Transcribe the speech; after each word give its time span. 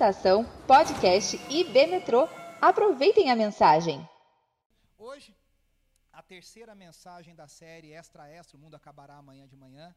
Estação, 0.00 0.46
podcast 0.66 1.36
e 1.50 1.62
Metrô. 1.86 2.26
Aproveitem 2.58 3.30
a 3.30 3.36
mensagem. 3.36 4.08
Hoje, 4.96 5.36
a 6.10 6.22
terceira 6.22 6.74
mensagem 6.74 7.34
da 7.34 7.46
série 7.46 7.92
Extra 7.92 8.26
Extra, 8.26 8.56
o 8.56 8.60
mundo 8.60 8.74
acabará 8.74 9.16
amanhã 9.16 9.46
de 9.46 9.58
manhã, 9.58 9.94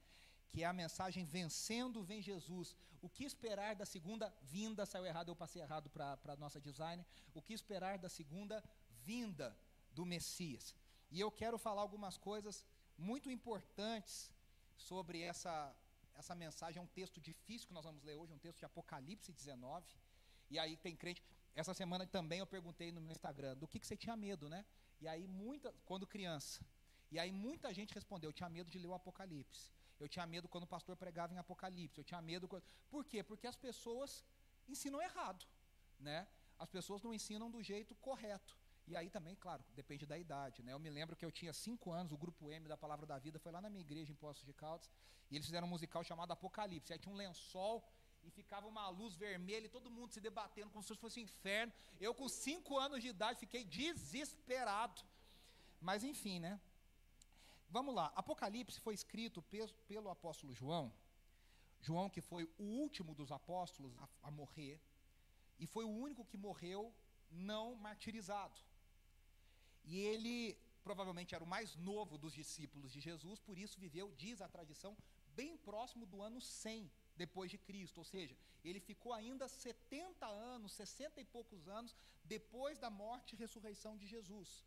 que 0.50 0.62
é 0.62 0.66
a 0.66 0.74
mensagem 0.74 1.24
Vencendo 1.24 2.04
Vem 2.04 2.22
Jesus. 2.22 2.76
O 3.02 3.08
que 3.08 3.24
esperar 3.24 3.76
da 3.78 3.86
segunda 3.86 4.30
vinda? 4.42 4.86
Saiu 4.86 5.06
errado, 5.06 5.30
eu 5.30 5.38
passei 5.38 5.62
errado 5.62 5.90
para 5.90 6.20
a 6.28 6.36
nossa 6.36 6.60
designer. 6.60 7.06
O 7.34 7.42
que 7.42 7.54
esperar 7.54 7.98
da 7.98 8.10
segunda 8.10 8.62
vinda 9.06 9.56
do 9.94 10.06
Messias? 10.06 10.76
E 11.12 11.18
eu 11.22 11.32
quero 11.32 11.58
falar 11.58 11.82
algumas 11.82 12.18
coisas 12.18 12.66
muito 12.98 13.32
importantes 13.32 14.30
sobre 14.76 15.22
essa, 15.22 15.74
essa 16.16 16.36
mensagem. 16.36 16.80
É 16.80 16.82
um 16.82 16.88
texto 16.88 17.20
difícil 17.20 17.68
que 17.68 17.74
nós 17.74 17.84
vamos 17.84 18.04
ler 18.04 18.16
hoje, 18.16 18.34
um 18.34 18.38
texto 18.38 18.60
de 18.60 18.66
Apocalipse 18.66 19.32
19. 19.32 19.86
E 20.50 20.60
aí 20.60 20.78
tem 20.78 20.96
crente. 20.96 21.22
Essa 21.56 21.74
semana 21.74 22.06
também 22.06 22.40
eu 22.40 22.48
perguntei 22.48 22.92
no 22.92 23.02
meu 23.02 23.12
Instagram 23.12 23.56
do 23.58 23.68
que, 23.68 23.80
que 23.80 23.88
você 23.88 23.96
tinha 23.96 24.16
medo, 24.16 24.50
né? 24.50 24.66
E 25.00 25.08
aí 25.08 25.28
muita, 25.28 25.74
quando 25.86 26.08
criança. 26.08 26.66
E 27.12 27.20
aí 27.20 27.32
muita 27.32 27.74
gente 27.74 27.94
respondeu, 27.94 28.30
eu 28.30 28.34
tinha 28.34 28.50
medo 28.50 28.70
de 28.70 28.80
ler 28.80 28.88
o 28.88 28.94
Apocalipse. 28.94 29.72
Eu 30.00 30.10
tinha 30.10 30.26
medo 30.26 30.48
quando 30.48 30.64
o 30.64 30.68
pastor 30.68 30.96
pregava 30.96 31.34
em 31.34 31.38
Apocalipse. 31.38 32.00
Eu 32.00 32.04
tinha 32.04 32.22
medo. 32.22 32.50
Por 32.90 33.06
quê? 33.06 33.24
Porque 33.24 33.46
as 33.46 33.56
pessoas 33.56 34.24
ensinam 34.68 35.02
errado, 35.02 35.46
né? 36.00 36.28
As 36.58 36.70
pessoas 36.70 37.02
não 37.02 37.14
ensinam 37.14 37.50
do 37.52 37.62
jeito 37.62 37.94
correto. 37.96 38.58
E 38.88 38.96
aí 38.96 39.10
também, 39.10 39.36
claro, 39.36 39.64
depende 39.76 40.06
da 40.06 40.18
idade, 40.18 40.62
né? 40.62 40.74
Eu 40.74 40.80
me 40.80 40.90
lembro 40.90 41.16
que 41.16 41.26
eu 41.26 41.32
tinha 41.32 41.54
cinco 41.54 41.92
anos, 41.92 42.12
o 42.12 42.18
grupo 42.18 42.52
M 42.52 42.68
da 42.68 42.76
Palavra 42.76 43.06
da 43.06 43.18
Vida 43.18 43.40
foi 43.40 43.52
lá 43.52 43.62
na 43.62 43.70
minha 43.70 43.82
igreja 43.82 44.12
em 44.12 44.16
Poços 44.16 44.46
de 44.46 44.54
Caldas, 44.54 44.90
e 45.32 45.36
eles 45.36 45.46
fizeram 45.46 45.68
um 45.68 45.70
musical 45.70 46.04
chamado 46.04 46.32
Apocalipse. 46.32 46.92
Aí 46.92 47.00
tinha 47.00 47.14
um 47.14 47.18
lençol 47.18 47.84
e 48.24 48.30
ficava 48.30 48.68
uma 48.68 48.88
luz 48.90 49.16
vermelha 49.16 49.66
e 49.66 49.70
todo 49.70 49.90
mundo 49.90 50.12
se 50.12 50.22
debatendo 50.22 50.70
como 50.70 50.84
se 50.84 50.96
fosse 50.96 51.20
um 51.20 51.24
inferno. 51.24 51.74
Eu 52.00 52.14
com 52.14 52.28
cinco 52.28 52.78
anos 52.78 53.02
de 53.02 53.08
idade 53.08 53.40
fiquei 53.40 53.64
desesperado. 53.64 55.02
Mas 55.80 56.04
enfim, 56.04 56.40
né? 56.40 56.60
Vamos 57.70 57.96
lá. 57.96 58.12
Apocalipse 58.16 58.80
foi 58.80 58.94
escrito 58.94 59.42
pelo 59.88 60.10
apóstolo 60.10 60.54
João. 60.54 60.94
João 61.82 62.10
que 62.10 62.22
foi 62.22 62.44
o 62.58 62.64
último 62.64 63.16
dos 63.16 63.32
apóstolos 63.32 63.94
a, 63.98 64.08
a 64.28 64.32
morrer 64.32 64.80
e 65.60 65.66
foi 65.66 65.84
o 65.84 65.90
único 65.90 66.24
que 66.26 66.38
morreu 66.38 66.94
não 67.32 67.76
martirizado. 67.76 68.60
E 69.84 70.00
ele 70.00 70.58
provavelmente 70.84 71.34
era 71.34 71.44
o 71.44 71.48
mais 71.48 71.76
novo 71.76 72.18
dos 72.18 72.34
discípulos 72.34 72.92
de 72.92 73.00
Jesus, 73.00 73.40
por 73.40 73.58
isso 73.58 73.80
viveu, 73.80 74.14
diz 74.18 74.42
a 74.42 74.48
tradição, 74.48 74.98
bem 75.36 75.56
próximo 75.58 76.06
do 76.06 76.22
ano 76.22 76.42
100 76.42 76.92
depois 77.16 77.50
de 77.50 77.58
Cristo, 77.58 78.00
ou 78.00 78.04
seja, 78.04 78.36
ele 78.64 78.80
ficou 78.80 79.14
ainda 79.14 79.48
70 79.48 80.26
anos, 80.26 80.74
60 80.74 81.22
e 81.22 81.26
poucos 81.26 81.68
anos 81.68 81.96
depois 82.24 82.78
da 82.80 82.90
morte 82.90 83.34
e 83.34 83.38
ressurreição 83.38 83.98
de 83.98 84.08
Jesus. 84.08 84.66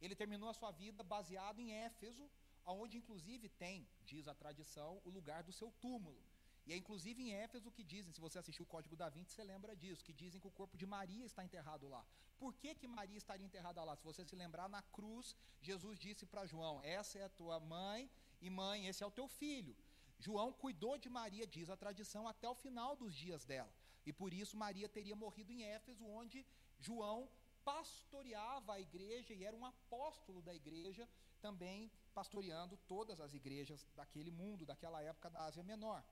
Ele 0.00 0.14
terminou 0.14 0.48
a 0.48 0.54
sua 0.54 0.70
vida 0.70 1.02
baseado 1.02 1.60
em 1.60 1.72
Éfeso, 1.72 2.28
onde 2.64 2.98
inclusive 2.98 3.48
tem, 3.48 3.88
diz 4.04 4.28
a 4.28 4.34
tradição, 4.34 5.00
o 5.04 5.10
lugar 5.10 5.42
do 5.42 5.52
seu 5.52 5.70
túmulo. 5.80 6.22
E 6.68 6.72
é 6.74 6.76
inclusive 6.76 7.22
em 7.22 7.32
Éfeso 7.32 7.70
que 7.76 7.82
dizem, 7.82 8.12
se 8.12 8.20
você 8.20 8.38
assistiu 8.38 8.64
o 8.64 8.72
Código 8.72 8.94
da 8.94 9.08
Vinci, 9.08 9.32
você 9.32 9.42
lembra 9.42 9.74
disso, 9.74 10.04
que 10.04 10.12
dizem 10.12 10.38
que 10.42 10.46
o 10.46 10.56
corpo 10.58 10.76
de 10.76 10.86
Maria 10.94 11.24
está 11.24 11.42
enterrado 11.42 11.88
lá. 11.88 12.04
Por 12.38 12.52
que, 12.60 12.74
que 12.74 12.86
Maria 12.86 13.16
estaria 13.16 13.46
enterrada 13.46 13.82
lá? 13.82 13.96
Se 13.96 14.04
você 14.04 14.22
se 14.22 14.36
lembrar, 14.36 14.68
na 14.68 14.82
cruz, 14.96 15.34
Jesus 15.62 15.98
disse 15.98 16.26
para 16.26 16.44
João: 16.44 16.74
Essa 16.82 17.18
é 17.20 17.24
a 17.24 17.30
tua 17.40 17.58
mãe, 17.58 18.10
e 18.42 18.50
mãe, 18.50 18.86
esse 18.86 19.02
é 19.02 19.06
o 19.06 19.10
teu 19.18 19.26
filho. 19.26 19.74
João 20.18 20.52
cuidou 20.52 20.98
de 20.98 21.08
Maria, 21.08 21.46
diz 21.46 21.70
a 21.70 21.76
tradição, 21.76 22.28
até 22.28 22.46
o 22.46 22.54
final 22.54 22.94
dos 22.94 23.14
dias 23.14 23.46
dela. 23.46 23.72
E 24.04 24.12
por 24.12 24.34
isso 24.34 24.54
Maria 24.54 24.90
teria 24.90 25.16
morrido 25.16 25.50
em 25.50 25.62
Éfeso, 25.62 26.04
onde 26.06 26.44
João 26.78 27.30
pastoreava 27.64 28.74
a 28.74 28.80
igreja 28.80 29.32
e 29.32 29.42
era 29.44 29.56
um 29.56 29.64
apóstolo 29.64 30.42
da 30.42 30.54
igreja, 30.54 31.08
também 31.40 31.90
pastoreando 32.14 32.76
todas 32.86 33.20
as 33.20 33.32
igrejas 33.32 33.86
daquele 33.96 34.30
mundo, 34.30 34.66
daquela 34.66 35.02
época 35.02 35.30
da 35.30 35.44
Ásia 35.44 35.62
Menor. 35.62 36.02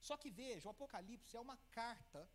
Só 0.00 0.16
que 0.16 0.30
veja, 0.30 0.68
o 0.68 0.70
Apocalipse 0.70 1.36
é 1.36 1.40
uma 1.40 1.58
carta 1.72 2.28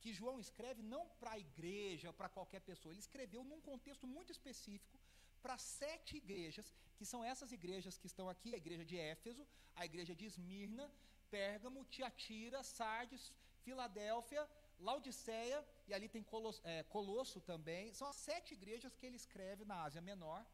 que 0.00 0.12
João 0.12 0.38
escreve 0.40 0.82
não 0.82 1.02
para 1.20 1.32
a 1.32 1.38
igreja, 1.38 2.12
para 2.12 2.28
qualquer 2.28 2.60
pessoa, 2.60 2.92
ele 2.92 3.00
escreveu 3.00 3.44
num 3.44 3.60
contexto 3.60 4.06
muito 4.06 4.32
específico 4.32 4.98
para 5.42 5.56
sete 5.58 6.16
igrejas, 6.16 6.66
que 6.96 7.04
são 7.04 7.24
essas 7.24 7.52
igrejas 7.52 7.98
que 7.98 8.06
estão 8.06 8.28
aqui: 8.28 8.54
a 8.54 8.60
igreja 8.64 8.84
de 8.84 8.96
Éfeso, 8.98 9.46
a 9.76 9.84
igreja 9.84 10.14
de 10.14 10.24
Esmirna, 10.26 10.90
Pérgamo, 11.30 11.84
Tiatira, 11.84 12.62
Sardes, 12.62 13.32
Filadélfia, 13.64 14.48
Laodiceia, 14.80 15.64
e 15.88 15.94
ali 15.94 16.08
tem 16.08 16.22
Colosso, 16.22 16.60
é, 16.64 16.82
Colosso 16.84 17.40
também. 17.40 17.92
São 17.92 18.08
as 18.08 18.16
sete 18.16 18.54
igrejas 18.54 18.94
que 18.96 19.06
ele 19.06 19.16
escreve 19.16 19.64
na 19.64 19.82
Ásia 19.82 20.00
Menor, 20.00 20.44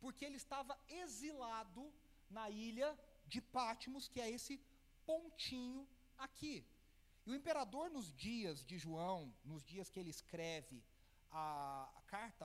porque 0.00 0.24
ele 0.24 0.36
estava 0.36 0.78
exilado 0.88 1.92
na 2.30 2.48
ilha 2.48 2.98
de 3.26 3.40
Pátimos, 3.40 4.08
que 4.08 4.20
é 4.20 4.30
esse 4.30 4.60
pontinho 5.10 5.80
aqui. 6.26 6.56
E 7.26 7.30
o 7.32 7.34
imperador, 7.40 7.86
nos 7.90 8.08
dias 8.26 8.64
de 8.70 8.76
João, 8.84 9.34
nos 9.44 9.62
dias 9.72 9.90
que 9.90 9.98
ele 10.00 10.12
escreve 10.18 10.82
a, 11.30 12.02
carta 12.06 12.44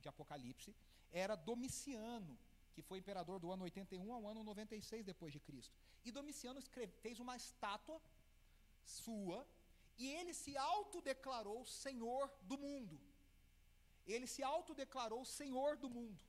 de 0.00 0.08
Apocalipse, 0.08 0.74
era 1.10 1.34
Domiciano, 1.34 2.34
que 2.74 2.82
foi 2.88 2.98
imperador 2.98 3.38
do 3.42 3.50
ano 3.54 3.64
81 3.64 4.12
ao 4.12 4.26
ano 4.26 4.42
96 4.42 5.04
depois 5.04 5.32
de 5.32 5.40
Cristo. 5.40 5.74
E 6.04 6.10
Domiciano 6.10 6.58
escreve, 6.58 6.92
fez 7.04 7.18
uma 7.20 7.36
estátua 7.36 8.00
sua 8.82 9.46
e 9.98 10.08
ele 10.18 10.32
se 10.32 10.56
autodeclarou 10.56 11.64
senhor 11.66 12.30
do 12.42 12.56
mundo. 12.56 12.98
Ele 14.06 14.26
se 14.26 14.42
autodeclarou 14.42 15.24
senhor 15.24 15.76
do 15.76 15.90
mundo. 15.90 16.22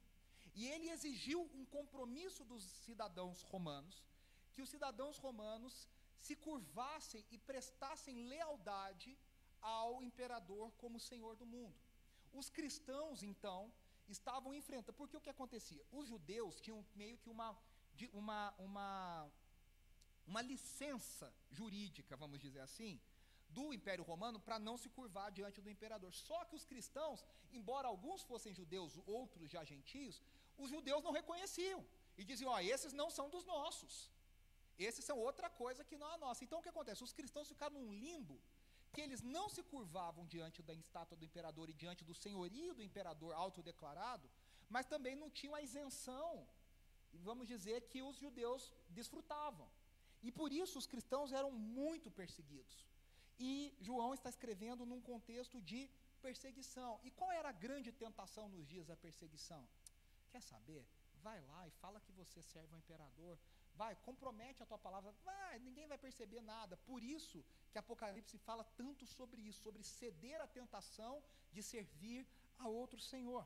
E 0.55 0.67
ele 0.67 0.89
exigiu 0.89 1.41
um 1.53 1.65
compromisso 1.65 2.43
dos 2.43 2.63
cidadãos 2.85 3.41
romanos 3.43 4.08
que 4.59 4.63
os 4.67 4.75
cidadãos 4.75 5.17
romanos 5.25 5.73
se 6.25 6.35
curvassem 6.45 7.21
e 7.33 7.37
prestassem 7.49 8.15
lealdade 8.33 9.11
ao 9.61 10.03
imperador 10.07 10.65
como 10.81 11.05
senhor 11.11 11.33
do 11.41 11.45
mundo. 11.45 11.77
Os 12.39 12.49
cristãos, 12.57 13.23
então, 13.29 13.71
estavam 14.15 14.51
enfrentando. 14.59 14.97
Porque 15.01 15.15
o 15.15 15.21
que 15.21 15.29
acontecia? 15.35 15.83
Os 15.99 16.07
judeus 16.11 16.59
tinham 16.59 16.85
meio 16.93 17.17
que 17.21 17.29
uma, 17.35 17.49
uma, 18.11 18.53
uma, 18.67 19.31
uma 20.27 20.41
licença 20.41 21.33
jurídica, 21.49 22.17
vamos 22.17 22.37
dizer 22.45 22.59
assim, 22.67 22.99
do 23.47 23.73
Império 23.73 24.03
Romano 24.11 24.41
para 24.41 24.59
não 24.59 24.77
se 24.83 24.89
curvar 24.89 25.31
diante 25.31 25.61
do 25.61 25.69
imperador. 25.69 26.13
Só 26.13 26.43
que 26.43 26.57
os 26.59 26.65
cristãos, 26.65 27.25
embora 27.53 27.87
alguns 27.87 28.23
fossem 28.23 28.53
judeus, 28.53 28.99
outros 29.19 29.49
já 29.49 29.63
gentios, 29.63 30.21
os 30.57 30.69
judeus 30.69 31.01
não 31.01 31.17
reconheciam 31.21 31.81
e 32.17 32.25
diziam: 32.25 32.51
ó, 32.51 32.59
esses 32.59 32.91
não 32.91 33.09
são 33.09 33.29
dos 33.29 33.45
nossos. 33.55 34.11
Esses 34.87 35.03
são 35.05 35.17
outra 35.17 35.49
coisa 35.49 35.83
que 35.83 35.97
não 35.97 36.09
é 36.09 36.13
a 36.15 36.17
nossa. 36.25 36.43
Então 36.43 36.59
o 36.59 36.63
que 36.63 36.73
acontece? 36.73 37.03
Os 37.03 37.13
cristãos 37.13 37.47
ficaram 37.47 37.75
num 37.79 37.91
limbo 37.91 38.39
que 38.93 39.01
eles 39.01 39.21
não 39.21 39.47
se 39.55 39.61
curvavam 39.71 40.25
diante 40.25 40.61
da 40.63 40.73
estátua 40.73 41.17
do 41.17 41.25
imperador 41.25 41.69
e 41.69 41.73
diante 41.73 42.03
do 42.03 42.13
senhorio 42.13 42.73
do 42.73 42.83
imperador 42.89 43.33
autodeclarado, 43.33 44.29
mas 44.67 44.85
também 44.85 45.15
não 45.15 45.29
tinham 45.29 45.55
a 45.55 45.61
isenção, 45.61 46.47
vamos 47.13 47.47
dizer, 47.47 47.81
que 47.91 48.01
os 48.01 48.17
judeus 48.17 48.73
desfrutavam. 48.89 49.69
E 50.21 50.31
por 50.31 50.51
isso 50.51 50.77
os 50.77 50.87
cristãos 50.87 51.31
eram 51.31 51.51
muito 51.51 52.09
perseguidos. 52.11 52.85
E 53.39 53.73
João 53.79 54.13
está 54.13 54.29
escrevendo 54.29 54.85
num 54.85 55.01
contexto 55.01 55.61
de 55.61 55.89
perseguição. 56.21 56.99
E 57.03 57.11
qual 57.11 57.31
era 57.31 57.49
a 57.49 57.59
grande 57.65 57.91
tentação 57.91 58.49
nos 58.49 58.67
dias 58.67 58.85
da 58.85 58.97
perseguição? 58.97 59.67
Quer 60.31 60.41
saber? 60.41 60.85
Vai 61.23 61.39
lá 61.41 61.67
e 61.67 61.71
fala 61.71 62.01
que 62.01 62.11
você 62.11 62.41
serve 62.41 62.73
ao 62.73 62.79
imperador, 62.79 63.37
Vai, 63.81 63.93
compromete 64.07 64.61
a 64.61 64.65
tua 64.69 64.77
palavra. 64.85 65.11
Vai, 65.27 65.55
ninguém 65.59 65.87
vai 65.91 65.97
perceber 66.05 66.41
nada. 66.41 66.75
Por 66.89 67.01
isso 67.01 67.37
que 67.71 67.77
Apocalipse 67.81 68.37
fala 68.47 68.63
tanto 68.79 69.03
sobre 69.17 69.39
isso, 69.49 69.61
sobre 69.67 69.83
ceder 69.83 70.39
à 70.41 70.47
tentação 70.59 71.13
de 71.55 71.63
servir 71.63 72.21
a 72.63 72.67
outro 72.67 72.99
Senhor. 73.11 73.45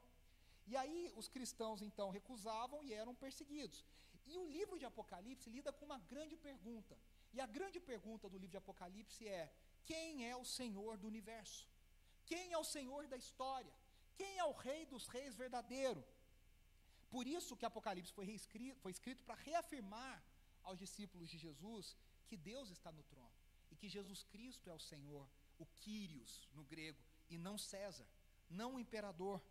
E 0.71 0.75
aí 0.81 1.01
os 1.21 1.27
cristãos 1.35 1.81
então 1.87 2.09
recusavam 2.09 2.79
e 2.83 2.93
eram 3.01 3.13
perseguidos. 3.25 3.85
E 4.31 4.35
o 4.41 4.45
livro 4.57 4.79
de 4.79 4.87
Apocalipse 4.91 5.53
lida 5.55 5.71
com 5.77 5.85
uma 5.89 5.99
grande 6.13 6.35
pergunta. 6.47 6.97
E 7.35 7.39
a 7.45 7.47
grande 7.57 7.79
pergunta 7.91 8.27
do 8.27 8.39
livro 8.41 8.55
de 8.55 8.61
Apocalipse 8.63 9.27
é: 9.27 9.53
quem 9.85 10.27
é 10.31 10.35
o 10.35 10.45
Senhor 10.57 10.97
do 10.97 11.07
universo? 11.13 11.63
Quem 12.25 12.45
é 12.53 12.57
o 12.57 12.69
Senhor 12.75 13.01
da 13.13 13.17
história? 13.25 13.73
Quem 14.19 14.33
é 14.43 14.45
o 14.45 14.57
Rei 14.65 14.81
dos 14.93 15.07
Reis 15.15 15.35
verdadeiro? 15.35 16.03
Por 17.13 17.27
isso 17.27 17.55
que 17.55 17.65
Apocalipse 17.69 18.11
foi, 18.11 18.25
foi 18.83 18.91
escrito 18.91 19.23
para 19.23 19.35
reafirmar 19.47 20.15
aos 20.63 20.79
discípulos 20.79 21.29
de 21.29 21.37
Jesus 21.37 21.95
que 22.27 22.37
Deus 22.37 22.69
está 22.69 22.91
no 22.91 23.03
trono 23.03 23.33
e 23.71 23.75
que 23.75 23.89
Jesus 23.89 24.23
Cristo 24.23 24.69
é 24.69 24.73
o 24.73 24.79
Senhor, 24.79 25.27
o 25.57 25.65
Quírios 25.65 26.47
no 26.53 26.63
grego, 26.63 27.01
e 27.29 27.37
não 27.37 27.57
César, 27.57 28.07
não 28.49 28.75
o 28.75 28.79
imperador. 28.79 29.41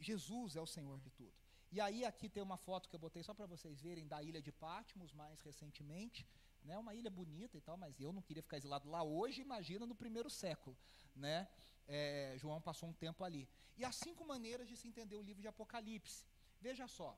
Jesus 0.00 0.56
é 0.56 0.60
o 0.60 0.66
Senhor 0.66 1.00
de 1.00 1.10
tudo. 1.10 1.34
E 1.70 1.80
aí 1.80 2.04
aqui 2.04 2.28
tem 2.28 2.42
uma 2.42 2.56
foto 2.56 2.88
que 2.88 2.96
eu 2.96 3.00
botei 3.00 3.22
só 3.22 3.34
para 3.34 3.46
vocês 3.46 3.80
verem 3.80 4.06
da 4.06 4.22
ilha 4.22 4.40
de 4.40 4.50
Patmos 4.50 5.12
mais 5.12 5.40
recentemente, 5.42 6.26
né? 6.64 6.78
Uma 6.78 6.94
ilha 6.94 7.10
bonita 7.10 7.58
e 7.58 7.60
tal, 7.60 7.76
mas 7.76 8.00
eu 8.00 8.12
não 8.12 8.22
queria 8.22 8.42
ficar 8.42 8.56
exilado 8.56 8.88
lá 8.88 9.02
hoje, 9.02 9.42
imagina 9.42 9.84
no 9.84 9.94
primeiro 9.94 10.30
século, 10.30 10.76
né? 11.14 11.46
É, 11.86 12.34
João 12.38 12.60
passou 12.60 12.88
um 12.88 12.92
tempo 12.92 13.22
ali. 13.22 13.46
E 13.76 13.84
há 13.84 13.92
cinco 13.92 14.24
maneiras 14.24 14.66
de 14.66 14.76
se 14.76 14.88
entender 14.88 15.16
o 15.16 15.22
livro 15.22 15.42
de 15.42 15.48
Apocalipse. 15.48 16.26
Veja 16.60 16.88
só, 16.88 17.16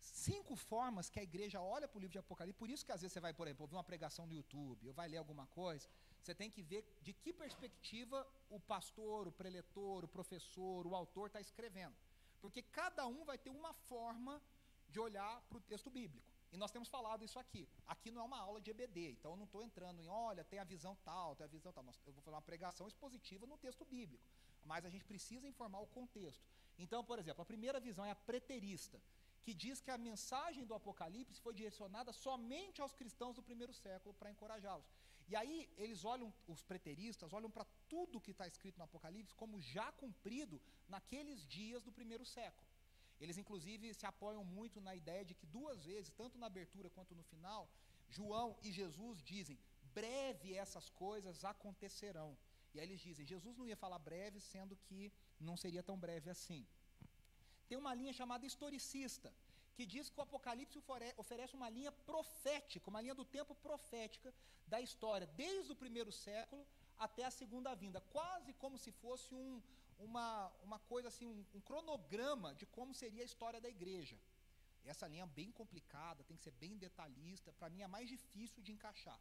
cinco 0.00 0.56
formas 0.56 1.08
que 1.08 1.20
a 1.20 1.22
igreja 1.22 1.60
olha 1.60 1.86
para 1.86 1.98
o 1.98 2.00
livro 2.00 2.12
de 2.12 2.18
Apocalipse. 2.18 2.58
Por 2.58 2.70
isso 2.70 2.84
que 2.84 2.92
às 2.92 3.00
vezes 3.00 3.12
você 3.12 3.20
vai, 3.20 3.32
por 3.32 3.46
exemplo, 3.46 3.64
ouvir 3.64 3.76
uma 3.76 3.84
pregação 3.84 4.26
no 4.26 4.34
YouTube, 4.34 4.88
ou 4.88 4.94
vai 4.94 5.08
ler 5.08 5.18
alguma 5.18 5.46
coisa, 5.46 5.88
você 6.22 6.34
tem 6.34 6.50
que 6.50 6.62
ver 6.62 6.84
de 7.02 7.12
que 7.12 7.32
perspectiva 7.32 8.26
o 8.48 8.58
pastor, 8.58 9.28
o 9.28 9.32
preletor, 9.32 10.04
o 10.04 10.08
professor, 10.08 10.86
o 10.86 10.94
autor 10.94 11.28
está 11.28 11.40
escrevendo. 11.40 11.94
Porque 12.40 12.62
cada 12.62 13.06
um 13.06 13.24
vai 13.24 13.38
ter 13.38 13.50
uma 13.50 13.72
forma 13.72 14.42
de 14.88 14.98
olhar 14.98 15.40
para 15.42 15.58
o 15.58 15.60
texto 15.60 15.90
bíblico. 15.90 16.28
E 16.52 16.56
nós 16.56 16.72
temos 16.72 16.88
falado 16.88 17.24
isso 17.24 17.38
aqui. 17.38 17.68
Aqui 17.86 18.10
não 18.10 18.22
é 18.22 18.24
uma 18.24 18.40
aula 18.40 18.60
de 18.60 18.70
EBD, 18.70 19.12
então 19.12 19.32
eu 19.32 19.36
não 19.36 19.44
estou 19.44 19.62
entrando 19.62 20.00
em, 20.00 20.08
olha, 20.08 20.42
tem 20.42 20.58
a 20.58 20.64
visão 20.64 20.96
tal, 21.04 21.36
tem 21.36 21.44
a 21.44 21.48
visão 21.48 21.72
tal. 21.72 21.84
Eu 22.06 22.12
vou 22.12 22.22
fazer 22.22 22.34
uma 22.34 22.42
pregação 22.42 22.88
expositiva 22.88 23.46
no 23.46 23.56
texto 23.56 23.84
bíblico. 23.84 24.24
Mas 24.64 24.84
a 24.84 24.90
gente 24.90 25.04
precisa 25.04 25.46
informar 25.46 25.80
o 25.80 25.86
contexto. 25.86 26.44
Então, 26.78 27.04
por 27.04 27.18
exemplo, 27.18 27.42
a 27.42 27.44
primeira 27.44 27.78
visão 27.78 28.04
é 28.04 28.10
a 28.10 28.16
preterista, 28.16 29.00
que 29.44 29.52
diz 29.54 29.80
que 29.80 29.90
a 29.90 29.98
mensagem 29.98 30.64
do 30.64 30.74
Apocalipse 30.74 31.40
foi 31.40 31.54
direcionada 31.54 32.12
somente 32.12 32.80
aos 32.80 32.94
cristãos 32.94 33.36
do 33.36 33.42
primeiro 33.42 33.72
século 33.72 34.14
para 34.14 34.30
encorajá-los. 34.30 34.90
E 35.30 35.36
aí 35.36 35.56
eles 35.76 36.04
olham, 36.04 36.32
os 36.48 36.62
preteristas, 36.62 37.32
olham 37.32 37.50
para 37.50 37.66
tudo 37.88 38.20
que 38.20 38.32
está 38.32 38.46
escrito 38.46 38.78
no 38.78 38.84
Apocalipse 38.84 39.34
como 39.34 39.60
já 39.60 39.90
cumprido 39.92 40.60
naqueles 40.88 41.46
dias 41.46 41.82
do 41.84 41.92
primeiro 41.92 42.24
século. 42.24 42.68
Eles, 43.20 43.36
inclusive, 43.36 43.94
se 43.94 44.06
apoiam 44.06 44.44
muito 44.44 44.80
na 44.80 44.94
ideia 44.94 45.24
de 45.24 45.34
que 45.34 45.46
duas 45.46 45.84
vezes, 45.84 46.10
tanto 46.10 46.38
na 46.38 46.46
abertura 46.46 46.88
quanto 46.90 47.14
no 47.14 47.22
final, 47.22 47.68
João 48.08 48.56
e 48.62 48.72
Jesus 48.72 49.22
dizem: 49.22 49.58
breve 49.94 50.54
essas 50.54 50.88
coisas 50.90 51.44
acontecerão. 51.44 52.36
E 52.72 52.80
aí 52.80 52.86
eles 52.86 53.00
dizem: 53.00 53.26
Jesus 53.26 53.56
não 53.56 53.66
ia 53.66 53.76
falar 53.76 53.98
breve, 53.98 54.40
sendo 54.40 54.76
que 54.76 55.12
não 55.38 55.56
seria 55.56 55.82
tão 55.82 55.98
breve 55.98 56.30
assim. 56.30 56.66
Tem 57.70 57.78
uma 57.78 57.94
linha 57.98 58.12
chamada 58.20 58.44
historicista, 58.50 59.28
que 59.76 59.84
diz 59.92 60.10
que 60.10 60.18
o 60.18 60.24
Apocalipse 60.24 60.78
oferece 61.22 61.54
uma 61.58 61.68
linha 61.76 61.92
profética, 62.10 62.90
uma 62.92 63.02
linha 63.04 63.14
do 63.20 63.24
tempo 63.36 63.54
profética 63.66 64.34
da 64.72 64.80
história, 64.86 65.26
desde 65.44 65.70
o 65.74 65.76
primeiro 65.82 66.10
século 66.10 66.62
até 67.06 67.22
a 67.24 67.30
segunda 67.30 67.72
vinda, 67.82 68.00
quase 68.16 68.52
como 68.54 68.76
se 68.84 68.90
fosse 69.02 69.32
um, 69.42 69.62
uma, 70.00 70.48
uma 70.64 70.80
coisa 70.80 71.06
assim, 71.12 71.26
um, 71.32 71.44
um 71.54 71.60
cronograma 71.60 72.50
de 72.56 72.66
como 72.66 72.92
seria 72.92 73.22
a 73.22 73.30
história 73.30 73.60
da 73.60 73.70
igreja. 73.76 74.18
Essa 74.84 75.06
linha 75.06 75.22
é 75.22 75.34
bem 75.40 75.52
complicada, 75.52 76.24
tem 76.24 76.36
que 76.36 76.42
ser 76.42 76.54
bem 76.64 76.76
detalhista, 76.76 77.52
para 77.52 77.70
mim 77.70 77.82
é 77.82 77.86
mais 77.86 78.08
difícil 78.08 78.64
de 78.64 78.72
encaixar. 78.72 79.20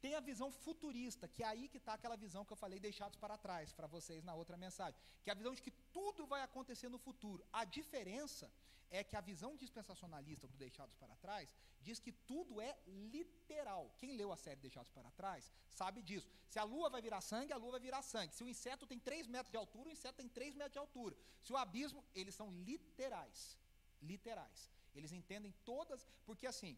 Tem 0.00 0.14
a 0.14 0.20
visão 0.20 0.50
futurista, 0.50 1.28
que 1.28 1.42
é 1.42 1.46
aí 1.46 1.68
que 1.68 1.76
está 1.76 1.94
aquela 1.94 2.16
visão 2.16 2.44
que 2.44 2.52
eu 2.52 2.56
falei 2.56 2.80
deixados 2.80 3.16
para 3.18 3.36
trás, 3.36 3.72
para 3.72 3.86
vocês 3.86 4.24
na 4.24 4.34
outra 4.34 4.56
mensagem, 4.56 4.98
que 5.22 5.30
é 5.30 5.32
a 5.32 5.36
visão 5.36 5.54
de 5.54 5.62
que 5.62 5.70
tudo 5.92 6.26
vai 6.26 6.42
acontecer 6.42 6.88
no 6.88 6.98
futuro. 6.98 7.44
A 7.52 7.64
diferença 7.64 8.50
é 8.90 9.04
que 9.04 9.16
a 9.16 9.20
visão 9.20 9.56
dispensacionalista 9.56 10.48
do 10.48 10.56
Deixados 10.56 10.96
para 10.96 11.14
Trás 11.16 11.54
diz 11.80 12.00
que 12.00 12.12
tudo 12.12 12.60
é 12.60 12.76
literal. 12.86 13.94
Quem 13.98 14.16
leu 14.16 14.32
a 14.32 14.36
série 14.36 14.60
Deixados 14.60 14.90
para 14.90 15.10
Trás 15.12 15.50
sabe 15.68 16.02
disso. 16.02 16.28
Se 16.48 16.58
a 16.58 16.64
lua 16.64 16.90
vai 16.90 17.00
virar 17.00 17.20
sangue, 17.20 17.52
a 17.52 17.56
lua 17.56 17.72
vai 17.72 17.80
virar 17.80 18.02
sangue. 18.02 18.34
Se 18.34 18.42
o 18.42 18.48
inseto 18.48 18.86
tem 18.86 18.98
3 18.98 19.28
metros 19.28 19.50
de 19.50 19.56
altura, 19.56 19.88
o 19.88 19.92
inseto 19.92 20.16
tem 20.16 20.28
3 20.28 20.54
metros 20.56 20.72
de 20.72 20.78
altura. 20.78 21.16
Se 21.40 21.52
o 21.52 21.56
abismo, 21.56 22.04
eles 22.14 22.34
são 22.34 22.50
literais. 22.50 23.56
Literais. 24.02 24.70
Eles 24.94 25.12
entendem 25.12 25.54
todas, 25.64 26.06
porque 26.26 26.46
assim, 26.46 26.76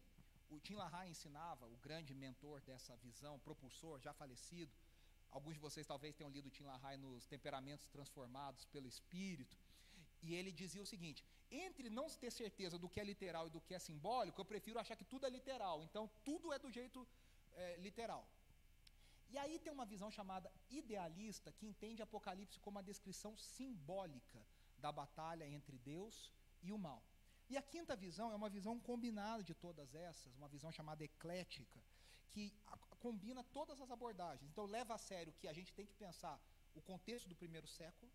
o 0.55 0.59
Tim 0.59 0.75
LaHaye 0.75 1.11
ensinava, 1.11 1.65
o 1.65 1.77
grande 1.77 2.13
mentor 2.13 2.61
dessa 2.61 2.95
visão, 2.97 3.39
propulsor, 3.39 3.99
já 3.99 4.13
falecido. 4.13 4.71
Alguns 5.31 5.55
de 5.55 5.59
vocês 5.59 5.85
talvez 5.87 6.15
tenham 6.15 6.29
lido 6.29 6.51
Tim 6.51 6.63
LaHaye 6.63 6.97
nos 6.97 7.25
Temperamentos 7.25 7.87
Transformados 7.87 8.65
pelo 8.65 8.87
Espírito. 8.87 9.57
E 10.21 10.35
ele 10.35 10.51
dizia 10.51 10.81
o 10.81 10.85
seguinte: 10.85 11.23
entre 11.49 11.89
não 11.89 12.07
ter 12.09 12.31
certeza 12.31 12.77
do 12.77 12.89
que 12.89 12.99
é 12.99 13.03
literal 13.03 13.47
e 13.47 13.49
do 13.49 13.61
que 13.61 13.73
é 13.73 13.79
simbólico, 13.79 14.39
eu 14.39 14.45
prefiro 14.45 14.79
achar 14.79 14.95
que 14.95 15.03
tudo 15.03 15.25
é 15.25 15.29
literal. 15.29 15.83
Então, 15.83 16.09
tudo 16.23 16.53
é 16.53 16.59
do 16.59 16.71
jeito 16.71 17.07
é, 17.53 17.77
literal. 17.77 18.23
E 19.29 19.37
aí 19.37 19.57
tem 19.57 19.73
uma 19.73 19.85
visão 19.85 20.11
chamada 20.11 20.51
idealista, 20.69 21.51
que 21.51 21.65
entende 21.65 22.03
Apocalipse 22.03 22.59
como 22.59 22.77
uma 22.77 22.83
descrição 22.83 23.35
simbólica 23.35 24.39
da 24.77 24.91
batalha 24.91 25.47
entre 25.47 25.77
Deus 25.79 26.31
e 26.61 26.71
o 26.71 26.77
mal. 26.77 27.01
E 27.53 27.57
a 27.57 27.61
quinta 27.61 27.95
visão 27.95 28.31
é 28.31 28.35
uma 28.35 28.49
visão 28.49 28.79
combinada 28.79 29.43
de 29.43 29.53
todas 29.53 29.93
essas, 29.93 30.35
uma 30.37 30.47
visão 30.47 30.71
chamada 30.71 31.03
eclética, 31.03 31.79
que 32.31 32.51
combina 32.99 33.43
todas 33.57 33.79
as 33.79 33.91
abordagens. 33.91 34.49
Então, 34.49 34.65
leva 34.65 34.95
a 34.95 34.97
sério 34.97 35.31
que 35.39 35.47
a 35.47 35.53
gente 35.53 35.71
tem 35.71 35.85
que 35.85 35.93
pensar 35.93 36.35
o 36.73 36.81
contexto 36.81 37.29
do 37.29 37.35
primeiro 37.35 37.67
século, 37.67 38.11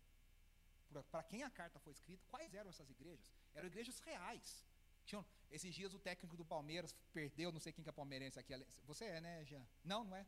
para 1.09 1.23
quem 1.23 1.43
a 1.43 1.49
carta 1.49 1.79
foi 1.79 1.93
escrita, 1.93 2.21
quais 2.29 2.53
eram 2.53 2.69
essas 2.69 2.89
igrejas? 2.89 3.33
Eram 3.55 3.67
igrejas 3.67 3.97
reais. 3.99 4.65
Tinham, 5.05 5.25
esses 5.49 5.73
dias 5.73 5.93
o 5.93 5.99
técnico 5.99 6.35
do 6.35 6.43
Palmeiras 6.43 6.93
perdeu, 7.13 7.49
não 7.49 7.61
sei 7.61 7.71
quem 7.71 7.81
que 7.81 7.89
é 7.89 7.93
palmeirense 7.93 8.37
aqui. 8.37 8.53
Você 8.87 9.05
é, 9.05 9.21
né, 9.21 9.45
Jean? 9.45 9.65
Não, 9.85 10.03
não 10.03 10.17
é? 10.17 10.25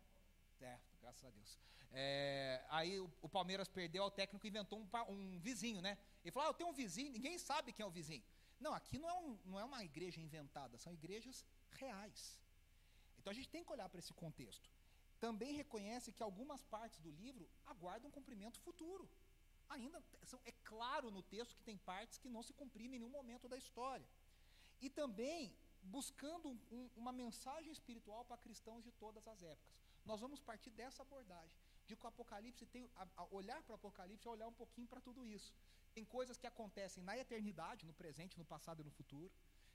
É, 0.61 0.79
graças 1.01 1.25
a 1.25 1.31
Deus. 1.31 1.59
É, 1.91 2.63
aí 2.69 2.97
o, 2.97 3.11
o, 3.21 3.27
Palmeiras 3.27 3.67
perdeu, 3.67 4.05
o 4.05 4.11
técnico 4.11 4.47
inventou 4.47 4.79
um, 4.79 4.87
um, 5.09 5.39
vizinho, 5.39 5.81
né? 5.81 5.97
Ele 6.23 6.31
falou: 6.31 6.47
ah, 6.47 6.51
eu 6.51 6.53
tenho 6.53 6.69
um 6.69 6.73
vizinho, 6.73 7.11
ninguém 7.11 7.37
sabe 7.37 7.73
quem 7.73 7.83
é 7.83 7.87
o 7.87 7.91
vizinho. 7.91 8.23
Não, 8.65 8.73
aqui 8.79 8.97
não 8.97 9.09
é, 9.09 9.13
um, 9.13 9.37
não 9.51 9.59
é 9.59 9.65
uma 9.71 9.83
igreja 9.83 10.19
inventada, 10.27 10.77
são 10.77 10.93
igrejas 10.93 11.45
reais. 11.81 12.39
Então 13.17 13.31
a 13.31 13.37
gente 13.37 13.49
tem 13.49 13.63
que 13.65 13.73
olhar 13.75 13.89
para 13.89 13.99
esse 13.99 14.13
contexto. 14.13 14.69
Também 15.19 15.53
reconhece 15.53 16.13
que 16.15 16.23
algumas 16.23 16.63
partes 16.75 16.99
do 16.99 17.11
livro 17.11 17.47
aguardam 17.73 18.09
um 18.09 18.17
cumprimento 18.19 18.59
futuro 18.67 19.09
ainda 19.73 20.03
são, 20.23 20.39
é 20.45 20.51
claro 20.63 21.09
no 21.09 21.23
texto 21.23 21.55
que 21.55 21.63
tem 21.63 21.77
partes 21.77 22.17
que 22.17 22.29
não 22.29 22.43
se 22.43 22.53
cumpriram 22.53 22.93
em 22.93 22.99
nenhum 22.99 23.09
momento 23.09 23.47
da 23.47 23.57
história. 23.57 24.07
E 24.81 24.89
também 24.89 25.55
buscando 25.81 26.49
um, 26.71 26.89
uma 26.95 27.11
mensagem 27.11 27.71
espiritual 27.71 28.23
para 28.25 28.37
cristãos 28.37 28.83
de 28.83 28.91
todas 28.91 29.27
as 29.27 29.41
épocas. 29.41 29.79
Nós 30.05 30.19
vamos 30.19 30.39
partir 30.39 30.71
dessa 30.71 31.01
abordagem, 31.03 31.55
de 31.87 31.95
que 31.95 32.05
o 32.05 32.07
Apocalipse 32.07 32.65
tem, 32.65 32.89
a, 32.95 33.07
a 33.17 33.25
olhar 33.31 33.61
para 33.63 33.73
o 33.73 33.75
Apocalipse 33.75 34.27
é 34.27 34.31
olhar 34.31 34.47
um 34.47 34.53
pouquinho 34.53 34.87
para 34.87 35.01
tudo 35.01 35.25
isso. 35.25 35.53
Tem 35.93 36.05
coisas 36.05 36.37
que 36.37 36.47
acontecem 36.47 37.03
na 37.03 37.17
eternidade, 37.17 37.85
no 37.85 37.93
presente, 37.93 38.37
no 38.37 38.45
passado 38.45 38.81
e 38.81 38.83
no 38.83 38.91
futuro. 38.91 39.31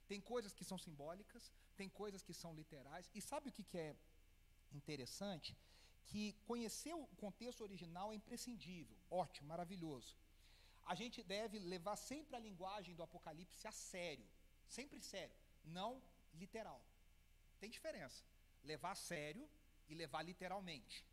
Tem 0.07 0.19
coisas 0.19 0.53
que 0.53 0.63
são 0.63 0.77
simbólicas, 0.77 1.51
tem 1.75 1.89
coisas 1.89 2.23
que 2.23 2.33
são 2.33 2.53
literais. 2.53 3.09
E 3.13 3.21
sabe 3.21 3.49
o 3.49 3.51
que, 3.51 3.63
que 3.63 3.77
é 3.77 3.95
interessante? 4.71 5.57
que 6.07 6.33
conhecer 6.49 6.93
o 6.93 7.05
contexto 7.23 7.61
original 7.61 8.11
é 8.11 8.15
imprescindível. 8.15 8.97
Ótimo, 9.09 9.47
maravilhoso. 9.49 10.15
A 10.85 10.95
gente 10.95 11.21
deve 11.21 11.59
levar 11.59 11.97
sempre 11.97 12.35
a 12.35 12.39
linguagem 12.39 12.95
do 12.95 13.03
Apocalipse 13.03 13.67
a 13.67 13.71
sério, 13.71 14.25
sempre 14.67 15.01
sério, 15.01 15.35
não 15.65 16.01
literal. 16.33 16.81
Tem 17.59 17.69
diferença. 17.69 18.23
Levar 18.63 18.91
a 18.91 18.95
sério 18.95 19.47
e 19.89 19.93
levar 19.93 20.21
literalmente. 20.23 21.05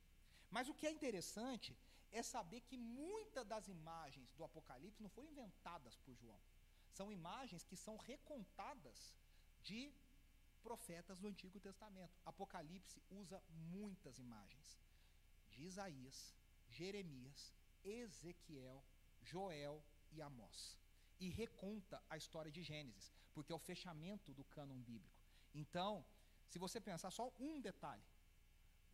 Mas 0.50 0.68
o 0.68 0.74
que 0.74 0.86
é 0.86 0.90
interessante 0.90 1.76
é 2.14 2.22
saber 2.22 2.60
que 2.60 2.76
muitas 2.76 3.44
das 3.44 3.66
imagens 3.68 4.32
do 4.34 4.44
Apocalipse 4.44 5.02
não 5.02 5.10
foram 5.10 5.28
inventadas 5.28 5.96
por 5.96 6.14
João. 6.16 6.40
São 6.92 7.10
imagens 7.10 7.64
que 7.64 7.76
são 7.76 7.96
recontadas 7.96 9.12
de 9.62 9.92
profetas 10.62 11.18
do 11.18 11.26
Antigo 11.26 11.58
Testamento. 11.58 12.16
Apocalipse 12.24 13.02
usa 13.10 13.42
muitas 13.74 14.18
imagens 14.18 14.78
de 15.50 15.64
Isaías, 15.64 16.34
Jeremias, 16.68 17.52
Ezequiel, 17.84 18.82
Joel 19.20 19.82
e 20.12 20.22
Amós. 20.22 20.78
E 21.18 21.28
reconta 21.30 22.00
a 22.08 22.16
história 22.16 22.50
de 22.50 22.62
Gênesis, 22.62 23.12
porque 23.34 23.52
é 23.52 23.56
o 23.56 23.66
fechamento 23.70 24.32
do 24.32 24.44
cânon 24.44 24.80
bíblico. 24.80 25.20
Então, 25.52 26.04
se 26.48 26.60
você 26.60 26.80
pensar 26.80 27.10
só 27.10 27.32
um 27.40 27.60
detalhe, 27.60 28.06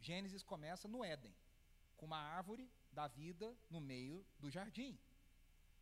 Gênesis 0.01 0.43
começa 0.43 0.89
no 0.89 1.05
Éden, 1.05 1.35
com 1.99 2.07
uma 2.07 2.19
árvore 2.19 2.71
da 2.93 3.07
vida 3.07 3.57
no 3.71 3.81
meio 3.81 4.25
do 4.39 4.51
jardim, 4.51 4.99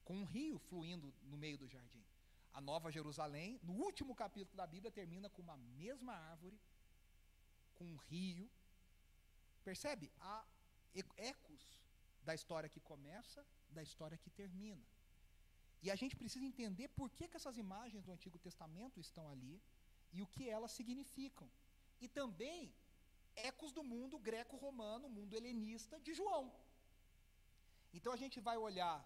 com 0.05 0.17
um 0.17 0.25
rio 0.25 0.59
fluindo 0.59 1.13
no 1.23 1.37
meio 1.37 1.59
do 1.59 1.69
jardim. 1.69 2.05
A 2.53 2.61
Nova 2.61 2.91
Jerusalém, 2.91 3.61
no 3.63 3.75
último 3.75 4.15
capítulo 4.15 4.57
da 4.57 4.67
Bíblia, 4.67 4.91
termina 4.91 5.29
com 5.29 5.43
uma 5.43 5.57
mesma 5.57 6.13
árvore, 6.13 6.59
com 7.77 7.85
um 7.85 7.97
rio. 7.97 8.51
Percebe? 9.65 10.11
A 10.21 10.45
ecos 11.17 11.81
da 12.23 12.35
história 12.35 12.69
que 12.69 12.81
começa, 12.81 13.47
da 13.71 13.83
história 13.83 14.19
que 14.19 14.31
termina. 14.31 14.85
E 15.83 15.91
a 15.91 15.95
gente 15.95 16.17
precisa 16.17 16.45
entender 16.45 16.89
por 16.89 17.09
que, 17.11 17.29
que 17.29 17.37
essas 17.37 17.57
imagens 17.57 18.05
do 18.05 18.13
Antigo 18.13 18.39
Testamento 18.39 18.99
estão 18.99 19.31
ali 19.31 19.63
e 20.13 20.21
o 20.21 20.27
que 20.27 20.49
elas 20.49 20.73
significam. 20.73 21.49
E 22.01 22.09
também 22.09 22.75
ecos 23.37 23.73
do 23.73 23.85
mundo 23.85 24.19
greco-romano, 24.19 25.09
mundo 25.09 25.37
helenista 25.37 26.01
de 26.01 26.13
João. 26.15 26.53
Então 27.93 28.13
a 28.13 28.17
gente 28.17 28.41
vai 28.41 28.57
olhar 28.57 28.97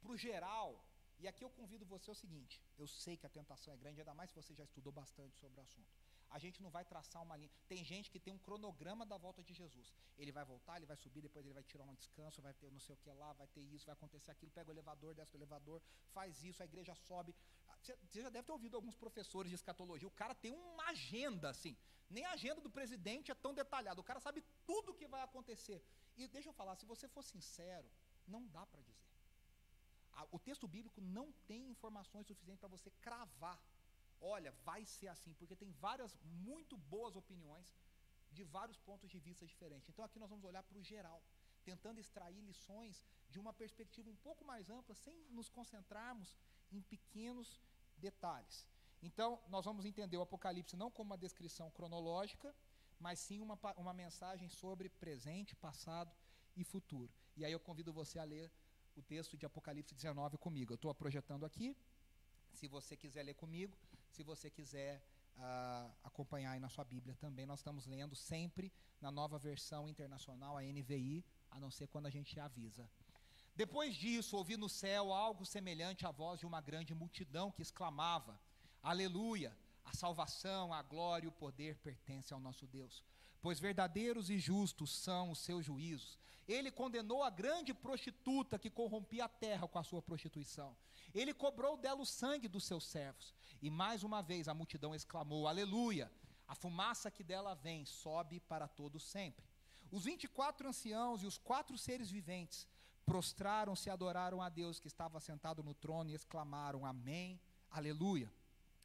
para 0.00 0.12
o 0.12 0.16
geral, 0.16 0.84
e 1.18 1.28
aqui 1.28 1.44
eu 1.44 1.50
convido 1.50 1.84
você 1.86 2.10
ao 2.10 2.14
seguinte: 2.14 2.60
eu 2.78 2.86
sei 2.86 3.16
que 3.16 3.26
a 3.26 3.28
tentação 3.28 3.72
é 3.74 3.76
grande, 3.76 4.00
ainda 4.00 4.14
mais 4.14 4.30
se 4.30 4.36
você 4.36 4.54
já 4.54 4.64
estudou 4.64 4.92
bastante 4.92 5.36
sobre 5.38 5.58
o 5.60 5.62
assunto. 5.62 5.92
A 6.30 6.38
gente 6.38 6.62
não 6.62 6.70
vai 6.70 6.84
traçar 6.84 7.22
uma 7.22 7.36
linha. 7.36 7.50
Tem 7.68 7.84
gente 7.84 8.10
que 8.10 8.18
tem 8.18 8.32
um 8.32 8.38
cronograma 8.38 9.04
da 9.04 9.18
volta 9.18 9.42
de 9.42 9.52
Jesus. 9.52 9.92
Ele 10.16 10.32
vai 10.32 10.44
voltar, 10.44 10.76
ele 10.78 10.86
vai 10.86 10.96
subir, 10.96 11.20
depois 11.20 11.44
ele 11.44 11.52
vai 11.52 11.62
tirar 11.62 11.84
um 11.84 11.94
descanso, 11.94 12.40
vai 12.40 12.54
ter 12.54 12.70
não 12.72 12.80
sei 12.80 12.94
o 12.94 12.98
que 12.98 13.12
lá, 13.12 13.34
vai 13.34 13.46
ter 13.48 13.60
isso, 13.60 13.84
vai 13.84 13.92
acontecer 13.92 14.30
aquilo, 14.30 14.50
pega 14.50 14.70
o 14.70 14.72
elevador, 14.72 15.14
desce 15.14 15.32
do 15.32 15.36
elevador, 15.36 15.82
faz 16.14 16.42
isso, 16.42 16.62
a 16.62 16.64
igreja 16.64 16.94
sobe. 16.94 17.34
Ah, 17.68 17.76
você 17.82 18.22
já 18.22 18.30
deve 18.30 18.46
ter 18.46 18.52
ouvido 18.52 18.76
alguns 18.76 18.96
professores 18.96 19.50
de 19.50 19.56
escatologia. 19.56 20.08
O 20.08 20.18
cara 20.22 20.34
tem 20.34 20.52
uma 20.52 20.86
agenda 20.86 21.50
assim. 21.50 21.76
Nem 22.08 22.24
a 22.24 22.32
agenda 22.32 22.62
do 22.62 22.70
presidente 22.70 23.30
é 23.30 23.34
tão 23.34 23.52
detalhada. 23.52 24.00
O 24.00 24.04
cara 24.04 24.18
sabe 24.18 24.42
tudo 24.66 24.92
o 24.92 24.94
que 24.94 25.06
vai 25.06 25.20
acontecer. 25.22 25.84
E 26.16 26.26
deixa 26.28 26.48
eu 26.48 26.54
falar, 26.54 26.76
se 26.76 26.86
você 26.86 27.06
for 27.08 27.22
sincero, 27.22 27.88
não 28.34 28.42
dá 28.56 28.64
para 28.72 28.82
dizer. 28.90 29.10
O 30.36 30.38
texto 30.48 30.66
bíblico 30.74 31.00
não 31.18 31.26
tem 31.50 31.62
informações 31.74 32.26
suficientes 32.26 32.60
para 32.62 32.74
você 32.76 32.90
cravar 33.06 33.58
olha, 34.22 34.52
vai 34.64 34.84
ser 34.84 35.08
assim, 35.08 35.34
porque 35.34 35.56
tem 35.56 35.70
várias 35.72 36.16
muito 36.22 36.76
boas 36.76 37.16
opiniões 37.16 37.74
de 38.30 38.44
vários 38.44 38.78
pontos 38.78 39.10
de 39.10 39.18
vista 39.18 39.44
diferentes. 39.46 39.88
Então 39.88 40.04
aqui 40.04 40.18
nós 40.18 40.30
vamos 40.30 40.44
olhar 40.44 40.62
para 40.62 40.78
o 40.78 40.82
geral, 40.82 41.22
tentando 41.64 42.00
extrair 42.00 42.40
lições 42.40 43.04
de 43.28 43.38
uma 43.38 43.52
perspectiva 43.52 44.08
um 44.08 44.16
pouco 44.16 44.44
mais 44.44 44.70
ampla, 44.70 44.94
sem 44.94 45.16
nos 45.30 45.48
concentrarmos 45.48 46.36
em 46.70 46.80
pequenos 46.80 47.60
detalhes. 47.98 48.66
Então, 49.02 49.40
nós 49.48 49.64
vamos 49.64 49.84
entender 49.84 50.16
o 50.16 50.22
Apocalipse 50.22 50.76
não 50.76 50.90
como 50.90 51.10
uma 51.10 51.18
descrição 51.18 51.70
cronológica, 51.70 52.54
mas 53.00 53.18
sim 53.18 53.40
uma, 53.40 53.58
uma 53.76 53.92
mensagem 53.92 54.48
sobre 54.48 54.88
presente, 54.88 55.56
passado 55.56 56.14
e 56.56 56.62
futuro. 56.62 57.12
E 57.36 57.44
aí 57.44 57.52
eu 57.52 57.60
convido 57.60 57.92
você 57.92 58.18
a 58.18 58.24
ler 58.24 58.50
o 58.94 59.02
texto 59.02 59.36
de 59.36 59.46
Apocalipse 59.46 59.94
19 59.94 60.36
comigo. 60.38 60.72
Eu 60.72 60.76
estou 60.76 60.94
projetando 60.94 61.44
aqui. 61.44 61.76
Se 62.52 62.68
você 62.68 62.96
quiser 62.96 63.22
ler 63.22 63.34
comigo, 63.34 63.76
se 64.10 64.22
você 64.22 64.50
quiser 64.50 65.02
uh, 65.36 65.90
acompanhar 66.04 66.52
aí 66.52 66.60
na 66.60 66.68
sua 66.68 66.84
Bíblia 66.84 67.16
também, 67.16 67.46
nós 67.46 67.60
estamos 67.60 67.86
lendo 67.86 68.14
sempre 68.14 68.70
na 69.00 69.10
nova 69.10 69.38
versão 69.38 69.88
internacional, 69.88 70.56
a 70.58 70.62
NVI, 70.62 71.24
a 71.50 71.58
não 71.58 71.70
ser 71.70 71.86
quando 71.86 72.06
a 72.06 72.10
gente 72.10 72.38
avisa. 72.38 72.88
Depois 73.54 73.94
disso, 73.94 74.36
ouvi 74.36 74.56
no 74.56 74.68
céu 74.68 75.12
algo 75.12 75.44
semelhante 75.44 76.06
à 76.06 76.10
voz 76.10 76.40
de 76.40 76.46
uma 76.46 76.60
grande 76.60 76.94
multidão 76.94 77.50
que 77.50 77.62
exclamava: 77.62 78.40
Aleluia! 78.82 79.56
A 79.84 79.92
salvação, 79.94 80.72
a 80.72 80.80
glória 80.80 81.26
e 81.26 81.28
o 81.28 81.32
poder 81.32 81.76
pertencem 81.78 82.34
ao 82.34 82.40
nosso 82.40 82.66
Deus, 82.66 83.04
pois 83.42 83.60
verdadeiros 83.60 84.30
e 84.30 84.38
justos 84.38 84.90
são 84.90 85.30
os 85.32 85.40
seus 85.40 85.66
juízos. 85.66 86.18
Ele 86.48 86.70
condenou 86.70 87.22
a 87.22 87.30
grande 87.30 87.74
prostituta 87.74 88.58
que 88.58 88.70
corrompia 88.70 89.24
a 89.24 89.28
terra 89.28 89.68
com 89.68 89.78
a 89.78 89.84
sua 89.84 90.00
prostituição. 90.00 90.76
Ele 91.12 91.34
cobrou 91.34 91.76
dela 91.76 92.00
o 92.00 92.06
sangue 92.06 92.48
dos 92.48 92.64
seus 92.64 92.84
servos. 92.86 93.34
E 93.60 93.68
mais 93.68 94.02
uma 94.02 94.22
vez 94.22 94.48
a 94.48 94.54
multidão 94.54 94.94
exclamou: 94.94 95.46
Aleluia! 95.46 96.10
A 96.46 96.54
fumaça 96.54 97.10
que 97.10 97.24
dela 97.24 97.54
vem 97.54 97.84
sobe 97.84 98.40
para 98.40 98.68
todo 98.68 98.98
sempre. 98.98 99.44
Os 99.90 100.04
vinte 100.04 100.24
e 100.24 100.28
quatro 100.28 100.68
anciãos 100.68 101.22
e 101.22 101.26
os 101.26 101.38
quatro 101.38 101.76
seres 101.78 102.10
viventes 102.10 102.66
prostraram-se 103.04 103.88
e 103.88 103.90
adoraram 103.92 104.40
a 104.40 104.48
Deus 104.48 104.80
que 104.80 104.86
estava 104.86 105.20
sentado 105.20 105.62
no 105.62 105.74
trono 105.74 106.10
e 106.10 106.14
exclamaram: 106.14 106.84
Amém, 106.84 107.40
Aleluia. 107.70 108.32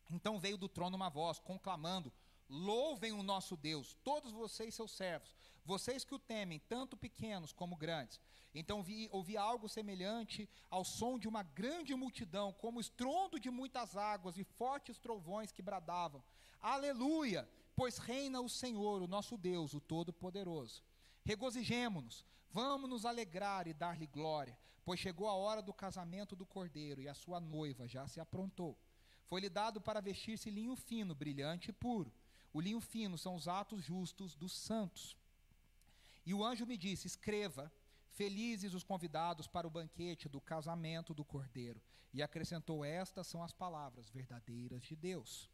Então 0.09 0.39
veio 0.39 0.57
do 0.57 0.69
trono 0.69 0.95
uma 0.95 1.09
voz, 1.09 1.39
conclamando: 1.39 2.11
Louvem 2.49 3.11
o 3.11 3.23
nosso 3.23 3.57
Deus, 3.57 3.97
todos 4.03 4.31
vocês, 4.31 4.73
seus 4.73 4.91
servos, 4.91 5.35
vocês 5.65 6.05
que 6.05 6.15
o 6.15 6.19
temem, 6.19 6.59
tanto 6.59 6.95
pequenos 6.95 7.51
como 7.51 7.75
grandes. 7.75 8.21
Então 8.55 8.81
vi, 8.81 9.09
ouvi 9.11 9.35
algo 9.35 9.67
semelhante 9.67 10.49
ao 10.69 10.85
som 10.85 11.19
de 11.19 11.27
uma 11.27 11.43
grande 11.43 11.93
multidão, 11.93 12.53
como 12.53 12.79
estrondo 12.79 13.37
de 13.37 13.49
muitas 13.49 13.97
águas 13.97 14.37
e 14.37 14.45
fortes 14.45 14.97
trovões 14.97 15.51
que 15.51 15.61
bradavam: 15.61 16.23
Aleluia! 16.61 17.47
Pois 17.75 17.97
reina 17.97 18.41
o 18.41 18.49
Senhor, 18.49 19.03
o 19.03 19.07
nosso 19.07 19.37
Deus, 19.37 19.73
o 19.73 19.79
Todo-Poderoso. 19.79 20.81
Regozijemo-nos, 21.23 22.25
vamos 22.49 22.89
nos 22.89 23.05
alegrar 23.05 23.67
e 23.67 23.73
dar-lhe 23.73 24.07
glória, 24.07 24.57
pois 24.83 24.99
chegou 24.99 25.27
a 25.27 25.35
hora 25.35 25.61
do 25.61 25.73
casamento 25.73 26.35
do 26.35 26.45
cordeiro 26.45 27.01
e 27.01 27.07
a 27.09 27.13
sua 27.13 27.39
noiva 27.39 27.87
já 27.87 28.07
se 28.07 28.19
aprontou. 28.19 28.75
Foi-lhe 29.27 29.49
dado 29.49 29.79
para 29.81 30.01
vestir-se 30.01 30.49
linho 30.49 30.75
fino, 30.75 31.13
brilhante 31.13 31.69
e 31.69 31.73
puro. 31.73 32.11
O 32.53 32.61
linho 32.61 32.79
fino 32.79 33.17
são 33.17 33.35
os 33.35 33.47
atos 33.47 33.83
justos 33.83 34.35
dos 34.35 34.53
santos. 34.53 35.15
E 36.25 36.33
o 36.33 36.43
anjo 36.43 36.65
me 36.65 36.77
disse: 36.77 37.07
Escreva, 37.07 37.71
felizes 38.11 38.73
os 38.73 38.83
convidados 38.83 39.47
para 39.47 39.67
o 39.67 39.69
banquete 39.69 40.27
do 40.27 40.41
casamento 40.41 41.13
do 41.13 41.23
cordeiro. 41.23 41.81
E 42.13 42.21
acrescentou: 42.21 42.83
Estas 42.83 43.27
são 43.27 43.43
as 43.43 43.53
palavras 43.53 44.09
verdadeiras 44.09 44.83
de 44.83 44.95
Deus. 44.95 45.49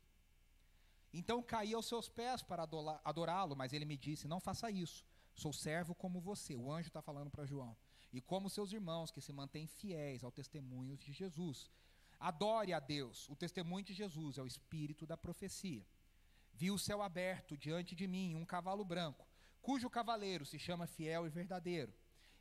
Então 1.14 1.44
caí 1.44 1.74
aos 1.74 1.86
seus 1.86 2.10
pés 2.10 2.42
para 2.42 2.68
adorá-lo, 3.04 3.56
mas 3.56 3.74
ele 3.74 3.86
me 3.86 3.98
disse: 3.98 4.28
Não 4.28 4.40
faça 4.40 4.72
isso. 4.72 5.06
Sou 5.36 5.54
servo 5.54 5.94
como 5.94 6.20
você. 6.20 6.56
O 6.56 6.72
anjo 6.72 6.88
está 6.88 7.02
falando 7.02 7.30
para 7.30 7.46
João. 7.46 7.76
E 8.12 8.22
como 8.22 8.50
seus 8.50 8.72
irmãos 8.72 9.12
que 9.12 9.22
se 9.22 9.34
mantêm 9.34 9.68
fiéis 9.68 10.24
ao 10.24 10.32
testemunho 10.32 10.96
de 10.98 11.12
Jesus. 11.12 11.70
Adore 12.20 12.74
a 12.74 12.80
Deus. 12.80 13.28
O 13.30 13.36
testemunho 13.36 13.84
de 13.84 13.94
Jesus 13.94 14.38
é 14.38 14.42
o 14.42 14.48
espírito 14.48 15.06
da 15.06 15.18
profecia. 15.18 15.86
Vi 16.54 16.72
o 16.72 16.80
céu 16.80 17.02
aberto 17.02 17.58
diante 17.58 17.96
de 17.96 18.08
mim, 18.08 18.36
um 18.36 18.46
cavalo 18.46 18.86
branco 18.86 19.28
cujo 19.64 19.90
cavaleiro 19.90 20.46
se 20.46 20.60
chama 20.60 20.86
fiel 20.86 21.26
e 21.26 21.30
verdadeiro. 21.30 21.92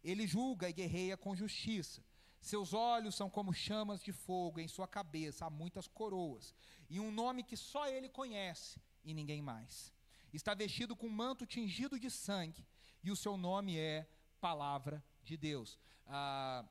Ele 0.03 0.27
julga 0.27 0.69
e 0.69 0.73
guerreia 0.73 1.17
com 1.17 1.37
justiça. 1.37 2.05
Seus 2.41 2.75
olhos 2.75 3.15
são 3.15 3.31
como 3.31 3.55
chamas 3.55 4.03
de 4.03 4.13
fogo, 4.13 4.59
em 4.59 4.67
sua 4.67 4.89
cabeça 4.89 5.47
há 5.47 5.51
muitas 5.51 5.87
coroas, 5.87 6.53
e 6.91 6.99
um 6.99 7.13
nome 7.13 7.45
que 7.45 7.57
só 7.57 7.87
ele 7.87 8.09
conhece 8.09 8.83
e 9.05 9.15
ninguém 9.15 9.41
mais. 9.41 9.93
Está 10.33 10.53
vestido 10.53 10.97
com 10.97 11.07
um 11.07 11.11
manto 11.11 11.47
tingido 11.47 12.01
de 12.01 12.11
sangue, 12.11 12.67
e 13.05 13.13
o 13.13 13.17
seu 13.17 13.37
nome 13.37 13.79
é 13.79 14.09
Palavra 14.41 15.05
de 15.23 15.37
Deus. 15.37 15.79
Ah, 16.05 16.65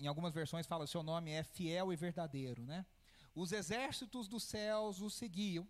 em 0.00 0.06
algumas 0.06 0.32
versões 0.32 0.66
fala 0.66 0.86
seu 0.86 1.02
nome 1.02 1.30
é 1.30 1.42
fiel 1.42 1.92
e 1.92 1.96
verdadeiro, 1.96 2.64
né? 2.64 2.86
Os 3.34 3.52
exércitos 3.52 4.26
dos 4.28 4.44
céus 4.44 5.02
o 5.02 5.10
seguiam, 5.10 5.68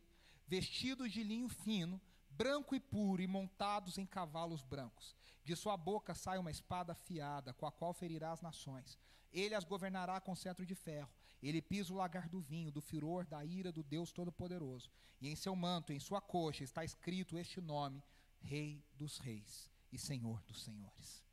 vestidos 0.53 1.11
de 1.11 1.23
linho 1.23 1.49
fino, 1.49 1.99
branco 2.29 2.75
e 2.75 2.81
puro, 2.81 3.23
e 3.23 3.27
montados 3.27 3.97
em 3.97 4.05
cavalos 4.05 4.63
brancos. 4.63 5.17
De 5.43 5.57
sua 5.57 5.79
boca 5.79 6.15
sai 6.15 6.37
uma 6.37 6.51
espada 6.51 6.93
afiada, 6.93 7.55
com 7.55 7.65
a 7.65 7.73
qual 7.73 7.95
ferirá 7.95 8.33
as 8.33 8.43
nações. 8.43 8.99
Ele 9.33 9.55
as 9.55 9.65
governará 9.65 10.21
com 10.21 10.37
cetro 10.37 10.67
de 10.67 10.75
ferro. 10.75 11.09
Ele 11.43 11.63
pisa 11.63 11.91
o 11.91 11.97
lagar 11.97 12.29
do 12.29 12.39
vinho, 12.39 12.71
do 12.71 12.83
furor 12.83 13.27
da 13.27 13.43
ira 13.43 13.73
do 13.73 13.83
Deus 13.83 14.13
Todo-Poderoso. 14.13 14.91
E 15.23 15.27
em 15.27 15.35
seu 15.35 15.57
manto, 15.57 15.91
em 15.91 15.99
sua 15.99 16.21
coxa, 16.21 16.63
está 16.63 16.85
escrito 16.85 17.39
este 17.39 17.59
nome: 17.59 18.03
Rei 18.43 18.85
dos 18.95 19.17
Reis 19.17 19.71
e 19.91 19.97
Senhor 19.97 20.43
dos 20.43 20.63
Senhores. 20.63 21.25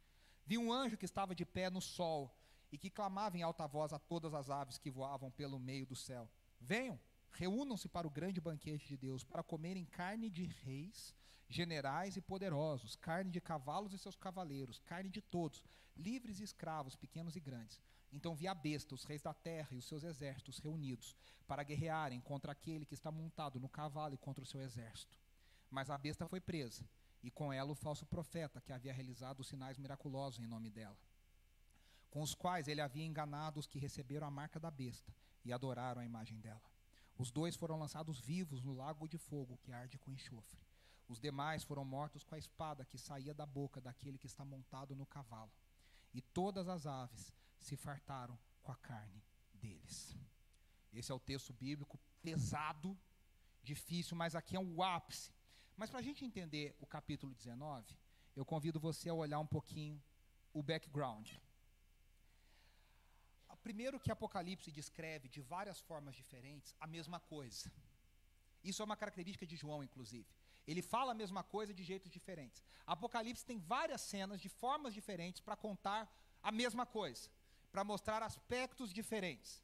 Vi 0.45 0.57
um 0.57 0.71
anjo 0.71 0.95
que 0.95 1.03
estava 1.03 1.35
de 1.35 1.45
pé 1.45 1.69
no 1.69 1.81
sol 1.81 2.33
e 2.71 2.77
que 2.77 2.89
clamava 2.89 3.38
em 3.38 3.43
alta 3.43 3.67
voz 3.67 3.91
a 3.91 3.99
todas 3.99 4.33
as 4.33 4.49
aves 4.49 4.77
que 4.77 4.89
voavam 4.89 5.29
pelo 5.29 5.59
meio 5.59 5.85
do 5.85 5.95
céu: 5.95 6.31
Venham, 6.61 6.97
Reúnam-se 7.31 7.88
para 7.88 8.07
o 8.07 8.09
grande 8.09 8.41
banquete 8.41 8.88
de 8.88 8.98
Deus, 8.98 9.24
para 9.24 9.43
comerem 9.43 9.86
carne 9.86 10.29
de 10.29 10.45
reis, 10.45 11.15
generais 11.48 12.15
e 12.15 12.21
poderosos, 12.21 12.95
carne 12.95 13.31
de 13.31 13.41
cavalos 13.41 13.93
e 13.93 13.98
seus 13.98 14.15
cavaleiros, 14.15 14.79
carne 14.79 15.09
de 15.09 15.21
todos, 15.21 15.63
livres 15.95 16.39
e 16.39 16.43
escravos, 16.43 16.95
pequenos 16.95 17.36
e 17.36 17.39
grandes. 17.39 17.81
Então 18.12 18.36
vi 18.36 18.48
a 18.48 18.53
besta, 18.53 18.95
os 18.95 19.03
reis 19.03 19.21
da 19.21 19.33
terra 19.33 19.69
e 19.71 19.77
os 19.77 19.86
seus 19.86 20.03
exércitos 20.03 20.59
reunidos, 20.59 21.15
para 21.48 21.63
guerrearem 21.63 22.19
contra 22.21 22.51
aquele 22.51 22.86
que 22.86 22.93
está 22.93 23.12
montado 23.12 23.59
no 23.59 23.69
cavalo 23.69 24.13
e 24.13 24.17
contra 24.17 24.43
o 24.43 24.48
seu 24.48 24.62
exército. 24.62 25.17
Mas 25.69 25.89
a 25.89 25.98
besta 25.98 26.27
foi 26.27 26.39
presa, 26.39 26.88
e 27.24 27.29
com 27.29 27.51
ela 27.51 27.71
o 27.71 27.75
falso 27.75 28.05
profeta, 28.05 28.62
que 28.62 28.71
havia 28.71 28.93
realizado 28.93 29.41
os 29.41 29.48
sinais 29.48 29.77
miraculosos 29.77 30.39
em 30.39 30.48
nome 30.48 30.69
dela, 30.69 30.98
com 32.09 32.21
os 32.21 32.33
quais 32.33 32.67
ele 32.67 32.81
havia 32.81 33.05
enganado 33.05 33.59
os 33.59 33.67
que 33.67 33.77
receberam 33.77 34.27
a 34.27 34.31
marca 34.31 34.59
da 34.59 34.71
besta 34.71 35.13
e 35.45 35.53
adoraram 35.53 36.01
a 36.01 36.05
imagem 36.05 36.39
dela. 36.39 36.62
Os 37.19 37.31
dois 37.31 37.53
foram 37.57 37.77
lançados 37.77 38.17
vivos 38.17 38.63
no 38.63 38.73
lago 38.73 39.05
de 39.05 39.17
fogo 39.17 39.57
que 39.57 39.73
arde 39.73 39.99
com 39.99 40.09
enxofre. 40.09 40.57
Os 41.05 41.19
demais 41.19 41.65
foram 41.65 41.83
mortos 41.83 42.23
com 42.23 42.33
a 42.33 42.38
espada 42.38 42.85
que 42.85 42.97
saía 42.97 43.33
da 43.33 43.45
boca 43.45 43.81
daquele 43.81 44.17
que 44.17 44.25
está 44.25 44.45
montado 44.45 44.95
no 44.95 45.05
cavalo. 45.05 45.51
E 46.13 46.21
todas 46.21 46.69
as 46.69 46.85
aves 46.85 47.33
se 47.59 47.75
fartaram 47.75 48.39
com 48.63 48.71
a 48.71 48.75
carne 48.77 49.21
deles. 49.53 50.17
Esse 50.93 51.11
é 51.11 51.15
o 51.15 51.19
texto 51.19 51.51
bíblico 51.51 51.99
pesado, 52.21 52.97
difícil, 53.61 54.15
mas 54.15 54.33
aqui 54.33 54.55
é 54.55 54.59
o 54.59 54.81
ápice. 54.81 55.29
Mas 55.75 55.89
para 55.89 55.99
a 55.99 56.03
gente 56.03 56.23
entender 56.23 56.73
o 56.79 56.88
capítulo 56.88 57.35
19, 57.35 57.97
eu 58.33 58.45
convido 58.45 58.79
você 58.79 59.09
a 59.09 59.13
olhar 59.13 59.39
um 59.39 59.45
pouquinho 59.45 60.01
o 60.53 60.63
background 60.63 61.33
primeiro 63.59 63.99
que 63.99 64.11
Apocalipse 64.11 64.71
descreve 64.71 65.27
de 65.27 65.41
várias 65.41 65.79
formas 65.79 66.15
diferentes 66.15 66.75
a 66.79 66.87
mesma 66.87 67.19
coisa. 67.19 67.71
Isso 68.63 68.81
é 68.81 68.85
uma 68.85 68.97
característica 68.97 69.45
de 69.45 69.55
João, 69.55 69.83
inclusive. 69.83 70.27
Ele 70.67 70.81
fala 70.81 71.11
a 71.11 71.15
mesma 71.15 71.43
coisa 71.43 71.73
de 71.73 71.83
jeitos 71.83 72.11
diferentes. 72.11 72.63
Apocalipse 72.85 73.45
tem 73.45 73.57
várias 73.57 74.01
cenas 74.01 74.39
de 74.39 74.49
formas 74.49 74.93
diferentes 74.93 75.41
para 75.41 75.55
contar 75.55 76.01
a 76.43 76.51
mesma 76.51 76.85
coisa, 76.85 77.29
para 77.71 77.83
mostrar 77.83 78.21
aspectos 78.21 78.93
diferentes. 78.93 79.63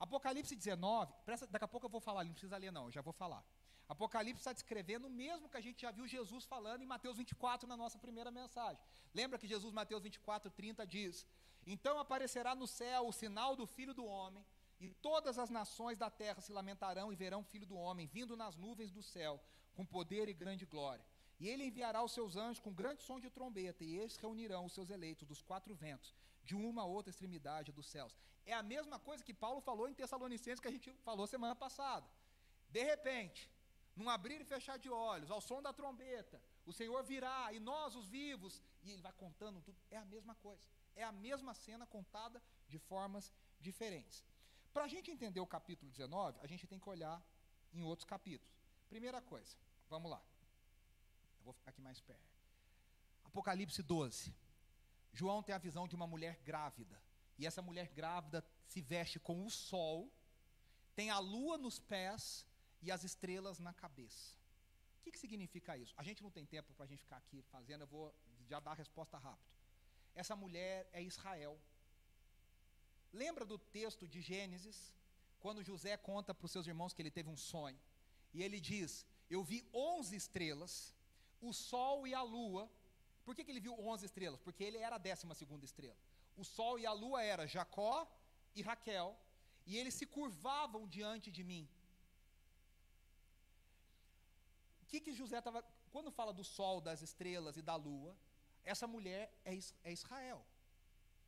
Apocalipse 0.00 0.56
19, 0.56 1.12
presta, 1.24 1.46
daqui 1.46 1.64
a 1.64 1.68
pouco 1.68 1.86
eu 1.86 1.90
vou 1.90 2.00
falar, 2.00 2.24
não 2.24 2.32
precisa 2.32 2.56
ler 2.56 2.72
não, 2.72 2.86
eu 2.86 2.90
já 2.90 3.00
vou 3.00 3.12
falar. 3.12 3.44
Apocalipse 3.88 4.40
está 4.40 4.52
descrevendo 4.52 5.06
o 5.06 5.10
mesmo 5.10 5.48
que 5.48 5.56
a 5.56 5.60
gente 5.60 5.82
já 5.82 5.90
viu 5.90 6.06
Jesus 6.08 6.44
falando 6.44 6.82
em 6.82 6.86
Mateus 6.86 7.18
24 7.18 7.68
na 7.68 7.76
nossa 7.76 7.98
primeira 7.98 8.30
mensagem. 8.30 8.82
Lembra 9.14 9.38
que 9.38 9.46
Jesus, 9.46 9.72
Mateus 9.72 10.02
24, 10.02 10.50
30 10.50 10.86
diz: 10.86 11.26
Então 11.66 11.98
aparecerá 11.98 12.54
no 12.54 12.66
céu 12.66 13.06
o 13.06 13.12
sinal 13.12 13.54
do 13.54 13.66
Filho 13.66 13.94
do 13.94 14.04
Homem, 14.04 14.44
e 14.80 14.88
todas 14.88 15.38
as 15.38 15.48
nações 15.48 15.96
da 15.96 16.10
terra 16.10 16.40
se 16.40 16.52
lamentarão 16.52 17.12
e 17.12 17.16
verão 17.16 17.40
o 17.40 17.44
Filho 17.44 17.66
do 17.66 17.76
Homem 17.76 18.06
vindo 18.06 18.36
nas 18.36 18.56
nuvens 18.56 18.90
do 18.90 19.02
céu, 19.02 19.40
com 19.74 19.86
poder 19.86 20.28
e 20.28 20.34
grande 20.34 20.66
glória. 20.66 21.04
E 21.38 21.48
ele 21.48 21.64
enviará 21.64 22.02
os 22.02 22.12
seus 22.12 22.36
anjos 22.36 22.60
com 22.60 22.72
grande 22.72 23.02
som 23.02 23.20
de 23.20 23.30
trombeta, 23.30 23.84
e 23.84 23.96
eles 23.96 24.16
reunirão 24.16 24.64
os 24.64 24.72
seus 24.72 24.90
eleitos 24.90 25.26
dos 25.26 25.40
quatro 25.40 25.74
ventos, 25.74 26.14
de 26.44 26.54
uma 26.56 26.82
a 26.82 26.84
outra 26.84 27.10
extremidade 27.10 27.72
dos 27.72 27.86
céus. 27.86 28.16
É 28.44 28.52
a 28.52 28.62
mesma 28.62 28.98
coisa 28.98 29.24
que 29.24 29.32
Paulo 29.32 29.60
falou 29.60 29.88
em 29.88 29.94
Tessalonicenses 29.94 30.60
que 30.60 30.68
a 30.68 30.72
gente 30.72 30.92
falou 31.04 31.26
semana 31.26 31.54
passada. 31.54 32.06
De 32.68 32.82
repente, 32.82 33.48
num 33.94 34.08
abrir 34.08 34.40
e 34.40 34.44
fechar 34.44 34.78
de 34.78 34.90
olhos, 34.90 35.30
ao 35.30 35.40
som 35.40 35.62
da 35.62 35.72
trombeta, 35.72 36.40
o 36.66 36.72
Senhor 36.72 37.02
virá, 37.04 37.52
e 37.52 37.60
nós, 37.60 37.94
os 37.94 38.08
vivos, 38.08 38.62
e 38.82 38.90
ele 38.90 39.02
vai 39.02 39.12
contando 39.12 39.60
tudo. 39.60 39.78
É 39.90 39.96
a 39.96 40.04
mesma 40.04 40.34
coisa. 40.36 40.66
É 40.94 41.04
a 41.04 41.12
mesma 41.12 41.54
cena 41.54 41.86
contada 41.86 42.42
de 42.68 42.78
formas 42.78 43.32
diferentes. 43.60 44.24
Para 44.72 44.84
a 44.84 44.88
gente 44.88 45.10
entender 45.10 45.40
o 45.40 45.46
capítulo 45.46 45.90
19, 45.90 46.38
a 46.42 46.46
gente 46.46 46.66
tem 46.66 46.78
que 46.78 46.88
olhar 46.88 47.22
em 47.72 47.82
outros 47.82 48.04
capítulos. 48.04 48.52
Primeira 48.88 49.20
coisa, 49.22 49.56
vamos 49.88 50.10
lá. 50.10 50.22
Eu 51.38 51.44
vou 51.44 51.52
ficar 51.52 51.70
aqui 51.70 51.80
mais 51.80 52.00
perto. 52.00 52.32
Apocalipse 53.24 53.82
12. 53.82 54.34
João 55.12 55.42
tem 55.42 55.54
a 55.54 55.58
visão 55.58 55.86
de 55.86 55.94
uma 55.94 56.06
mulher 56.06 56.38
grávida. 56.44 57.00
E 57.38 57.46
essa 57.46 57.62
mulher 57.62 57.88
grávida 57.88 58.44
se 58.66 58.80
veste 58.80 59.18
com 59.18 59.44
o 59.44 59.50
sol, 59.50 60.10
tem 60.94 61.10
a 61.10 61.18
lua 61.18 61.58
nos 61.58 61.78
pés 61.78 62.46
e 62.80 62.90
as 62.90 63.04
estrelas 63.04 63.58
na 63.58 63.72
cabeça. 63.72 64.36
O 65.00 65.02
que, 65.02 65.12
que 65.12 65.18
significa 65.18 65.76
isso? 65.76 65.94
A 65.96 66.02
gente 66.02 66.22
não 66.22 66.30
tem 66.30 66.46
tempo 66.46 66.72
para 66.74 66.84
a 66.84 66.88
gente 66.88 67.02
ficar 67.02 67.16
aqui 67.16 67.42
fazendo, 67.50 67.82
eu 67.82 67.86
vou 67.86 68.14
já 68.46 68.60
dar 68.60 68.72
a 68.72 68.74
resposta 68.74 69.18
rápido. 69.18 69.51
Essa 70.14 70.36
mulher 70.36 70.88
é 70.92 71.02
Israel. 71.02 71.58
Lembra 73.12 73.44
do 73.44 73.58
texto 73.58 74.06
de 74.06 74.20
Gênesis, 74.20 74.92
quando 75.40 75.62
José 75.62 75.96
conta 75.96 76.34
para 76.34 76.46
os 76.46 76.52
seus 76.52 76.66
irmãos 76.66 76.92
que 76.92 77.02
ele 77.02 77.10
teve 77.10 77.28
um 77.28 77.36
sonho, 77.36 77.78
e 78.32 78.42
ele 78.42 78.60
diz: 78.60 79.06
Eu 79.28 79.42
vi 79.42 79.66
onze 79.72 80.16
estrelas, 80.16 80.94
o 81.40 81.52
sol 81.52 82.06
e 82.06 82.14
a 82.14 82.22
lua. 82.22 82.70
Por 83.24 83.34
que, 83.34 83.44
que 83.44 83.50
ele 83.50 83.60
viu 83.60 83.74
onze 83.78 84.06
estrelas? 84.06 84.40
Porque 84.40 84.64
ele 84.64 84.78
era 84.78 84.96
a 84.96 84.98
décima 84.98 85.34
segunda 85.34 85.64
estrela. 85.64 85.96
O 86.36 86.44
sol 86.44 86.78
e 86.78 86.86
a 86.86 86.92
lua 86.92 87.22
era 87.22 87.46
Jacó 87.46 88.06
e 88.54 88.62
Raquel, 88.62 89.16
e 89.66 89.76
eles 89.76 89.94
se 89.94 90.06
curvavam 90.06 90.88
diante 90.88 91.30
de 91.30 91.44
mim. 91.44 91.68
O 94.82 94.86
que, 94.86 95.00
que 95.00 95.12
José 95.12 95.38
estava. 95.38 95.62
Quando 95.90 96.10
fala 96.10 96.32
do 96.32 96.42
sol, 96.42 96.80
das 96.80 97.02
estrelas 97.02 97.56
e 97.58 97.62
da 97.62 97.76
lua, 97.76 98.16
essa 98.64 98.86
mulher 98.86 99.32
é, 99.44 99.58
é 99.84 99.92
Israel. 99.92 100.44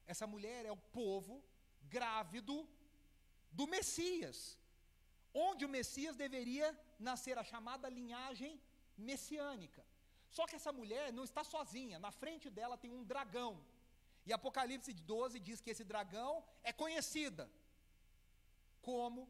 Essa 0.06 0.26
mulher 0.26 0.66
é 0.66 0.72
o 0.72 0.76
povo 1.00 1.42
grávido 1.88 2.68
do 3.50 3.66
Messias, 3.66 4.58
onde 5.32 5.64
o 5.64 5.68
Messias 5.68 6.16
deveria 6.16 6.68
nascer, 6.98 7.36
a 7.38 7.44
chamada 7.44 7.88
linhagem 7.88 8.60
messiânica. 8.96 9.84
Só 10.30 10.46
que 10.46 10.56
essa 10.56 10.72
mulher 10.72 11.12
não 11.12 11.24
está 11.24 11.44
sozinha, 11.44 11.98
na 11.98 12.10
frente 12.10 12.50
dela 12.50 12.76
tem 12.76 12.92
um 12.92 13.04
dragão. 13.04 13.64
E 14.26 14.32
Apocalipse 14.32 14.92
12 14.92 15.38
diz 15.38 15.60
que 15.60 15.70
esse 15.70 15.84
dragão 15.84 16.44
é 16.62 16.72
conhecida 16.72 17.50
como, 18.82 19.28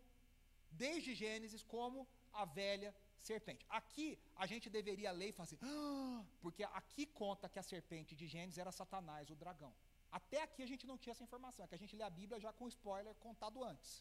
desde 0.71 1.15
Gênesis, 1.15 1.63
como 1.63 2.07
a 2.33 2.45
velha 2.45 2.95
serpente. 3.31 3.64
Aqui 3.78 4.09
a 4.43 4.47
gente 4.52 4.66
deveria 4.78 5.11
ler 5.21 5.28
e 5.31 5.33
falar 5.33 5.47
assim, 5.49 5.59
ah, 5.62 6.23
porque 6.43 6.64
aqui 6.81 7.04
conta 7.23 7.49
que 7.52 7.59
a 7.62 7.66
serpente 7.73 8.14
de 8.21 8.26
Gênesis 8.35 8.59
era 8.64 8.73
Satanás, 8.81 9.31
o 9.35 9.37
dragão. 9.43 9.73
Até 10.19 10.40
aqui 10.47 10.62
a 10.62 10.71
gente 10.73 10.87
não 10.90 10.96
tinha 11.03 11.12
essa 11.14 11.27
informação, 11.29 11.64
é 11.64 11.68
que 11.68 11.79
a 11.79 11.83
gente 11.85 11.96
lê 12.01 12.05
a 12.09 12.16
Bíblia 12.20 12.38
já 12.46 12.53
com 12.59 12.68
spoiler 12.68 13.14
contado 13.27 13.64
antes. 13.72 13.92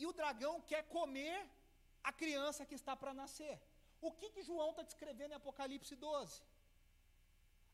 E 0.00 0.06
o 0.10 0.12
dragão 0.20 0.54
quer 0.70 0.82
comer 0.96 1.38
a 2.08 2.12
criança 2.22 2.66
que 2.68 2.76
está 2.80 2.94
para 2.96 3.12
nascer. 3.22 3.56
O 4.00 4.10
que, 4.18 4.30
que 4.34 4.46
João 4.48 4.70
está 4.70 4.82
descrevendo 4.90 5.32
em 5.32 5.40
Apocalipse 5.40 5.94
12? 5.96 6.42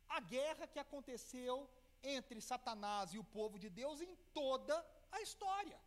A 0.09 0.20
guerra 0.35 0.66
que 0.72 0.79
aconteceu 0.79 1.57
entre 2.03 2.40
Satanás 2.40 3.12
e 3.12 3.18
o 3.18 3.29
povo 3.38 3.59
de 3.59 3.68
Deus 3.81 4.01
em 4.01 4.14
toda 4.40 4.75
a 5.12 5.20
história. 5.27 5.79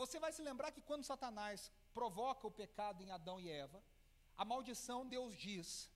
Você 0.00 0.18
vai 0.24 0.32
se 0.32 0.42
lembrar 0.48 0.70
que 0.72 0.80
quando 0.88 1.10
Satanás 1.12 1.70
provoca 1.98 2.46
o 2.46 2.50
pecado 2.50 3.02
em 3.02 3.10
Adão 3.10 3.40
e 3.40 3.48
Eva, 3.48 3.82
a 4.36 4.44
maldição 4.44 5.06
Deus 5.06 5.36
diz: 5.36 5.90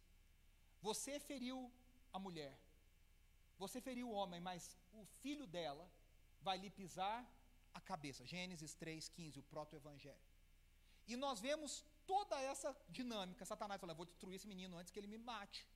Você 0.81 1.19
feriu 1.19 1.71
a 2.13 2.19
mulher, 2.19 2.59
você 3.59 3.81
feriu 3.81 4.09
o 4.09 4.13
homem, 4.13 4.41
mas 4.41 4.77
o 4.93 5.05
filho 5.23 5.47
dela 5.47 5.89
vai 6.41 6.59
lhe 6.59 6.71
pisar 6.71 7.19
a 7.75 7.81
cabeça. 7.81 8.25
Gênesis 8.25 8.75
3,15, 8.77 9.39
o 9.39 9.43
proto-evangelho. 9.43 10.27
E 11.07 11.17
nós 11.17 11.41
vemos 11.41 11.85
toda 12.07 12.41
essa 12.41 12.77
dinâmica. 12.89 13.45
Satanás 13.45 13.81
Eu 13.83 13.95
vou 13.95 14.07
destruir 14.07 14.37
esse 14.37 14.47
menino 14.47 14.77
antes 14.77 14.91
que 14.93 14.99
ele 14.99 15.07
me 15.07 15.19
mate. 15.19 15.67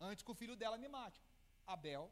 Antes 0.00 0.24
que 0.24 0.30
o 0.30 0.34
filho 0.34 0.56
dela 0.56 0.78
me 0.78 0.88
mate. 0.88 1.20
Abel. 1.66 2.10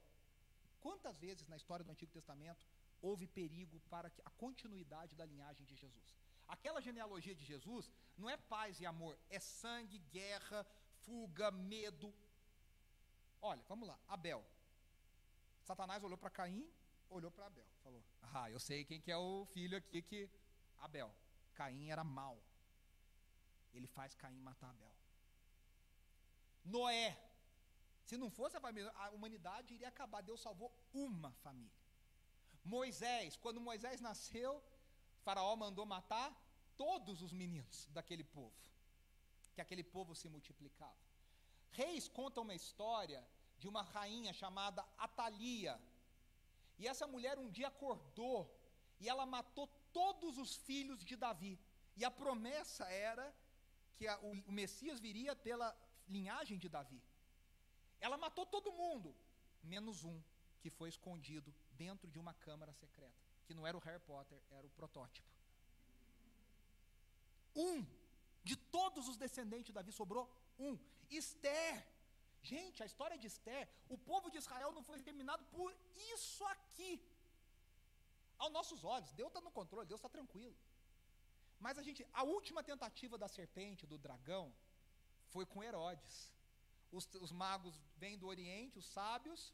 Quantas 0.80 1.16
vezes 1.18 1.46
na 1.48 1.56
história 1.56 1.84
do 1.84 1.92
Antigo 1.92 2.12
Testamento 2.12 2.66
houve 3.02 3.26
perigo 3.26 3.80
para 3.88 4.10
a 4.24 4.30
continuidade 4.30 5.14
da 5.14 5.24
linhagem 5.24 5.64
de 5.66 5.74
Jesus? 5.74 6.19
Aquela 6.54 6.80
genealogia 6.80 7.34
de 7.34 7.44
Jesus 7.44 7.90
não 8.18 8.28
é 8.28 8.36
paz 8.36 8.80
e 8.80 8.86
amor, 8.86 9.16
é 9.28 9.38
sangue, 9.38 9.98
guerra, 10.16 10.66
fuga, 11.04 11.50
medo. 11.52 12.12
Olha, 13.40 13.62
vamos 13.68 13.86
lá. 13.86 13.96
Abel. 14.08 14.44
Satanás 15.62 16.02
olhou 16.02 16.18
para 16.18 16.28
Caim, 16.38 16.68
olhou 17.08 17.30
para 17.30 17.46
Abel, 17.46 17.66
falou: 17.84 18.02
Ah, 18.34 18.50
eu 18.50 18.58
sei 18.58 18.84
quem 18.84 19.00
que 19.00 19.12
é 19.12 19.16
o 19.16 19.46
filho 19.46 19.78
aqui 19.78 20.02
que 20.02 20.28
Abel. 20.78 21.14
Caim 21.54 21.88
era 21.88 22.02
mau. 22.02 22.36
Ele 23.72 23.86
faz 23.86 24.16
Caim 24.16 24.40
matar 24.40 24.70
Abel. 24.70 24.92
Noé. 26.64 27.16
Se 28.04 28.16
não 28.16 28.28
fosse 28.28 28.56
a 28.56 28.60
família, 28.60 28.90
a 28.96 29.10
humanidade 29.10 29.72
iria 29.72 29.88
acabar. 29.88 30.20
Deus 30.20 30.40
salvou 30.40 30.74
uma 30.92 31.30
família. 31.44 31.80
Moisés, 32.64 33.36
quando 33.36 33.60
Moisés 33.60 34.00
nasceu, 34.00 34.60
Faraó 35.24 35.54
mandou 35.56 35.84
matar 35.86 36.30
todos 36.76 37.22
os 37.22 37.32
meninos 37.32 37.86
daquele 37.92 38.24
povo, 38.24 38.54
que 39.54 39.60
aquele 39.60 39.84
povo 39.84 40.14
se 40.14 40.28
multiplicava. 40.28 40.96
Reis 41.72 42.08
conta 42.08 42.40
uma 42.40 42.54
história 42.54 43.26
de 43.58 43.68
uma 43.68 43.82
rainha 43.82 44.32
chamada 44.32 44.84
Atalia. 44.96 45.80
E 46.78 46.88
essa 46.88 47.06
mulher 47.06 47.38
um 47.38 47.50
dia 47.50 47.68
acordou 47.68 48.38
e 48.98 49.08
ela 49.08 49.26
matou 49.26 49.66
todos 49.92 50.38
os 50.38 50.56
filhos 50.56 51.04
de 51.04 51.16
Davi. 51.16 51.58
E 51.96 52.04
a 52.04 52.10
promessa 52.10 52.84
era 52.86 53.34
que 53.96 54.06
a, 54.08 54.18
o, 54.20 54.32
o 54.48 54.52
Messias 54.52 54.98
viria 54.98 55.36
pela 55.36 55.76
linhagem 56.08 56.58
de 56.58 56.68
Davi. 56.68 57.02
Ela 58.00 58.16
matou 58.16 58.46
todo 58.46 58.72
mundo, 58.72 59.14
menos 59.62 60.04
um, 60.04 60.18
que 60.60 60.70
foi 60.70 60.88
escondido 60.88 61.54
dentro 61.72 62.10
de 62.10 62.18
uma 62.18 62.32
câmara 62.32 62.72
secreta, 62.72 63.29
que 63.50 63.58
não 63.58 63.66
era 63.70 63.76
o 63.76 63.84
Harry 63.86 64.02
Potter, 64.10 64.40
era 64.58 64.66
o 64.66 64.74
protótipo. 64.80 65.28
Um 67.68 67.78
de 68.48 68.56
todos 68.76 69.08
os 69.10 69.16
descendentes 69.24 69.66
de 69.70 69.76
Davi 69.78 69.92
sobrou 70.00 70.24
um. 70.66 70.78
Esther 71.22 71.74
Gente, 72.42 72.82
a 72.82 72.86
história 72.90 73.16
de 73.22 73.26
Esther, 73.26 73.68
o 73.94 73.98
povo 74.10 74.30
de 74.30 74.38
Israel 74.38 74.72
não 74.72 74.82
foi 74.82 74.96
exterminado 74.96 75.44
por 75.56 75.70
isso 76.14 76.44
aqui. 76.46 76.92
Aos 78.38 78.52
nossos 78.58 78.82
olhos, 78.82 79.12
Deus 79.12 79.28
está 79.28 79.40
no 79.42 79.50
controle, 79.50 79.86
Deus 79.86 80.00
está 80.00 80.08
tranquilo. 80.08 80.56
Mas 81.58 81.76
a 81.78 81.82
gente, 81.82 82.06
a 82.12 82.22
última 82.22 82.62
tentativa 82.62 83.18
da 83.18 83.28
serpente, 83.28 83.86
do 83.86 83.98
dragão, 83.98 84.46
foi 85.32 85.44
com 85.44 85.62
Herodes. 85.62 86.32
Os, 86.90 87.06
os 87.20 87.30
magos 87.30 87.78
vêm 87.98 88.16
do 88.16 88.26
Oriente, 88.26 88.78
os 88.78 88.86
sábios, 88.86 89.52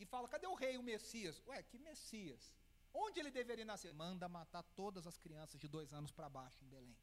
e 0.00 0.06
falam: 0.06 0.28
cadê 0.28 0.46
o 0.46 0.54
rei, 0.54 0.76
o 0.78 0.82
Messias? 0.82 1.42
Ué, 1.46 1.62
que 1.62 1.78
Messias? 1.78 2.54
Onde 2.92 3.20
ele 3.20 3.30
deveria 3.30 3.64
nascer? 3.64 3.92
Manda 3.92 4.28
matar 4.28 4.62
todas 4.80 5.06
as 5.06 5.16
crianças 5.16 5.60
de 5.60 5.68
dois 5.68 5.92
anos 5.92 6.10
para 6.10 6.28
baixo 6.28 6.64
em 6.64 6.68
Belém. 6.68 6.96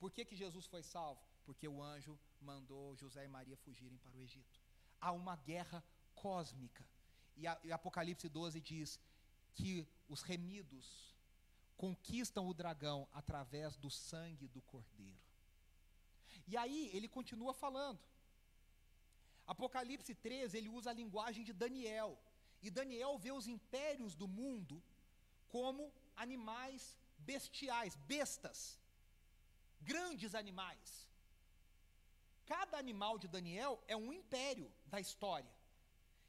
Por 0.00 0.10
que, 0.10 0.24
que 0.24 0.34
Jesus 0.34 0.66
foi 0.66 0.82
salvo? 0.82 1.20
Porque 1.44 1.68
o 1.68 1.80
anjo 1.80 2.18
mandou 2.40 2.96
José 2.96 3.24
e 3.24 3.28
Maria 3.28 3.56
fugirem 3.56 3.98
para 3.98 4.16
o 4.16 4.20
Egito. 4.20 4.60
Há 5.00 5.12
uma 5.12 5.36
guerra 5.36 5.84
cósmica. 6.14 6.84
E, 7.36 7.46
a, 7.46 7.60
e 7.62 7.70
Apocalipse 7.70 8.28
12 8.28 8.60
diz 8.60 8.98
que 9.54 9.86
os 10.08 10.22
remidos 10.22 11.14
conquistam 11.76 12.48
o 12.48 12.54
dragão 12.54 13.08
através 13.12 13.76
do 13.76 13.90
sangue 13.90 14.48
do 14.48 14.62
cordeiro. 14.62 15.20
E 16.46 16.56
aí 16.56 16.90
ele 16.92 17.08
continua 17.08 17.52
falando. 17.52 18.00
Apocalipse 19.54 20.14
13, 20.14 20.56
ele 20.58 20.70
usa 20.78 20.90
a 20.90 20.98
linguagem 21.00 21.44
de 21.48 21.52
Daniel. 21.64 22.10
E 22.64 22.70
Daniel 22.78 23.14
vê 23.24 23.32
os 23.38 23.46
impérios 23.56 24.14
do 24.14 24.28
mundo 24.38 24.76
como 25.54 25.92
animais 26.24 26.82
bestiais, 27.30 27.96
bestas 28.12 28.60
grandes 29.82 30.34
animais. 30.42 30.90
Cada 32.46 32.76
animal 32.78 33.18
de 33.18 33.28
Daniel 33.28 33.82
é 33.86 33.96
um 33.96 34.12
império 34.12 34.70
da 34.86 35.00
história. 35.00 35.52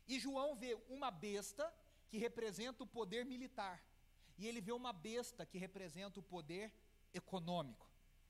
E 0.07 0.19
João 0.19 0.55
vê 0.55 0.71
uma 0.89 1.09
besta 1.09 1.65
que 2.09 2.17
representa 2.17 2.83
o 2.83 2.87
poder 2.87 3.25
militar. 3.25 3.77
E 4.37 4.47
ele 4.47 4.61
vê 4.61 4.71
uma 4.71 4.93
besta 4.93 5.45
que 5.45 5.57
representa 5.57 6.19
o 6.19 6.23
poder 6.23 6.71
econômico. 7.13 7.87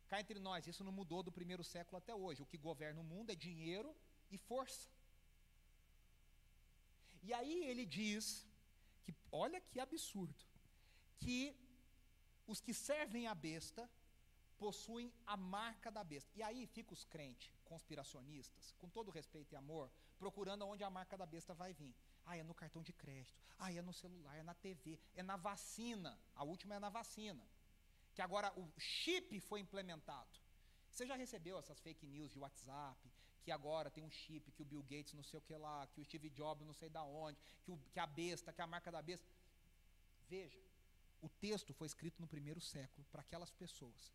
Cá 0.10 0.20
entre 0.22 0.40
nós, 0.40 0.68
isso 0.68 0.84
não 0.84 0.92
mudou 0.92 1.24
do 1.24 1.32
primeiro 1.32 1.64
século 1.64 1.98
até 1.98 2.14
hoje. 2.14 2.44
O 2.44 2.46
que 2.46 2.58
governa 2.58 3.02
o 3.02 3.04
mundo 3.04 3.32
é 3.32 3.36
dinheiro 3.36 3.96
e 4.36 4.38
força. 4.38 4.90
E 7.22 7.34
aí 7.34 7.64
ele 7.66 7.86
diz 7.86 8.46
que, 9.04 9.16
olha 9.32 9.60
que 9.62 9.80
absurdo, 9.80 10.44
que 11.20 11.56
os 12.46 12.60
que 12.60 12.74
servem 12.74 13.28
a 13.28 13.36
besta 13.36 13.90
possuem 14.58 15.14
a 15.26 15.36
marca 15.38 15.90
da 15.92 16.04
besta. 16.04 16.32
E 16.36 16.44
aí 16.44 16.66
fica 16.68 16.94
os 16.94 17.06
crentes 17.06 17.52
conspiracionistas, 17.64 18.74
com 18.80 18.90
todo 18.90 19.12
respeito 19.12 19.54
e 19.54 19.56
amor, 19.56 19.90
procurando 20.18 20.66
onde 20.66 20.84
a 20.84 20.90
marca 20.90 21.18
da 21.18 21.26
besta 21.26 21.54
vai 21.54 21.74
vir. 21.74 21.96
Ah, 22.26 22.38
é 22.38 22.44
no 22.44 22.54
cartão 22.54 22.82
de 22.82 22.94
crédito. 22.94 23.42
Ah, 23.58 23.72
é 23.72 23.82
no 23.82 23.94
celular, 23.94 24.36
é 24.38 24.44
na 24.44 24.54
TV, 24.54 25.00
é 25.16 25.24
na 25.24 25.36
vacina. 25.36 26.18
A 26.36 26.44
última 26.44 26.76
é 26.76 26.80
na 26.80 26.90
vacina. 26.90 27.46
Que 28.14 28.22
agora 28.22 28.54
o 28.58 28.66
chip 28.80 29.40
foi 29.42 29.60
implementado. 29.60 30.40
Você 30.90 31.08
já 31.08 31.16
recebeu 31.16 31.58
essas 31.58 31.80
fake 31.80 32.06
news 32.06 32.32
de 32.32 32.40
WhatsApp, 32.40 33.12
que 33.44 33.52
agora 33.52 33.92
tem 33.92 34.04
um 34.04 34.10
chip, 34.10 34.52
que 34.52 34.62
o 34.62 34.66
Bill 34.66 34.82
Gates 34.84 35.14
não 35.14 35.24
sei 35.24 35.38
o 35.38 35.42
que 35.42 35.56
lá, 35.56 35.86
que 35.88 36.02
o 36.02 36.06
Steve 36.06 36.30
Jobs 36.30 36.66
não 36.66 36.74
sei 36.74 36.90
da 36.90 37.04
onde, 37.04 37.38
que, 37.64 37.72
o, 37.72 37.78
que 37.92 38.00
a 38.00 38.08
besta, 38.08 38.54
que 38.54 38.62
a 38.62 38.68
marca 38.68 38.92
da 38.92 39.02
besta. 39.02 39.28
Veja, 40.30 40.60
o 41.22 41.30
texto 41.30 41.74
foi 41.74 41.88
escrito 41.88 42.22
no 42.22 42.28
primeiro 42.28 42.62
século 42.62 43.06
para 43.12 43.22
aquelas 43.22 43.52
pessoas. 43.52 44.14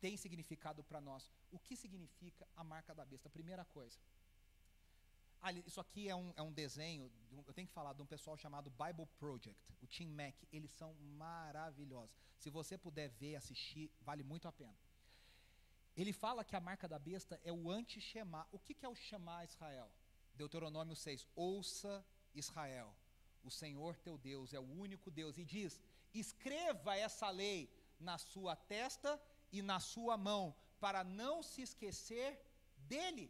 Tem 0.00 0.16
significado 0.16 0.84
para 0.84 1.00
nós. 1.00 1.30
O 1.50 1.58
que 1.58 1.76
significa 1.76 2.46
a 2.56 2.62
marca 2.62 2.94
da 2.94 3.04
besta? 3.04 3.28
Primeira 3.28 3.64
coisa. 3.64 3.98
Ah, 5.40 5.52
isso 5.52 5.80
aqui 5.80 6.08
é 6.08 6.16
um, 6.16 6.32
é 6.36 6.42
um 6.42 6.52
desenho, 6.52 7.10
eu 7.46 7.54
tenho 7.54 7.68
que 7.68 7.72
falar 7.72 7.92
de 7.92 8.02
um 8.02 8.06
pessoal 8.06 8.36
chamado 8.36 8.70
Bible 8.70 9.06
Project, 9.20 9.72
o 9.80 9.86
Team 9.86 10.10
Mac, 10.10 10.34
eles 10.52 10.70
são 10.72 10.92
maravilhosos. 11.16 12.10
Se 12.36 12.50
você 12.50 12.76
puder 12.76 13.08
ver, 13.08 13.36
assistir, 13.36 13.88
vale 14.00 14.24
muito 14.24 14.48
a 14.48 14.52
pena. 14.52 14.74
Ele 16.00 16.12
fala 16.12 16.44
que 16.44 16.54
a 16.54 16.60
marca 16.60 16.86
da 16.86 16.96
besta 16.96 17.40
é 17.42 17.52
o 17.52 17.68
anti-Shema. 17.68 18.46
O 18.52 18.58
que, 18.60 18.76
é 18.86 18.88
o 18.88 18.94
Shema 18.94 19.44
Israel? 19.44 19.90
Deuteronômio 20.32 20.94
6. 20.94 21.26
Ouça 21.34 22.06
Israel, 22.32 22.94
o 23.42 23.50
Senhor 23.50 23.96
teu 23.96 24.16
Deus 24.16 24.54
é 24.54 24.60
o 24.60 24.70
único 24.84 25.10
Deus. 25.10 25.36
E 25.36 25.44
diz: 25.44 25.80
escreva 26.14 26.96
essa 26.96 27.28
lei 27.30 27.68
na 27.98 28.16
sua 28.16 28.54
testa 28.54 29.20
e 29.50 29.60
na 29.60 29.80
sua 29.80 30.16
mão, 30.16 30.54
para 30.78 31.02
não 31.02 31.42
se 31.42 31.62
esquecer 31.62 32.40
dele, 32.92 33.28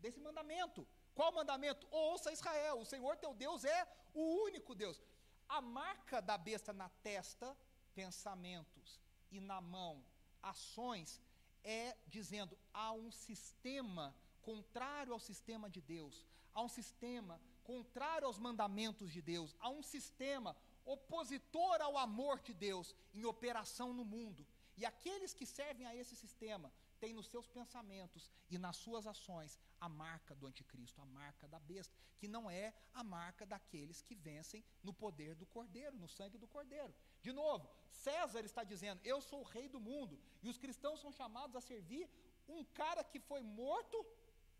desse 0.00 0.18
mandamento. 0.18 0.84
Qual 1.14 1.30
mandamento? 1.32 1.86
Ouça 1.92 2.32
Israel, 2.32 2.80
o 2.80 2.84
Senhor 2.84 3.16
teu 3.16 3.32
Deus 3.32 3.64
é 3.64 3.86
o 4.12 4.42
único 4.42 4.74
Deus. 4.74 5.00
A 5.48 5.60
marca 5.60 6.20
da 6.20 6.36
besta 6.36 6.72
na 6.72 6.88
testa, 6.88 7.56
pensamentos, 7.94 9.00
e 9.30 9.38
na 9.38 9.60
mão, 9.60 10.04
ações, 10.42 11.20
é 11.64 11.96
dizendo 12.06 12.56
há 12.72 12.92
um 12.92 13.10
sistema 13.10 14.14
contrário 14.42 15.12
ao 15.12 15.20
sistema 15.20 15.68
de 15.68 15.80
Deus, 15.80 16.26
há 16.54 16.62
um 16.62 16.68
sistema 16.68 17.40
contrário 17.62 18.26
aos 18.26 18.38
mandamentos 18.38 19.12
de 19.12 19.22
Deus, 19.22 19.54
há 19.60 19.68
um 19.68 19.82
sistema 19.82 20.56
opositor 20.84 21.80
ao 21.80 21.96
amor 21.96 22.40
de 22.40 22.52
Deus 22.52 22.94
em 23.14 23.24
operação 23.24 23.92
no 23.92 24.04
mundo. 24.04 24.46
E 24.76 24.84
aqueles 24.84 25.34
que 25.34 25.46
servem 25.46 25.86
a 25.86 25.94
esse 25.94 26.16
sistema 26.16 26.72
têm 27.00 27.12
nos 27.14 27.28
seus 27.32 27.46
pensamentos 27.48 28.30
e 28.50 28.58
nas 28.64 28.76
suas 28.76 29.06
ações 29.06 29.58
a 29.80 29.88
marca 29.88 30.34
do 30.34 30.46
anticristo, 30.46 31.00
a 31.00 31.06
marca 31.06 31.48
da 31.48 31.58
besta, 31.58 31.96
que 32.18 32.28
não 32.28 32.50
é 32.50 32.74
a 32.92 33.02
marca 33.02 33.44
daqueles 33.46 34.02
que 34.02 34.14
vencem 34.14 34.62
no 34.82 34.92
poder 34.92 35.34
do 35.34 35.46
cordeiro, 35.46 35.96
no 35.96 36.08
sangue 36.16 36.38
do 36.38 36.46
cordeiro. 36.46 36.94
De 37.22 37.32
novo, 37.32 37.68
César 37.90 38.44
está 38.44 38.62
dizendo: 38.62 39.00
Eu 39.02 39.20
sou 39.20 39.40
o 39.40 39.50
rei 39.56 39.68
do 39.68 39.80
mundo, 39.80 40.20
e 40.42 40.48
os 40.48 40.58
cristãos 40.58 41.00
são 41.00 41.12
chamados 41.20 41.56
a 41.56 41.60
servir 41.60 42.08
um 42.48 42.64
cara 42.64 43.02
que 43.02 43.20
foi 43.20 43.42
morto 43.42 43.98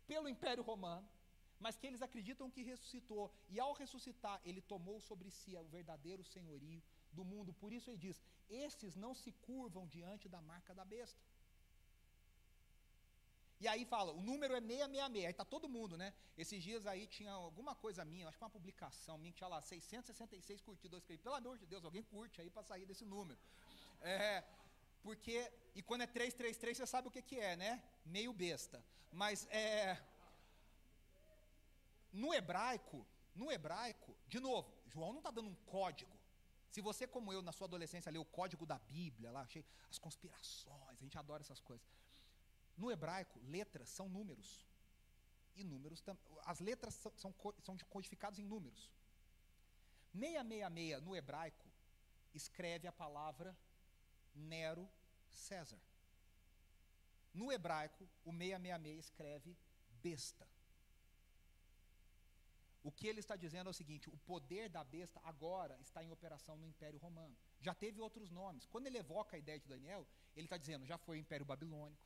pelo 0.07 0.29
Império 0.35 0.63
Romano, 0.63 1.07
mas 1.59 1.77
que 1.77 1.85
eles 1.85 2.01
acreditam 2.01 2.49
que 2.49 2.63
ressuscitou, 2.63 3.31
e 3.47 3.59
ao 3.59 3.73
ressuscitar, 3.73 4.41
ele 4.43 4.61
tomou 4.61 4.99
sobre 4.99 5.29
si 5.29 5.55
o 5.55 5.63
verdadeiro 5.77 6.23
senhorio 6.23 6.81
do 7.11 7.23
mundo. 7.23 7.53
Por 7.53 7.71
isso 7.71 7.89
ele 7.89 7.97
diz: 7.97 8.19
Esses 8.49 8.95
não 8.95 9.13
se 9.13 9.31
curvam 9.47 9.85
diante 9.87 10.27
da 10.27 10.41
marca 10.41 10.73
da 10.73 10.83
besta. 10.83 11.21
E 13.63 13.67
aí 13.67 13.85
fala, 13.85 14.11
o 14.11 14.21
número 14.29 14.55
é 14.55 14.59
666, 14.59 15.25
aí 15.25 15.31
está 15.31 15.45
todo 15.45 15.69
mundo, 15.69 15.95
né? 15.95 16.11
Esses 16.35 16.63
dias 16.63 16.87
aí 16.87 17.05
tinha 17.05 17.31
alguma 17.31 17.75
coisa 17.75 18.03
minha, 18.03 18.27
acho 18.27 18.37
que 18.39 18.43
uma 18.43 18.49
publicação 18.49 19.19
minha, 19.19 19.31
tinha 19.31 19.47
lá 19.47 19.61
666 19.61 20.61
curtidos. 20.61 20.93
Eu 20.93 20.97
escrevi, 20.97 21.21
pelo 21.21 21.35
amor 21.35 21.59
de 21.59 21.67
Deus, 21.67 21.85
alguém 21.85 22.01
curte 22.01 22.41
aí 22.41 22.49
para 22.49 22.63
sair 22.63 22.87
desse 22.87 23.05
número. 23.05 23.39
É, 24.01 24.43
porque, 25.03 25.51
e 25.75 25.83
quando 25.83 26.01
é 26.01 26.07
333, 26.07 26.75
você 26.75 26.87
sabe 26.87 27.07
o 27.07 27.11
que, 27.11 27.21
que 27.21 27.39
é, 27.39 27.55
né? 27.55 27.83
Meio 28.03 28.33
besta. 28.33 28.83
Mas, 29.11 29.45
é, 29.51 29.95
no 32.11 32.33
hebraico, 32.33 33.05
no 33.35 33.51
hebraico, 33.51 34.17
de 34.27 34.39
novo, 34.39 34.73
João 34.87 35.11
não 35.11 35.19
está 35.19 35.29
dando 35.29 35.49
um 35.49 35.55
código. 35.65 36.19
Se 36.71 36.81
você, 36.81 37.05
como 37.05 37.31
eu, 37.31 37.43
na 37.43 37.51
sua 37.51 37.67
adolescência, 37.67 38.11
leu 38.11 38.23
o 38.23 38.25
código 38.39 38.65
da 38.65 38.79
Bíblia, 38.79 39.31
lá, 39.31 39.41
achei 39.41 39.63
as 39.87 39.99
conspirações, 39.99 40.89
a 40.89 40.95
gente 40.95 41.15
adora 41.15 41.43
essas 41.43 41.59
coisas. 41.59 41.85
No 42.77 42.91
hebraico, 42.91 43.39
letras 43.43 43.89
são 43.89 44.09
números. 44.09 44.65
E 45.55 45.63
números, 45.63 46.03
as 46.45 46.59
letras 46.59 46.93
são, 46.95 47.11
são, 47.17 47.33
são 47.63 47.77
codificadas 47.89 48.39
em 48.39 48.45
números. 48.45 48.91
666 50.13 51.01
no 51.03 51.15
hebraico 51.15 51.69
escreve 52.33 52.87
a 52.87 52.91
palavra 52.91 53.57
Nero 54.33 54.89
César. 55.29 55.79
No 57.33 57.51
hebraico, 57.51 58.07
o 58.25 58.31
666 58.31 58.99
escreve 58.99 59.57
besta. 60.01 60.47
O 62.83 62.91
que 62.91 63.07
ele 63.07 63.19
está 63.19 63.35
dizendo 63.35 63.67
é 63.67 63.71
o 63.71 63.73
seguinte: 63.73 64.09
o 64.09 64.17
poder 64.17 64.67
da 64.69 64.83
besta 64.83 65.21
agora 65.23 65.77
está 65.79 66.03
em 66.03 66.11
operação 66.11 66.57
no 66.57 66.65
Império 66.65 66.99
Romano. 66.99 67.37
Já 67.59 67.73
teve 67.75 68.01
outros 68.01 68.31
nomes. 68.31 68.65
Quando 68.65 68.87
ele 68.87 68.97
evoca 68.97 69.35
a 69.35 69.39
ideia 69.39 69.59
de 69.59 69.67
Daniel, 69.67 70.07
ele 70.35 70.45
está 70.45 70.57
dizendo: 70.57 70.85
já 70.85 70.97
foi 70.97 71.17
o 71.17 71.19
Império 71.19 71.45
Babilônico, 71.45 72.01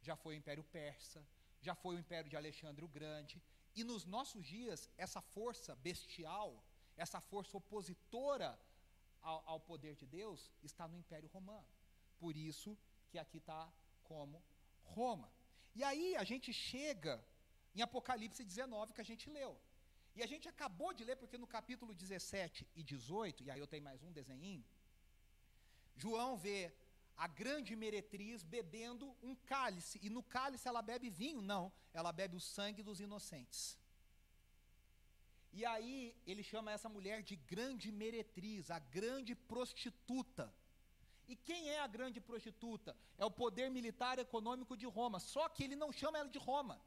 já 0.00 0.16
foi 0.16 0.34
o 0.34 0.38
Império 0.38 0.64
Persa, 0.64 1.26
já 1.60 1.74
foi 1.74 1.96
o 1.96 1.98
Império 1.98 2.30
de 2.30 2.36
Alexandre 2.36 2.84
o 2.84 2.88
Grande. 2.88 3.42
E 3.74 3.84
nos 3.84 4.04
nossos 4.04 4.44
dias, 4.44 4.88
essa 4.96 5.20
força 5.20 5.74
bestial, 5.76 6.64
essa 6.96 7.20
força 7.20 7.56
opositora 7.56 8.58
ao, 9.20 9.42
ao 9.46 9.60
poder 9.60 9.94
de 9.94 10.06
Deus, 10.06 10.50
está 10.62 10.86
no 10.88 10.96
Império 10.96 11.28
Romano. 11.28 11.68
Por 12.18 12.36
isso 12.36 12.76
que 13.08 13.18
aqui 13.18 13.38
está 13.38 13.70
como 14.04 14.42
Roma. 14.82 15.30
E 15.74 15.84
aí 15.84 16.16
a 16.16 16.24
gente 16.24 16.52
chega 16.52 17.24
em 17.74 17.82
Apocalipse 17.82 18.44
19, 18.44 18.92
que 18.92 19.00
a 19.00 19.04
gente 19.04 19.28
leu. 19.30 19.58
E 20.16 20.22
a 20.22 20.26
gente 20.26 20.48
acabou 20.48 20.92
de 20.92 21.04
ler, 21.04 21.16
porque 21.16 21.38
no 21.38 21.46
capítulo 21.46 21.94
17 21.94 22.66
e 22.74 22.82
18, 22.82 23.44
e 23.44 23.50
aí 23.50 23.60
eu 23.60 23.68
tenho 23.68 23.84
mais 23.84 24.02
um 24.02 24.10
desenho, 24.10 24.64
João 25.96 26.36
vê 26.36 26.72
a 27.18 27.26
grande 27.26 27.74
meretriz 27.74 28.44
bebendo 28.44 29.14
um 29.22 29.34
cálice, 29.34 29.98
e 30.00 30.08
no 30.08 30.22
cálice 30.22 30.68
ela 30.68 30.80
bebe 30.80 31.10
vinho? 31.10 31.42
Não, 31.42 31.72
ela 31.92 32.12
bebe 32.12 32.36
o 32.36 32.40
sangue 32.40 32.82
dos 32.82 33.00
inocentes. 33.00 33.76
E 35.52 35.64
aí 35.64 36.14
ele 36.26 36.42
chama 36.42 36.70
essa 36.70 36.88
mulher 36.88 37.22
de 37.22 37.34
grande 37.34 37.90
meretriz, 37.90 38.70
a 38.70 38.78
grande 38.78 39.34
prostituta. 39.34 40.54
E 41.26 41.34
quem 41.34 41.70
é 41.70 41.80
a 41.80 41.86
grande 41.86 42.20
prostituta? 42.20 42.96
É 43.18 43.24
o 43.24 43.30
poder 43.30 43.68
militar 43.68 44.18
econômico 44.18 44.76
de 44.76 44.86
Roma. 44.86 45.18
Só 45.18 45.48
que 45.48 45.64
ele 45.64 45.74
não 45.74 45.90
chama 45.90 46.18
ela 46.18 46.28
de 46.28 46.38
Roma. 46.38 46.80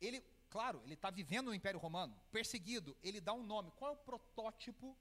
Ele, 0.00 0.22
claro, 0.48 0.80
ele 0.84 0.94
está 0.94 1.10
vivendo 1.10 1.46
no 1.46 1.54
Império 1.54 1.80
Romano, 1.80 2.16
perseguido, 2.30 2.96
ele 3.02 3.20
dá 3.20 3.32
um 3.32 3.42
nome. 3.42 3.72
Qual 3.72 3.90
é 3.90 3.94
o 3.94 3.98
protótipo 3.98 4.96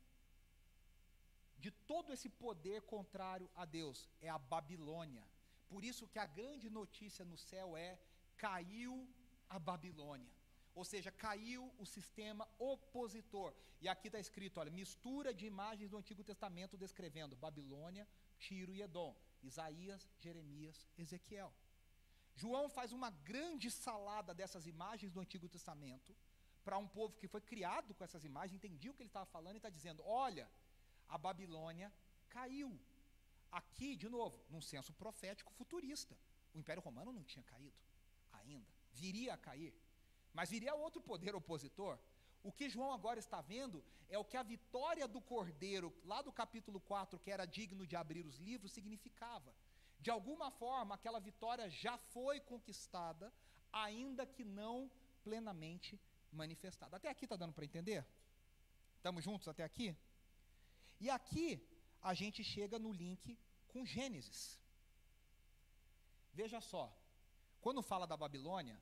de 1.66 1.72
todo 1.92 2.14
esse 2.16 2.30
poder 2.46 2.80
contrário 2.94 3.48
a 3.62 3.66
Deus? 3.78 4.00
É 4.28 4.30
a 4.30 4.40
Babilônia. 4.54 5.26
Por 5.72 5.82
isso 5.90 6.10
que 6.12 6.20
a 6.24 6.28
grande 6.40 6.68
notícia 6.80 7.24
no 7.32 7.38
céu 7.50 7.68
é: 7.88 7.92
caiu 8.46 8.94
a 9.56 9.58
Babilônia. 9.70 10.34
Ou 10.80 10.86
seja, 10.92 11.12
caiu 11.26 11.64
o 11.84 11.86
sistema 11.96 12.46
opositor. 12.60 13.52
E 13.84 13.88
aqui 13.94 14.08
está 14.10 14.20
escrito: 14.26 14.60
olha, 14.60 14.80
mistura 14.82 15.34
de 15.40 15.46
imagens 15.54 15.90
do 15.90 15.98
Antigo 16.02 16.24
Testamento 16.32 16.82
descrevendo 16.86 17.42
Babilônia, 17.48 18.08
Tiro 18.38 18.74
e 18.74 18.82
Edom. 18.88 19.14
Isaías, 19.50 20.02
Jeremias, 20.26 20.78
Ezequiel. 21.04 21.52
João 22.42 22.68
faz 22.78 22.92
uma 22.92 23.10
grande 23.32 23.70
salada 23.72 24.34
dessas 24.40 24.66
imagens 24.68 25.12
do 25.12 25.22
Antigo 25.26 25.48
Testamento 25.56 26.16
para 26.66 26.78
um 26.84 26.88
povo 26.88 27.16
que 27.20 27.28
foi 27.28 27.42
criado 27.52 27.94
com 27.94 28.04
essas 28.04 28.24
imagens, 28.30 28.56
entendia 28.58 28.92
o 28.92 28.96
que 28.96 29.04
ele 29.04 29.10
estava 29.10 29.28
falando 29.38 29.56
e 29.56 29.62
está 29.64 29.70
dizendo: 29.70 30.04
olha, 30.06 30.50
a 31.08 31.18
Babilônia 31.18 31.92
caiu, 32.30 32.80
aqui, 33.52 33.96
de 33.96 34.10
novo, 34.10 34.40
num 34.50 34.62
senso 34.62 34.94
profético 34.94 35.54
futurista. 35.54 36.18
O 36.54 36.60
Império 36.60 36.82
Romano 36.82 37.12
não 37.12 37.24
tinha 37.24 37.44
caído 37.44 37.76
ainda. 38.34 38.68
Viria 38.94 39.34
a 39.34 39.38
cair. 39.38 39.74
Mas 40.34 40.50
viria 40.50 40.76
outro 40.76 41.02
poder 41.02 41.36
opositor. 41.36 41.98
O 42.44 42.52
que 42.52 42.70
João 42.70 42.94
agora 42.94 43.20
está 43.20 43.42
vendo 43.42 43.84
é 44.10 44.18
o 44.18 44.26
que 44.26 44.38
a 44.38 44.44
vitória 44.44 45.08
do 45.08 45.22
cordeiro, 45.22 45.94
lá 46.04 46.22
do 46.22 46.32
capítulo 46.32 46.80
4, 46.80 47.18
que 47.20 47.32
era 47.32 47.46
digno 47.46 47.88
de 47.88 47.96
abrir 47.96 48.26
os 48.26 48.38
livros, 48.38 48.72
significava. 48.72 49.54
De 50.00 50.12
alguma 50.12 50.52
forma, 50.52 50.96
aquela 50.96 51.20
vitória 51.20 51.70
já 51.70 51.98
foi 51.98 52.40
conquistada, 52.40 53.34
ainda 53.72 54.26
que 54.26 54.44
não 54.44 54.92
plenamente 55.24 56.00
manifestada. 56.32 56.98
Até 56.98 57.10
aqui 57.10 57.26
está 57.26 57.36
dando 57.36 57.54
para 57.54 57.66
entender? 57.66 58.06
Estamos 58.98 59.24
juntos 59.24 59.48
até 59.48 59.64
aqui? 59.64 59.96
E 61.00 61.10
aqui 61.10 61.62
a 62.02 62.14
gente 62.14 62.44
chega 62.44 62.78
no 62.80 62.92
link 62.92 63.38
com 63.68 63.86
Gênesis. 63.86 64.60
Veja 66.34 66.60
só, 66.62 66.94
quando 67.62 67.82
fala 67.82 68.06
da 68.06 68.18
Babilônia, 68.18 68.80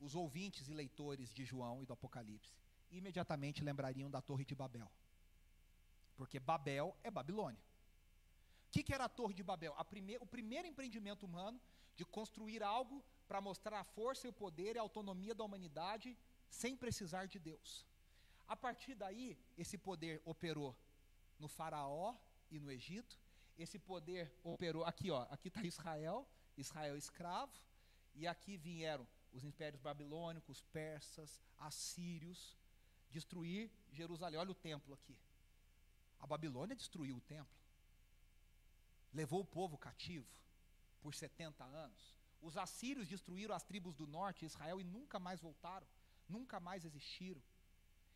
os 0.00 0.14
ouvintes 0.14 0.68
e 0.68 0.74
leitores 0.74 1.32
de 1.32 1.44
João 1.44 1.82
e 1.82 1.86
do 1.86 1.92
Apocalipse 1.92 2.62
imediatamente 2.90 3.64
lembrariam 3.64 4.10
da 4.10 4.20
Torre 4.20 4.44
de 4.44 4.54
Babel. 4.54 4.90
Porque 6.16 6.38
Babel 6.38 6.94
é 7.02 7.10
Babilônia. 7.10 7.60
O 8.68 8.70
que, 8.70 8.82
que 8.82 8.94
era 8.94 9.04
a 9.04 9.08
Torre 9.08 9.34
de 9.34 9.42
Babel? 9.42 9.74
Prime 9.88 10.16
o 10.18 10.26
primeiro 10.26 10.68
empreendimento 10.68 11.24
humano 11.24 11.60
de 11.96 12.04
construir 12.04 12.62
algo 12.62 13.02
para 13.26 13.40
mostrar 13.40 13.80
a 13.80 13.84
força 13.84 14.26
e 14.26 14.30
o 14.30 14.32
poder 14.32 14.76
e 14.76 14.78
a 14.78 14.82
autonomia 14.82 15.34
da 15.34 15.44
humanidade 15.44 16.16
sem 16.48 16.76
precisar 16.76 17.26
de 17.26 17.38
Deus. 17.38 17.86
A 18.46 18.56
partir 18.56 18.94
daí, 18.94 19.38
esse 19.56 19.78
poder 19.78 20.20
operou 20.24 20.76
no 21.42 21.48
Faraó 21.48 22.14
e 22.50 22.60
no 22.60 22.70
Egito. 22.70 23.18
Esse 23.58 23.78
poder 23.78 24.32
operou 24.44 24.84
aqui, 24.84 25.10
ó, 25.10 25.22
aqui 25.28 25.48
está 25.48 25.62
Israel, 25.64 26.26
Israel 26.56 26.96
escravo, 26.96 27.52
e 28.14 28.26
aqui 28.26 28.56
vieram 28.56 29.06
os 29.32 29.42
impérios 29.44 29.82
babilônicos, 29.82 30.62
persas, 30.72 31.42
assírios, 31.58 32.56
destruir 33.10 33.70
Jerusalém. 33.90 34.38
Olha 34.38 34.52
o 34.52 34.54
templo 34.54 34.94
aqui. 34.94 35.18
A 36.20 36.26
Babilônia 36.26 36.76
destruiu 36.76 37.16
o 37.16 37.20
templo. 37.20 37.60
Levou 39.12 39.40
o 39.40 39.44
povo 39.44 39.76
cativo 39.76 40.28
por 41.00 41.12
70 41.12 41.64
anos. 41.64 42.16
Os 42.40 42.56
assírios 42.56 43.08
destruíram 43.08 43.54
as 43.54 43.64
tribos 43.64 43.94
do 43.96 44.06
norte, 44.06 44.44
Israel, 44.44 44.80
e 44.80 44.84
nunca 44.84 45.18
mais 45.18 45.40
voltaram, 45.40 45.86
nunca 46.28 46.60
mais 46.60 46.84
existiram. 46.84 47.42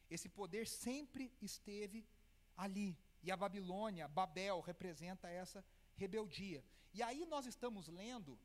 Esse 0.08 0.28
poder 0.28 0.68
sempre 0.68 1.32
esteve 1.42 2.06
ali. 2.56 2.96
E 3.26 3.30
a 3.32 3.36
Babilônia, 3.36 4.06
Babel, 4.06 4.60
representa 4.60 5.28
essa 5.28 5.64
rebeldia. 5.96 6.60
E 6.94 7.02
aí 7.02 7.26
nós 7.26 7.44
estamos 7.52 7.88
lendo 7.88 8.38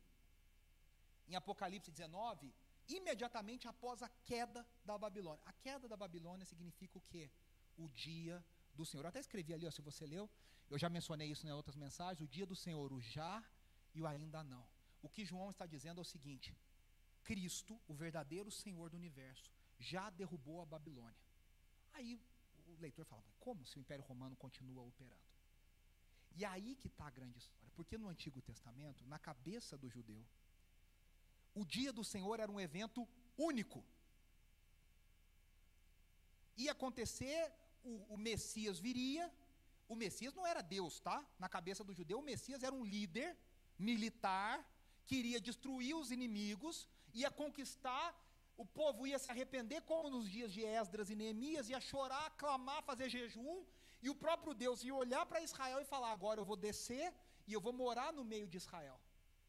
em 1.28 1.36
Apocalipse 1.36 1.92
19, 1.92 2.52
imediatamente 2.88 3.68
após 3.68 4.02
a 4.02 4.08
queda 4.30 4.66
da 4.84 4.98
Babilônia. 4.98 5.40
A 5.46 5.52
queda 5.52 5.86
da 5.92 5.96
Babilônia 5.96 6.44
significa 6.44 6.98
o 6.98 7.04
quê? 7.12 7.30
O 7.78 7.88
dia 7.90 8.44
do 8.74 8.84
Senhor. 8.84 9.04
Eu 9.04 9.10
até 9.10 9.20
escrevi 9.20 9.54
ali, 9.54 9.68
ó, 9.68 9.70
se 9.70 9.80
você 9.80 10.04
leu, 10.04 10.28
eu 10.68 10.76
já 10.76 10.88
mencionei 10.88 11.28
isso 11.30 11.46
em 11.46 11.52
outras 11.52 11.76
mensagens, 11.76 12.20
o 12.20 12.26
dia 12.26 12.44
do 12.44 12.56
Senhor, 12.56 12.92
o 12.92 13.00
já 13.00 13.40
e 13.94 14.02
o 14.02 14.06
ainda 14.08 14.42
não. 14.42 14.66
O 15.00 15.08
que 15.08 15.24
João 15.24 15.50
está 15.52 15.64
dizendo 15.64 15.98
é 15.98 16.02
o 16.02 16.12
seguinte: 16.16 16.56
Cristo, 17.22 17.80
o 17.86 17.94
verdadeiro 17.94 18.50
Senhor 18.50 18.90
do 18.90 18.96
universo, 18.96 19.48
já 19.78 20.10
derrubou 20.10 20.60
a 20.60 20.66
Babilônia. 20.66 21.22
Aí 21.92 22.20
leitor 22.80 23.04
fala, 23.04 23.22
como 23.40 23.64
se 23.66 23.76
o 23.76 23.80
Império 23.80 24.04
Romano 24.04 24.36
continua 24.36 24.84
operando? 24.84 25.32
E 26.34 26.44
aí 26.44 26.74
que 26.76 26.88
está 26.88 27.06
a 27.06 27.10
grande 27.10 27.38
história, 27.38 27.70
porque 27.74 27.98
no 27.98 28.08
Antigo 28.08 28.40
Testamento, 28.40 29.04
na 29.06 29.18
cabeça 29.18 29.76
do 29.76 29.88
judeu, 29.88 30.24
o 31.54 31.64
dia 31.64 31.92
do 31.92 32.02
Senhor 32.02 32.40
era 32.40 32.50
um 32.50 32.60
evento 32.60 33.06
único. 33.36 33.84
Ia 36.56 36.72
acontecer, 36.72 37.52
o, 37.84 38.14
o 38.14 38.16
Messias 38.16 38.78
viria, 38.78 39.30
o 39.88 39.94
Messias 39.94 40.34
não 40.34 40.46
era 40.46 40.62
Deus, 40.62 41.00
tá? 41.00 41.24
Na 41.38 41.48
cabeça 41.48 41.84
do 41.84 41.92
judeu, 41.92 42.18
o 42.20 42.22
Messias 42.22 42.62
era 42.62 42.74
um 42.74 42.84
líder 42.84 43.36
militar, 43.78 44.66
queria 45.06 45.40
destruir 45.40 45.94
os 45.94 46.10
inimigos, 46.10 46.88
ia 47.12 47.30
conquistar, 47.30 48.06
o 48.62 48.66
povo 48.80 49.06
ia 49.10 49.18
se 49.22 49.30
arrepender, 49.32 49.80
como 49.90 50.08
nos 50.14 50.26
dias 50.34 50.50
de 50.56 50.62
Esdras 50.80 51.10
e 51.10 51.16
Neemias, 51.20 51.68
ia 51.68 51.80
chorar, 51.90 52.26
clamar, 52.42 52.80
fazer 52.90 53.08
jejum, 53.16 53.56
e 54.04 54.08
o 54.12 54.18
próprio 54.24 54.52
Deus 54.64 54.78
ia 54.86 54.94
olhar 55.04 55.24
para 55.30 55.44
Israel 55.48 55.80
e 55.80 55.90
falar: 55.92 56.12
agora 56.12 56.40
eu 56.40 56.48
vou 56.50 56.58
descer 56.68 57.08
e 57.48 57.52
eu 57.56 57.60
vou 57.66 57.74
morar 57.84 58.10
no 58.18 58.24
meio 58.32 58.46
de 58.52 58.58
Israel, 58.62 58.98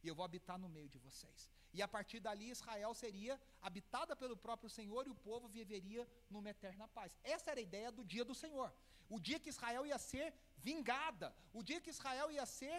e 0.03 0.07
eu 0.07 0.15
vou 0.17 0.25
habitar 0.25 0.57
no 0.63 0.69
meio 0.77 0.89
de 0.93 0.99
vocês. 1.07 1.39
E 1.75 1.81
a 1.81 1.87
partir 1.95 2.19
dali 2.27 2.47
Israel 2.57 2.93
seria 3.03 3.35
habitada 3.67 4.15
pelo 4.21 4.35
próprio 4.45 4.69
Senhor 4.77 5.07
e 5.07 5.13
o 5.15 5.21
povo 5.29 5.47
viveria 5.47 6.03
numa 6.29 6.49
eterna 6.55 6.87
paz. 6.87 7.17
Essa 7.23 7.49
era 7.51 7.59
a 7.59 7.67
ideia 7.69 7.91
do 7.91 8.03
dia 8.13 8.25
do 8.31 8.35
Senhor. 8.43 8.69
O 9.09 9.19
dia 9.19 9.39
que 9.39 9.49
Israel 9.49 9.83
ia 9.91 9.97
ser 10.11 10.27
vingada, 10.69 11.27
o 11.51 11.63
dia 11.69 11.81
que 11.81 11.89
Israel 11.89 12.29
ia 12.31 12.45
ser, 12.45 12.77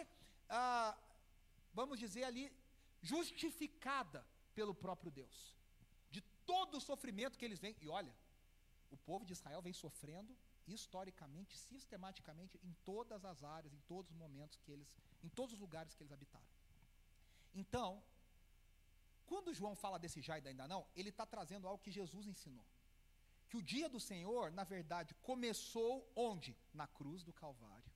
ah, 0.49 0.97
vamos 1.73 1.99
dizer 1.99 2.23
ali, 2.23 2.45
justificada 3.01 4.25
pelo 4.53 4.73
próprio 4.73 5.11
Deus. 5.11 5.37
Todo 6.45 6.77
o 6.77 6.81
sofrimento 6.81 7.37
que 7.37 7.45
eles 7.45 7.59
vêm. 7.59 7.75
E 7.81 7.87
olha, 7.87 8.13
o 8.91 8.97
povo 8.97 9.25
de 9.25 9.33
Israel 9.33 9.61
vem 9.61 9.73
sofrendo 9.73 10.35
historicamente, 10.67 11.57
sistematicamente, 11.57 12.59
em 12.63 12.73
todas 12.83 13.23
as 13.23 13.43
áreas, 13.43 13.73
em 13.73 13.81
todos 13.87 14.11
os 14.11 14.17
momentos 14.17 14.57
que 14.57 14.71
eles, 14.71 14.87
em 15.23 15.29
todos 15.29 15.53
os 15.53 15.59
lugares 15.59 15.93
que 15.95 16.01
eles 16.03 16.11
habitaram. 16.11 16.45
Então, 17.53 18.03
quando 19.25 19.53
João 19.53 19.75
fala 19.75 19.97
desse 19.97 20.21
já 20.21 20.37
e 20.37 20.47
ainda 20.47 20.67
não, 20.67 20.85
ele 20.95 21.09
está 21.09 21.25
trazendo 21.25 21.67
algo 21.67 21.83
que 21.83 21.91
Jesus 21.91 22.27
ensinou. 22.27 22.65
Que 23.47 23.57
o 23.57 23.61
dia 23.61 23.87
do 23.87 23.99
Senhor, 23.99 24.51
na 24.51 24.63
verdade, 24.63 25.13
começou 25.21 26.11
onde? 26.15 26.57
Na 26.73 26.87
cruz 26.87 27.23
do 27.23 27.33
Calvário. 27.33 27.91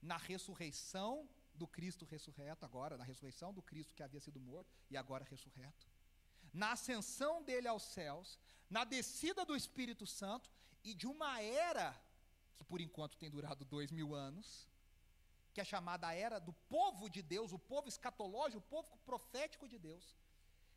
Na 0.00 0.16
ressurreição 0.16 1.28
do 1.54 1.66
Cristo 1.66 2.04
ressurreto, 2.04 2.64
agora, 2.64 2.96
na 2.96 3.04
ressurreição 3.04 3.52
do 3.52 3.62
Cristo 3.62 3.94
que 3.94 4.02
havia 4.02 4.20
sido 4.20 4.40
morto 4.40 4.70
e 4.90 4.96
agora 4.96 5.24
ressurreto. 5.24 5.86
Na 6.52 6.72
ascensão 6.72 7.42
dele 7.42 7.68
aos 7.68 7.82
céus, 7.82 8.38
na 8.68 8.84
descida 8.84 9.44
do 9.44 9.56
Espírito 9.56 10.06
Santo 10.06 10.50
e 10.84 10.94
de 10.94 11.06
uma 11.06 11.40
era 11.40 11.98
que 12.56 12.64
por 12.64 12.80
enquanto 12.80 13.16
tem 13.16 13.30
durado 13.30 13.64
dois 13.64 13.90
mil 13.90 14.14
anos, 14.14 14.68
que 15.52 15.60
é 15.60 15.64
chamada 15.64 16.06
a 16.08 16.14
era 16.14 16.38
do 16.38 16.52
povo 16.76 17.08
de 17.08 17.22
Deus, 17.22 17.52
o 17.52 17.58
povo 17.58 17.88
escatológico, 17.88 18.58
o 18.58 18.70
povo 18.74 18.96
profético 19.04 19.68
de 19.68 19.78
Deus, 19.78 20.16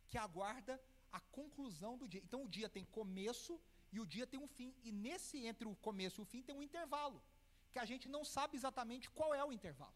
que 0.10 0.18
aguarda 0.18 0.82
a 1.12 1.20
conclusão 1.40 1.98
do 1.98 2.08
dia. 2.08 2.22
Então 2.24 2.44
o 2.44 2.50
dia 2.50 2.70
tem 2.70 2.86
começo 2.86 3.60
e 3.92 4.00
o 4.00 4.06
dia 4.06 4.28
tem 4.28 4.40
um 4.40 4.48
fim. 4.48 4.74
E 4.84 4.92
nesse 4.92 5.46
entre 5.46 5.68
o 5.68 5.76
começo 5.88 6.20
e 6.20 6.24
o 6.24 6.26
fim 6.34 6.42
tem 6.42 6.56
um 6.56 6.62
intervalo, 6.70 7.22
que 7.72 7.80
a 7.80 7.86
gente 7.86 8.08
não 8.16 8.24
sabe 8.36 8.58
exatamente 8.58 9.10
qual 9.10 9.34
é 9.34 9.44
o 9.44 9.54
intervalo. 9.54 9.96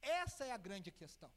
Essa 0.00 0.44
é 0.44 0.52
a 0.52 0.56
grande 0.56 0.90
questão. 0.90 1.30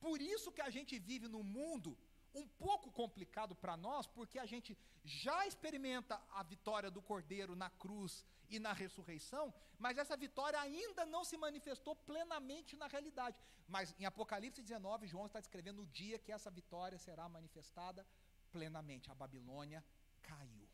Por 0.00 0.20
isso 0.20 0.50
que 0.52 0.60
a 0.68 0.70
gente 0.70 0.98
vive 0.98 1.28
num 1.28 1.44
mundo 1.58 1.96
um 2.34 2.46
pouco 2.46 2.90
complicado 2.90 3.54
para 3.54 3.76
nós, 3.76 4.06
porque 4.06 4.38
a 4.38 4.46
gente 4.46 4.76
já 5.04 5.46
experimenta 5.46 6.20
a 6.30 6.42
vitória 6.42 6.90
do 6.90 7.02
Cordeiro 7.02 7.54
na 7.54 7.70
cruz 7.70 8.24
e 8.48 8.58
na 8.58 8.72
ressurreição, 8.72 9.52
mas 9.78 9.98
essa 9.98 10.16
vitória 10.16 10.60
ainda 10.60 11.04
não 11.06 11.24
se 11.24 11.36
manifestou 11.36 11.94
plenamente 11.94 12.76
na 12.76 12.86
realidade. 12.86 13.36
Mas 13.68 13.94
em 13.98 14.04
Apocalipse 14.04 14.62
19, 14.62 15.06
João 15.06 15.26
está 15.26 15.40
descrevendo 15.40 15.82
o 15.82 15.86
dia 15.86 16.18
que 16.18 16.32
essa 16.32 16.50
vitória 16.50 16.98
será 16.98 17.28
manifestada 17.28 18.06
plenamente. 18.50 19.10
A 19.10 19.14
Babilônia 19.14 19.84
caiu. 20.22 20.68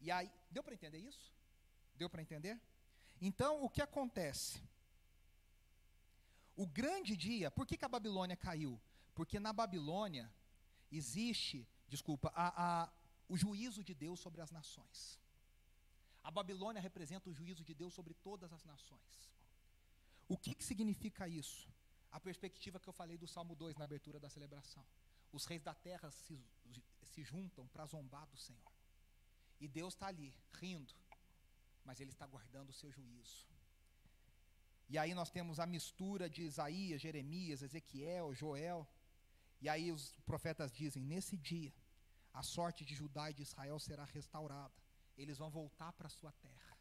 E 0.00 0.10
aí, 0.10 0.30
deu 0.50 0.62
para 0.62 0.74
entender 0.74 0.98
isso? 0.98 1.32
Deu 1.96 2.10
para 2.10 2.20
entender? 2.20 2.60
Então, 3.20 3.62
o 3.62 3.70
que 3.70 3.80
acontece? 3.80 4.62
O 6.56 6.66
grande 6.66 7.16
dia, 7.16 7.50
por 7.50 7.66
que, 7.66 7.76
que 7.76 7.84
a 7.84 7.88
Babilônia 7.88 8.36
caiu? 8.36 8.80
Porque 9.14 9.38
na 9.38 9.52
Babilônia 9.52 10.30
existe, 10.90 11.66
desculpa, 11.88 12.32
a, 12.34 12.46
a, 12.82 12.92
o 13.28 13.36
juízo 13.36 13.82
de 13.82 13.94
Deus 13.94 14.20
sobre 14.20 14.40
as 14.40 14.50
nações. 14.50 15.18
A 16.22 16.30
Babilônia 16.30 16.80
representa 16.80 17.28
o 17.28 17.34
juízo 17.34 17.62
de 17.62 17.74
Deus 17.74 17.92
sobre 17.94 18.14
todas 18.14 18.52
as 18.52 18.64
nações. 18.64 19.30
O 20.26 20.36
que, 20.36 20.54
que 20.54 20.64
significa 20.64 21.28
isso? 21.28 21.68
A 22.10 22.18
perspectiva 22.18 22.80
que 22.80 22.88
eu 22.88 22.92
falei 22.92 23.18
do 23.18 23.28
Salmo 23.28 23.54
2 23.54 23.76
na 23.76 23.84
abertura 23.84 24.18
da 24.18 24.30
celebração. 24.30 24.84
Os 25.32 25.44
reis 25.46 25.62
da 25.62 25.74
terra 25.74 26.10
se, 26.10 26.40
se 27.02 27.22
juntam 27.22 27.66
para 27.68 27.86
zombar 27.86 28.26
do 28.28 28.36
Senhor. 28.36 28.72
E 29.60 29.68
Deus 29.68 29.94
está 29.94 30.06
ali, 30.06 30.32
rindo, 30.52 30.94
mas 31.84 32.00
Ele 32.00 32.10
está 32.10 32.26
guardando 32.26 32.70
o 32.70 32.72
seu 32.72 32.90
juízo. 32.90 33.46
E 34.88 34.98
aí 34.98 35.14
nós 35.14 35.30
temos 35.30 35.58
a 35.58 35.66
mistura 35.66 36.28
de 36.28 36.42
Isaías, 36.42 37.00
Jeremias, 37.00 37.62
Ezequiel, 37.62 38.34
Joel. 38.34 38.86
E 39.64 39.68
aí 39.74 39.86
os 39.96 40.04
profetas 40.30 40.70
dizem: 40.80 41.02
nesse 41.12 41.36
dia, 41.50 41.72
a 42.40 42.42
sorte 42.42 42.84
de 42.88 42.94
Judá 43.00 43.24
e 43.30 43.34
de 43.38 43.44
Israel 43.48 43.78
será 43.88 44.04
restaurada 44.18 44.84
eles 45.16 45.38
vão 45.38 45.50
voltar 45.50 45.92
para 45.92 46.08
sua 46.08 46.32
terra. 46.32 46.76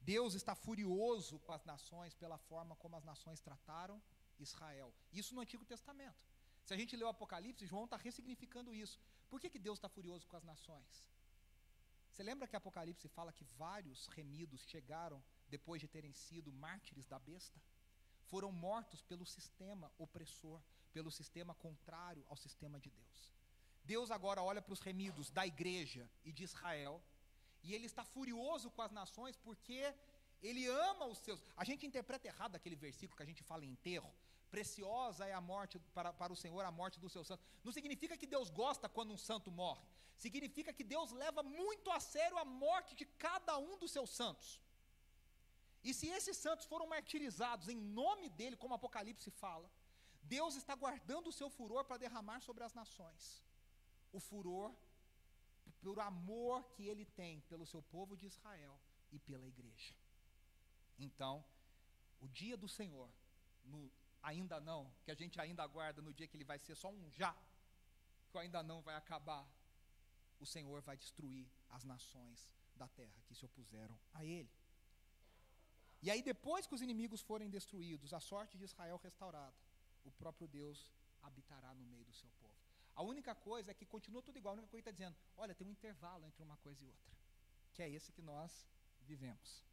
Deus 0.00 0.34
está 0.34 0.54
furioso 0.54 1.38
com 1.40 1.52
as 1.52 1.64
nações 1.64 2.14
pela 2.14 2.38
forma 2.38 2.74
como 2.76 2.96
as 2.96 3.04
nações 3.04 3.40
trataram 3.40 4.02
Israel. 4.38 4.92
Isso 5.12 5.34
no 5.34 5.42
Antigo 5.42 5.64
Testamento. 5.64 6.24
Se 6.64 6.72
a 6.74 6.76
gente 6.76 6.96
lê 6.96 7.04
o 7.04 7.08
Apocalipse, 7.08 7.66
João 7.66 7.84
está 7.84 7.96
ressignificando 7.96 8.74
isso. 8.74 8.98
Por 9.28 9.40
que, 9.40 9.50
que 9.50 9.58
Deus 9.58 9.78
está 9.78 9.88
furioso 9.88 10.26
com 10.26 10.36
as 10.36 10.44
nações? 10.44 11.04
Você 12.10 12.22
lembra 12.22 12.48
que 12.48 12.56
Apocalipse 12.56 13.08
fala 13.08 13.32
que 13.32 13.44
vários 13.56 14.06
remidos 14.08 14.62
chegaram 14.66 15.22
depois 15.48 15.80
de 15.80 15.88
terem 15.88 16.12
sido 16.12 16.52
mártires 16.52 17.06
da 17.06 17.18
besta? 17.18 17.60
Foram 18.24 18.50
mortos 18.50 19.02
pelo 19.02 19.26
sistema 19.26 19.92
opressor, 19.98 20.60
pelo 20.92 21.10
sistema 21.10 21.54
contrário 21.54 22.24
ao 22.28 22.36
sistema 22.36 22.78
de 22.78 22.90
Deus. 22.90 23.32
Deus 23.84 24.10
agora 24.10 24.42
olha 24.42 24.62
para 24.62 24.72
os 24.72 24.80
remidos 24.80 25.30
da 25.30 25.46
igreja 25.46 26.08
e 26.24 26.32
de 26.32 26.44
Israel, 26.44 27.02
e 27.62 27.74
ele 27.74 27.86
está 27.86 28.04
furioso 28.04 28.70
com 28.70 28.82
as 28.82 28.92
nações 28.92 29.36
porque 29.36 29.94
ele 30.42 30.66
ama 30.66 31.06
os 31.06 31.18
seus. 31.18 31.42
A 31.56 31.64
gente 31.64 31.86
interpreta 31.86 32.26
errado 32.26 32.56
aquele 32.56 32.76
versículo 32.76 33.16
que 33.16 33.22
a 33.22 33.26
gente 33.26 33.42
fala 33.42 33.64
em 33.64 33.70
enterro. 33.70 34.12
Preciosa 34.50 35.26
é 35.26 35.32
a 35.32 35.40
morte 35.40 35.78
para, 35.94 36.12
para 36.12 36.32
o 36.32 36.36
Senhor, 36.36 36.64
a 36.64 36.70
morte 36.70 36.98
do 36.98 37.08
seu 37.08 37.22
santo. 37.22 37.42
Não 37.62 37.72
significa 37.72 38.16
que 38.16 38.26
Deus 38.26 38.50
gosta 38.50 38.88
quando 38.88 39.12
um 39.12 39.18
santo 39.18 39.50
morre. 39.50 39.86
Significa 40.16 40.72
que 40.72 40.82
Deus 40.82 41.12
leva 41.12 41.42
muito 41.42 41.90
a 41.90 42.00
sério 42.00 42.36
a 42.36 42.44
morte 42.44 42.94
de 42.94 43.04
cada 43.26 43.56
um 43.58 43.78
dos 43.78 43.92
seus 43.92 44.10
santos. 44.10 44.60
E 45.82 45.94
se 45.94 46.08
esses 46.08 46.36
santos 46.36 46.66
foram 46.66 46.86
martirizados 46.86 47.68
em 47.68 47.76
nome 47.76 48.28
dele, 48.28 48.56
como 48.56 48.74
Apocalipse 48.74 49.30
fala, 49.30 49.70
Deus 50.22 50.54
está 50.54 50.74
guardando 50.74 51.28
o 51.28 51.32
seu 51.32 51.50
furor 51.50 51.84
para 51.84 51.98
derramar 51.98 52.40
sobre 52.40 52.64
as 52.64 52.74
nações. 52.74 53.42
O 54.12 54.20
furor 54.20 54.74
por 55.82 55.98
amor 55.98 56.64
que 56.74 56.86
ele 56.86 57.04
tem 57.04 57.40
pelo 57.42 57.66
seu 57.66 57.82
povo 57.82 58.16
de 58.16 58.26
Israel 58.26 58.78
e 59.10 59.18
pela 59.18 59.46
igreja. 59.46 59.94
Então, 60.98 61.44
o 62.20 62.28
dia 62.28 62.56
do 62.56 62.68
Senhor, 62.68 63.10
no 63.64 63.90
ainda 64.22 64.60
não, 64.60 64.92
que 65.02 65.10
a 65.10 65.14
gente 65.14 65.40
ainda 65.40 65.62
aguarda 65.62 66.02
no 66.02 66.12
dia 66.12 66.26
que 66.26 66.36
ele 66.36 66.44
vai 66.44 66.58
ser 66.58 66.74
só 66.74 66.90
um 66.90 67.10
já, 67.10 67.34
que 68.30 68.36
o 68.36 68.40
ainda 68.40 68.62
não 68.62 68.82
vai 68.82 68.94
acabar, 68.94 69.48
o 70.38 70.46
Senhor 70.46 70.82
vai 70.82 70.96
destruir 70.96 71.46
as 71.70 71.84
nações 71.84 72.50
da 72.76 72.86
terra 72.88 73.22
que 73.26 73.34
se 73.34 73.44
opuseram 73.44 73.98
a 74.12 74.24
ele. 74.24 74.50
E 76.02 76.10
aí, 76.10 76.22
depois 76.22 76.66
que 76.66 76.74
os 76.74 76.82
inimigos 76.82 77.20
forem 77.20 77.50
destruídos, 77.50 78.12
a 78.12 78.20
sorte 78.20 78.56
de 78.56 78.64
Israel 78.64 78.98
restaurada, 79.02 79.54
o 80.04 80.10
próprio 80.12 80.48
Deus 80.48 80.90
habitará 81.22 81.74
no 81.74 81.84
meio 81.84 82.04
do 82.04 82.12
seu 82.12 82.30
povo. 82.40 82.54
A 82.94 83.02
única 83.02 83.34
coisa 83.34 83.70
é 83.70 83.74
que 83.74 83.86
continua 83.86 84.22
tudo 84.22 84.38
igual, 84.38 84.52
a 84.52 84.58
única 84.58 84.70
coisa 84.70 84.82
está 84.82 84.90
dizendo, 84.90 85.16
olha, 85.36 85.54
tem 85.54 85.66
um 85.66 85.70
intervalo 85.70 86.26
entre 86.26 86.42
uma 86.42 86.56
coisa 86.58 86.84
e 86.84 86.88
outra, 86.88 87.12
que 87.72 87.82
é 87.82 87.88
esse 87.88 88.12
que 88.12 88.22
nós 88.22 88.66
vivemos. 89.02 89.64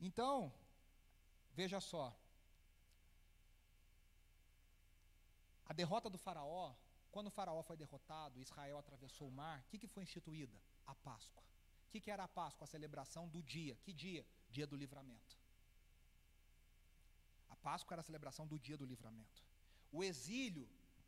Então, 0.00 0.52
veja 1.54 1.80
só, 1.80 2.14
A 5.66 5.72
derrota 5.72 6.08
do 6.08 6.16
Faraó, 6.16 6.74
quando 7.10 7.26
o 7.26 7.30
Faraó 7.30 7.62
foi 7.62 7.76
derrotado, 7.76 8.40
Israel 8.40 8.78
atravessou 8.78 9.28
o 9.28 9.32
mar, 9.32 9.60
o 9.60 9.68
que, 9.68 9.78
que 9.78 9.88
foi 9.88 10.04
instituída? 10.04 10.56
A 10.86 10.94
Páscoa. 10.94 11.42
O 11.88 11.90
que, 11.90 12.00
que 12.00 12.10
era 12.10 12.24
a 12.24 12.28
Páscoa? 12.28 12.64
A 12.64 12.68
celebração 12.68 13.28
do 13.28 13.42
dia. 13.42 13.76
Que 13.82 13.92
dia? 13.92 14.24
Dia 14.48 14.66
do 14.66 14.76
livramento. 14.76 15.36
Páscoa 17.68 17.94
era 17.94 18.02
a 18.04 18.10
celebração 18.10 18.44
do 18.52 18.58
dia 18.66 18.76
do 18.80 18.86
livramento. 18.92 19.38
O 19.96 20.04
exílio, 20.10 20.66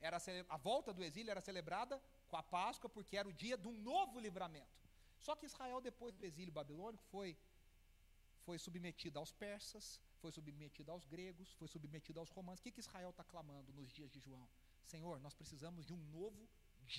era 0.09 0.19
a, 0.57 0.57
volta 0.57 0.93
do 0.97 1.03
exílio 1.09 1.31
era 1.35 1.41
celebrada 1.41 1.95
com 2.29 2.37
a 2.37 2.43
Páscoa, 2.43 2.91
porque 2.97 3.17
era 3.21 3.29
o 3.33 3.33
dia 3.45 3.57
de 3.57 3.69
um 3.73 3.77
novo 3.93 4.19
livramento. 4.27 4.79
Só 5.27 5.33
que 5.37 5.47
Israel, 5.47 5.81
depois 5.81 6.13
do 6.17 6.25
exílio 6.31 6.53
babilônico, 6.53 7.05
foi, 7.15 7.37
foi 8.47 8.59
submetido 8.67 9.17
aos 9.21 9.33
persas, 9.45 10.01
foi 10.23 10.33
submetido 10.33 10.91
aos 10.95 11.05
gregos, 11.15 11.53
foi 11.61 11.69
submetido 11.69 12.19
aos 12.19 12.31
romanos. 12.37 12.61
O 12.61 12.65
que, 12.65 12.73
que 12.77 12.85
Israel 12.87 13.11
está 13.11 13.25
clamando 13.33 13.73
nos 13.73 13.93
dias 13.93 14.11
de 14.11 14.21
João? 14.27 14.49
Senhor, 14.93 15.21
nós 15.21 15.35
precisamos 15.35 15.87
de 15.87 15.93
um 15.93 16.03
novo 16.19 16.49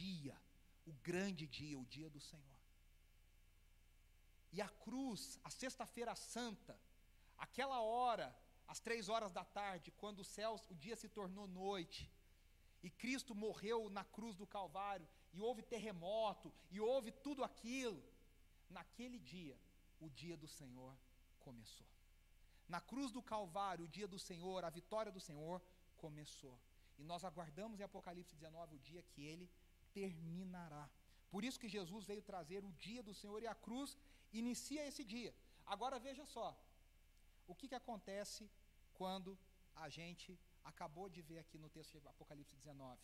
dia, 0.01 0.37
o 0.85 0.93
grande 1.09 1.45
dia, 1.47 1.77
o 1.77 1.85
dia 1.85 2.09
do 2.09 2.21
Senhor. 2.31 2.59
E 4.53 4.61
a 4.61 4.69
cruz, 4.85 5.39
a 5.43 5.49
sexta-feira 5.49 6.15
santa, 6.15 6.75
aquela 7.37 7.81
hora, 7.81 8.27
às 8.71 8.79
três 8.79 9.09
horas 9.09 9.31
da 9.31 9.43
tarde, 9.43 9.91
quando 10.01 10.19
o 10.19 10.29
céu, 10.35 10.55
o 10.69 10.75
dia 10.75 10.95
se 10.95 11.09
tornou 11.09 11.47
noite, 11.47 12.01
e 12.83 12.89
Cristo 12.89 13.33
morreu 13.33 13.89
na 13.89 14.03
cruz 14.15 14.35
do 14.35 14.45
Calvário, 14.45 15.07
e 15.33 15.41
houve 15.41 15.63
terremoto, 15.63 16.53
e 16.69 16.79
houve 16.79 17.11
tudo 17.11 17.43
aquilo, 17.43 18.01
naquele 18.69 19.19
dia, 19.19 19.57
o 19.99 20.07
dia 20.09 20.37
do 20.37 20.47
Senhor 20.47 20.95
começou. 21.39 21.87
Na 22.67 22.79
cruz 22.79 23.11
do 23.11 23.23
Calvário, 23.23 23.85
o 23.85 23.87
dia 23.97 24.07
do 24.07 24.19
Senhor, 24.19 24.63
a 24.63 24.69
vitória 24.69 25.11
do 25.11 25.19
Senhor 25.19 25.59
começou. 25.97 26.55
E 26.99 27.03
nós 27.03 27.23
aguardamos 27.23 27.79
em 27.79 27.83
Apocalipse 27.83 28.35
19 28.35 28.75
o 28.75 28.79
dia 28.79 29.01
que 29.01 29.25
ele 29.25 29.49
terminará. 29.91 30.87
Por 31.31 31.43
isso 31.43 31.59
que 31.59 31.67
Jesus 31.67 32.05
veio 32.05 32.21
trazer 32.21 32.63
o 32.63 32.71
dia 32.73 33.01
do 33.01 33.15
Senhor 33.15 33.41
e 33.41 33.47
a 33.47 33.55
cruz 33.55 33.97
inicia 34.31 34.87
esse 34.87 35.03
dia. 35.03 35.33
Agora 35.65 35.97
veja 35.97 36.23
só, 36.25 36.55
o 37.47 37.55
que, 37.55 37.67
que 37.67 37.75
acontece 37.75 38.47
quando 38.99 39.31
a 39.85 39.87
gente 39.97 40.29
acabou 40.71 41.07
de 41.15 41.21
ver 41.29 41.39
aqui 41.39 41.57
no 41.63 41.69
texto 41.69 41.99
de 41.99 42.07
Apocalipse 42.13 42.55
19. 42.55 43.01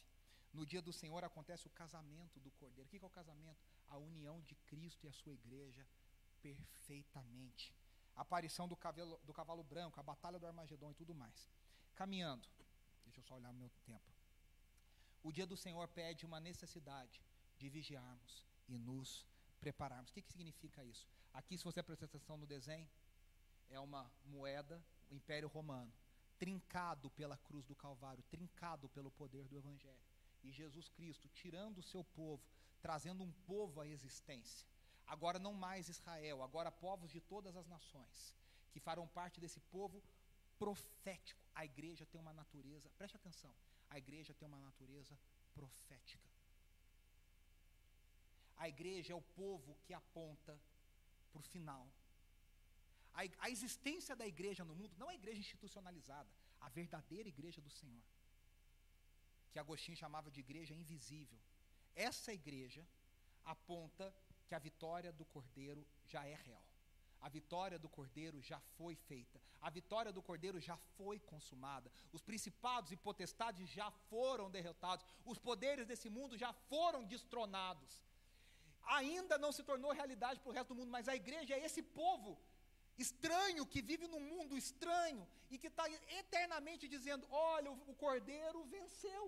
No 0.57 0.65
dia 0.71 0.81
do 0.87 0.93
Senhor 1.01 1.23
acontece 1.23 1.65
o 1.67 1.75
casamento 1.81 2.39
do 2.45 2.51
Cordeiro. 2.59 2.87
O 2.87 2.89
que, 2.91 3.03
é 3.03 3.07
o 3.07 3.17
casamento? 3.21 3.61
A 3.87 3.97
união 3.97 4.37
de 4.41 4.55
Cristo 4.69 5.01
e 5.05 5.09
a 5.09 5.17
sua 5.21 5.33
igreja 5.33 5.83
perfeitamente 6.41 7.73
a 8.15 8.21
aparição 8.21 8.67
do 8.67 8.75
cavalo, 8.75 9.19
do 9.23 9.33
cavalo 9.33 9.63
branco, 9.63 9.99
a 9.99 10.03
batalha 10.03 10.39
do 10.39 10.47
Armagedon 10.47 10.91
e 10.91 10.95
tudo 10.95 11.13
mais. 11.13 11.49
Caminhando, 11.95 12.47
deixa 13.03 13.19
eu 13.19 13.23
só 13.23 13.35
olhar 13.35 13.49
o 13.49 13.53
meu 13.53 13.69
tempo. 13.85 14.09
O 15.21 15.31
dia 15.31 15.45
do 15.45 15.57
Senhor 15.57 15.87
pede 15.89 16.25
uma 16.25 16.39
necessidade 16.39 17.21
de 17.57 17.69
vigiarmos 17.69 18.45
e 18.67 18.77
nos 18.77 19.25
prepararmos. 19.59 20.11
O 20.11 20.13
que, 20.13 20.21
que 20.21 20.31
significa 20.31 20.83
isso? 20.83 21.07
Aqui, 21.33 21.57
se 21.57 21.63
você 21.63 21.83
prestar 21.83 22.05
atenção 22.05 22.37
no 22.37 22.45
desenho, 22.45 22.87
é 23.69 23.79
uma 23.79 24.09
moeda, 24.23 24.81
o 25.09 25.15
Império 25.15 25.47
Romano, 25.47 25.93
trincado 26.37 27.09
pela 27.11 27.37
cruz 27.37 27.65
do 27.65 27.75
Calvário, 27.75 28.23
trincado 28.29 28.89
pelo 28.89 29.11
poder 29.11 29.47
do 29.47 29.57
Evangelho. 29.57 30.05
E 30.43 30.51
Jesus 30.51 30.89
Cristo 30.89 31.29
tirando 31.29 31.79
o 31.79 31.83
seu 31.83 32.03
povo, 32.03 32.43
trazendo 32.81 33.23
um 33.23 33.31
povo 33.47 33.81
à 33.81 33.87
existência 33.87 34.67
Agora 35.07 35.37
não 35.37 35.53
mais 35.53 35.87
Israel, 35.87 36.41
agora 36.41 36.71
povos 36.71 37.11
de 37.11 37.21
todas 37.21 37.55
as 37.55 37.67
nações, 37.67 38.33
que 38.71 38.79
farão 38.79 39.07
parte 39.07 39.39
desse 39.39 39.59
povo 39.59 40.01
profético. 40.57 41.39
A 41.53 41.63
igreja 41.63 42.05
tem 42.07 42.19
uma 42.19 42.33
natureza, 42.33 42.89
preste 42.97 43.15
atenção, 43.15 43.53
a 43.89 43.97
igreja 43.97 44.33
tem 44.33 44.47
uma 44.47 44.59
natureza 44.59 45.17
profética. 45.53 46.27
A 48.57 48.67
igreja 48.67 49.13
é 49.13 49.15
o 49.15 49.21
povo 49.21 49.77
que 49.83 49.93
aponta 49.93 50.59
para 51.31 51.39
o 51.39 51.43
final. 51.43 51.87
A, 53.15 53.45
a 53.45 53.49
existência 53.49 54.15
da 54.15 54.27
igreja 54.27 54.63
no 54.65 54.75
mundo 54.75 54.93
não 54.97 55.09
é 55.09 55.13
a 55.13 55.21
igreja 55.21 55.39
institucionalizada, 55.39 56.29
a 56.59 56.69
verdadeira 56.69 57.29
igreja 57.29 57.61
do 57.61 57.69
Senhor, 57.69 58.03
que 59.51 59.59
Agostinho 59.59 59.97
chamava 59.97 60.29
de 60.29 60.41
igreja 60.41 60.73
invisível. 60.73 61.39
Essa 61.95 62.33
igreja 62.33 62.85
aponta 63.45 64.13
que 64.47 64.53
a 64.53 64.59
vitória 64.59 65.11
do 65.13 65.25
Cordeiro 65.25 65.87
já 66.05 66.25
é 66.25 66.35
real. 66.35 66.63
A 67.21 67.29
vitória 67.29 67.79
do 67.79 67.89
Cordeiro 67.89 68.39
já 68.41 68.59
foi 68.77 68.95
feita. 68.95 69.41
A 69.61 69.69
vitória 69.69 70.11
do 70.11 70.21
Cordeiro 70.21 70.59
já 70.59 70.77
foi 70.97 71.17
consumada. 71.19 71.91
Os 72.11 72.21
principados 72.21 72.91
e 72.91 72.97
potestades 72.97 73.67
já 73.69 73.89
foram 74.11 74.51
derrotados. 74.51 75.05
Os 75.25 75.39
poderes 75.39 75.87
desse 75.87 76.09
mundo 76.09 76.37
já 76.37 76.51
foram 76.53 77.03
destronados. 77.03 78.03
Ainda 78.99 79.39
não 79.39 79.51
se 79.51 79.63
tornou 79.63 79.91
realidade 79.91 80.39
para 80.39 80.49
o 80.49 80.53
resto 80.53 80.73
do 80.73 80.75
mundo, 80.75 80.91
mas 80.91 81.07
a 81.07 81.15
igreja 81.15 81.55
é 81.55 81.65
esse 81.65 81.81
povo 81.81 82.37
estranho 82.97 83.65
que 83.65 83.81
vive 83.81 84.07
num 84.07 84.23
mundo 84.33 84.57
estranho 84.57 85.27
e 85.49 85.57
que 85.57 85.67
está 85.67 85.85
eternamente 86.21 86.87
dizendo: 86.87 87.25
olha, 87.29 87.71
o 87.71 87.95
Cordeiro 88.03 88.63
venceu. 88.77 89.25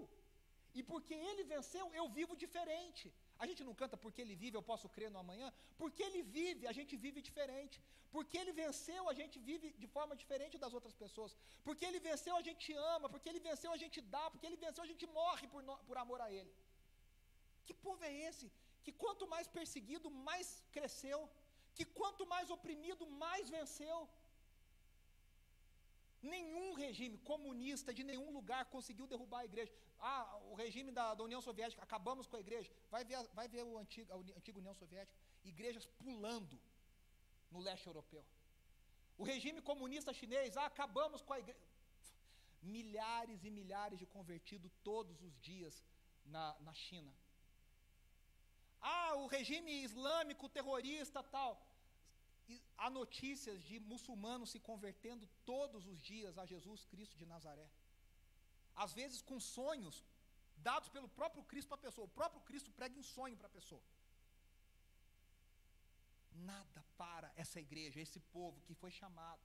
E 0.78 0.84
porque 0.90 1.16
ele 1.28 1.44
venceu, 1.54 1.86
eu 2.00 2.06
vivo 2.18 2.34
diferente. 2.44 3.06
A 3.44 3.46
gente 3.50 3.62
não 3.68 3.74
canta 3.80 3.96
porque 4.04 4.22
ele 4.24 4.36
vive, 4.44 4.56
eu 4.58 4.66
posso 4.72 4.88
crer 4.96 5.10
no 5.14 5.20
amanhã. 5.24 5.48
Porque 5.82 6.02
ele 6.08 6.22
vive, 6.38 6.64
a 6.72 6.74
gente 6.80 6.94
vive 7.06 7.20
diferente. 7.30 7.78
Porque 8.16 8.38
ele 8.42 8.54
venceu, 8.62 9.02
a 9.12 9.16
gente 9.20 9.38
vive 9.50 9.68
de 9.84 9.88
forma 9.96 10.16
diferente 10.22 10.58
das 10.64 10.74
outras 10.78 10.96
pessoas. 11.04 11.36
Porque 11.66 11.86
ele 11.90 12.00
venceu, 12.10 12.36
a 12.36 12.44
gente 12.50 12.70
ama. 12.96 13.10
Porque 13.14 13.30
ele 13.32 13.42
venceu, 13.50 13.72
a 13.78 13.80
gente 13.84 14.00
dá. 14.16 14.26
Porque 14.32 14.48
ele 14.50 14.60
venceu, 14.66 14.84
a 14.84 14.92
gente 14.92 15.08
morre 15.20 15.48
por, 15.54 15.64
no, 15.70 15.78
por 15.90 15.98
amor 16.04 16.22
a 16.28 16.32
ele. 16.40 16.54
Que 17.66 17.74
povo 17.74 18.04
é 18.12 18.14
esse? 18.30 18.46
Que 18.84 18.92
quanto 19.04 19.28
mais 19.36 19.48
perseguido, 19.60 20.10
mais 20.30 20.48
cresceu. 20.76 21.20
Que 21.78 21.86
quanto 22.00 22.26
mais 22.34 22.50
oprimido, 22.56 23.06
mais 23.24 23.50
venceu. 23.58 23.98
Nenhum 26.34 26.68
regime 26.74 27.18
comunista 27.32 27.94
de 27.98 28.04
nenhum 28.04 28.30
lugar 28.38 28.62
conseguiu 28.76 29.06
derrubar 29.12 29.42
a 29.42 29.50
igreja. 29.52 29.74
Ah, 30.00 30.40
o 30.52 30.56
regime 30.56 30.92
da, 30.92 31.14
da 31.14 31.24
União 31.24 31.42
Soviética, 31.42 31.84
acabamos 31.84 32.26
com 32.28 32.38
a 32.38 32.40
igreja. 32.40 32.72
Vai 32.90 33.04
ver, 33.06 33.20
vai 33.40 33.48
ver 33.48 33.64
o 33.64 33.78
antigo, 33.78 34.12
a 34.12 34.18
União 34.62 34.74
Soviética, 34.74 35.16
igrejas 35.44 35.86
pulando 35.86 36.60
no 37.52 37.60
leste 37.60 37.88
europeu. 37.88 38.26
O 39.18 39.24
regime 39.24 39.62
comunista 39.62 40.14
chinês, 40.14 40.58
ah, 40.58 40.66
acabamos 40.66 41.22
com 41.22 41.34
a 41.34 41.40
igreja. 41.40 41.68
Milhares 42.62 43.44
e 43.44 43.52
milhares 43.52 44.00
de 44.00 44.06
convertidos 44.06 44.72
todos 44.84 45.22
os 45.22 45.40
dias 45.40 45.84
na, 46.26 46.56
na 46.60 46.74
China. 46.74 47.14
Ah, 48.82 49.16
o 49.16 49.28
regime 49.28 49.84
islâmico 49.84 50.50
terrorista 50.50 51.22
tal. 51.24 51.67
Há 52.78 52.90
notícias 52.90 53.64
de 53.70 53.80
muçulmanos 53.80 54.52
se 54.52 54.60
convertendo 54.60 55.28
todos 55.46 55.86
os 55.92 56.00
dias 56.12 56.38
a 56.38 56.46
Jesus 56.46 56.86
Cristo 56.86 57.18
de 57.18 57.26
Nazaré. 57.26 57.70
Às 58.76 58.94
vezes 58.94 59.22
com 59.22 59.40
sonhos 59.40 60.04
dados 60.58 60.90
pelo 60.90 61.10
próprio 61.10 61.44
Cristo 61.44 61.70
para 61.70 61.78
a 61.78 61.88
pessoa. 61.88 62.06
O 62.06 62.18
próprio 62.20 62.42
Cristo 62.42 62.72
prega 62.72 62.98
em 62.98 63.04
sonho 63.04 63.38
para 63.38 63.48
a 63.48 63.58
pessoa. 63.58 63.84
Nada 66.52 66.86
para 66.98 67.32
essa 67.36 67.60
igreja, 67.60 68.00
esse 68.00 68.20
povo 68.20 68.62
que 68.62 68.74
foi 68.74 68.92
chamado 68.92 69.42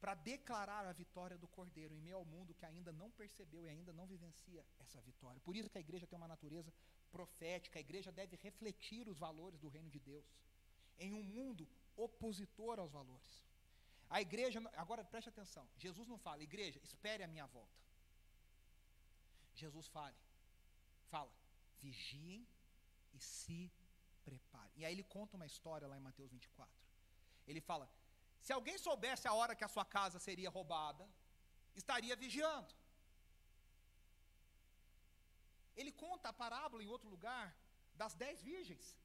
para 0.00 0.14
declarar 0.14 0.86
a 0.86 0.92
vitória 0.92 1.36
do 1.36 1.46
Cordeiro 1.46 1.94
em 1.94 2.00
meio 2.00 2.16
ao 2.16 2.24
mundo 2.24 2.54
que 2.54 2.64
ainda 2.64 2.90
não 2.90 3.10
percebeu 3.10 3.66
e 3.66 3.68
ainda 3.68 3.92
não 3.92 4.06
vivencia 4.06 4.64
essa 4.78 4.98
vitória. 5.02 5.40
Por 5.40 5.54
isso 5.54 5.68
que 5.68 5.76
a 5.76 5.80
igreja 5.80 6.06
tem 6.06 6.16
uma 6.16 6.26
natureza 6.26 6.72
profética, 7.10 7.78
a 7.78 7.80
igreja 7.80 8.10
deve 8.10 8.36
refletir 8.36 9.08
os 9.08 9.18
valores 9.18 9.60
do 9.60 9.68
reino 9.68 9.90
de 9.90 10.00
Deus 10.00 10.24
em 11.00 11.12
um 11.12 11.22
mundo 11.22 11.68
opositor 11.96 12.78
aos 12.78 12.92
valores. 12.92 13.32
A 14.08 14.20
igreja, 14.20 14.60
agora 14.84 15.04
preste 15.04 15.28
atenção, 15.28 15.68
Jesus 15.76 16.06
não 16.12 16.18
fala, 16.18 16.42
igreja, 16.42 16.80
espere 16.82 17.22
a 17.22 17.28
minha 17.28 17.46
volta. 17.46 17.78
Jesus 19.54 19.86
fale, 19.88 20.16
fala, 21.12 21.32
vigiem 21.80 22.46
e 23.12 23.20
se 23.20 23.60
preparem. 24.24 24.72
E 24.76 24.84
aí 24.84 24.92
ele 24.94 25.04
conta 25.16 25.36
uma 25.36 25.46
história 25.52 25.86
lá 25.86 25.96
em 25.96 26.06
Mateus 26.08 26.30
24. 26.30 26.72
Ele 27.46 27.60
fala: 27.60 27.86
se 28.40 28.52
alguém 28.52 28.76
soubesse 28.78 29.26
a 29.28 29.34
hora 29.38 29.56
que 29.58 29.64
a 29.64 29.72
sua 29.74 29.84
casa 29.84 30.18
seria 30.18 30.50
roubada, 30.50 31.08
estaria 31.74 32.16
vigiando. 32.16 32.74
Ele 35.76 35.92
conta 36.04 36.28
a 36.30 36.38
parábola 36.44 36.82
em 36.82 36.92
outro 36.94 37.08
lugar 37.08 37.46
das 37.94 38.14
dez 38.14 38.42
virgens. 38.42 38.96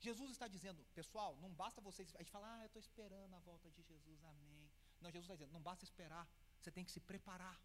Jesus 0.00 0.30
está 0.30 0.46
dizendo, 0.46 0.84
pessoal, 0.94 1.36
não 1.40 1.50
basta 1.50 1.80
vocês. 1.80 2.14
A 2.14 2.18
gente 2.18 2.30
fala, 2.30 2.46
ah, 2.54 2.60
eu 2.60 2.66
estou 2.66 2.80
esperando 2.80 3.34
a 3.34 3.38
volta 3.38 3.70
de 3.70 3.82
Jesus, 3.82 4.22
amém. 4.24 4.70
Não, 5.00 5.10
Jesus 5.10 5.24
está 5.24 5.34
dizendo, 5.34 5.52
não 5.52 5.62
basta 5.62 5.84
esperar, 5.84 6.28
você 6.60 6.70
tem 6.70 6.84
que 6.84 6.92
se 6.92 7.00
preparar. 7.00 7.58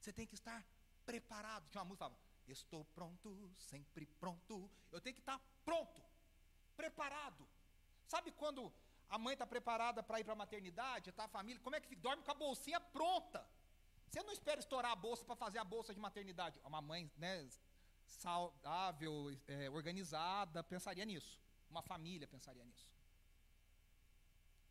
Você 0.00 0.12
tem 0.12 0.26
que 0.26 0.34
estar 0.34 0.64
preparado. 1.04 1.68
Tinha 1.70 1.80
uma 1.80 1.88
música 1.88 2.04
que 2.04 2.10
falava, 2.10 2.18
estou 2.48 2.84
pronto, 2.86 3.50
sempre 3.56 4.06
pronto. 4.06 4.70
Eu 4.92 5.00
tenho 5.00 5.14
que 5.14 5.20
estar 5.20 5.40
pronto, 5.64 6.02
preparado. 6.76 7.48
Sabe 8.06 8.30
quando 8.32 8.72
a 9.08 9.18
mãe 9.18 9.32
está 9.34 9.46
preparada 9.46 10.02
para 10.02 10.20
ir 10.20 10.24
para 10.24 10.32
a 10.32 10.36
maternidade, 10.36 11.10
está 11.10 11.24
a 11.24 11.28
família, 11.28 11.60
como 11.62 11.76
é 11.76 11.80
que 11.80 11.88
fica? 11.88 12.02
Dorme 12.02 12.22
com 12.22 12.30
a 12.30 12.34
bolsinha 12.34 12.80
pronta. 12.80 13.46
Você 14.08 14.22
não 14.22 14.32
espera 14.32 14.60
estourar 14.60 14.92
a 14.92 14.96
bolsa 14.96 15.24
para 15.24 15.36
fazer 15.36 15.58
a 15.58 15.64
bolsa 15.64 15.92
de 15.92 16.00
maternidade. 16.00 16.60
Uma 16.64 16.80
mãe 16.80 17.10
né, 17.16 17.48
saudável, 18.06 19.36
é, 19.46 19.70
organizada, 19.70 20.62
pensaria 20.62 21.04
nisso. 21.04 21.40
Uma 21.70 21.82
família 21.82 22.26
pensaria 22.26 22.64
nisso. 22.64 22.86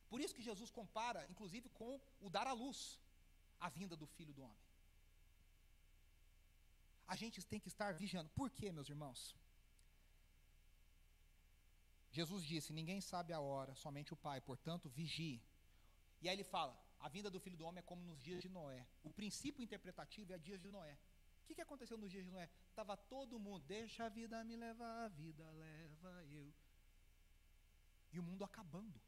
Por 0.10 0.22
isso 0.22 0.36
que 0.36 0.44
Jesus 0.44 0.70
compara, 0.70 1.26
inclusive, 1.30 1.70
com 1.70 2.00
o 2.22 2.30
dar 2.30 2.48
à 2.48 2.54
luz, 2.54 3.00
a 3.60 3.70
vinda 3.70 3.96
do 3.96 4.06
Filho 4.06 4.34
do 4.34 4.44
Homem. 4.44 4.64
A 7.08 7.16
gente 7.16 7.46
tem 7.46 7.60
que 7.60 7.68
estar 7.68 7.94
vigiando. 7.94 8.30
Por 8.30 8.50
quê, 8.50 8.72
meus 8.72 8.90
irmãos? 8.90 9.36
Jesus 12.12 12.44
disse: 12.46 12.72
Ninguém 12.72 13.02
sabe 13.02 13.34
a 13.34 13.40
hora, 13.40 13.74
somente 13.76 14.14
o 14.14 14.16
Pai, 14.16 14.40
portanto, 14.40 14.88
vigie. 14.90 15.42
E 16.22 16.30
aí 16.30 16.36
ele 16.36 16.44
fala: 16.44 16.78
A 17.00 17.10
vinda 17.10 17.30
do 17.30 17.40
filho 17.40 17.58
do 17.58 17.66
homem 17.66 17.80
é 17.80 17.90
como 17.92 18.04
nos 18.04 18.22
dias 18.22 18.42
de 18.42 18.50
Noé. 18.50 18.86
O 19.04 19.10
princípio 19.10 19.64
interpretativo 19.64 20.32
é 20.32 20.38
dias 20.38 20.62
de 20.62 20.70
Noé. 20.70 20.98
O 21.44 21.46
que, 21.46 21.56
que 21.56 21.62
aconteceu 21.62 21.98
nos 21.98 22.10
dias 22.10 22.24
de 22.24 22.32
Noé? 22.32 22.50
Estava 22.70 22.96
todo 22.96 23.38
mundo, 23.38 23.64
deixa 23.66 24.06
a 24.06 24.10
vida 24.10 24.44
me 24.46 24.56
levar, 24.56 25.06
a 25.06 25.10
vida 25.10 25.44
leva 25.52 26.26
eu. 26.26 26.54
E 28.14 28.20
o 28.20 28.24
mundo 28.24 28.44
acabando. 28.46 29.00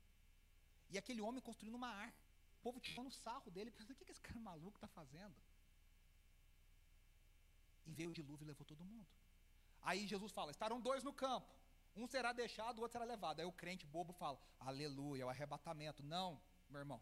E 0.89 0.97
aquele 0.97 1.21
homem 1.21 1.41
construindo 1.41 1.75
uma 1.75 1.87
arca. 1.87 2.23
O 2.59 2.61
povo 2.61 2.79
tirando 2.79 3.11
sarro 3.11 3.49
dele, 3.49 3.71
pensando: 3.71 3.91
o 3.91 3.95
que, 3.95 4.05
que 4.05 4.11
esse 4.11 4.21
cara 4.21 4.39
maluco 4.39 4.77
está 4.77 4.87
fazendo? 4.87 5.35
E 7.85 7.93
veio 7.93 8.09
o 8.09 8.13
dilúvio 8.13 8.43
e 8.43 8.47
levou 8.47 8.65
todo 8.65 8.83
mundo. 8.83 9.07
Aí 9.81 10.05
Jesus 10.05 10.31
fala: 10.31 10.51
estarão 10.51 10.81
dois 10.81 11.03
no 11.03 11.13
campo. 11.13 11.47
Um 11.95 12.07
será 12.07 12.33
deixado, 12.33 12.79
o 12.79 12.81
outro 12.81 12.93
será 12.93 13.05
levado. 13.05 13.39
Aí 13.39 13.45
o 13.45 13.51
crente 13.51 13.85
bobo 13.85 14.11
fala: 14.11 14.37
Aleluia, 14.59 15.21
é 15.23 15.25
o 15.25 15.29
arrebatamento. 15.29 16.03
Não, 16.03 16.41
meu 16.69 16.79
irmão. 16.79 17.01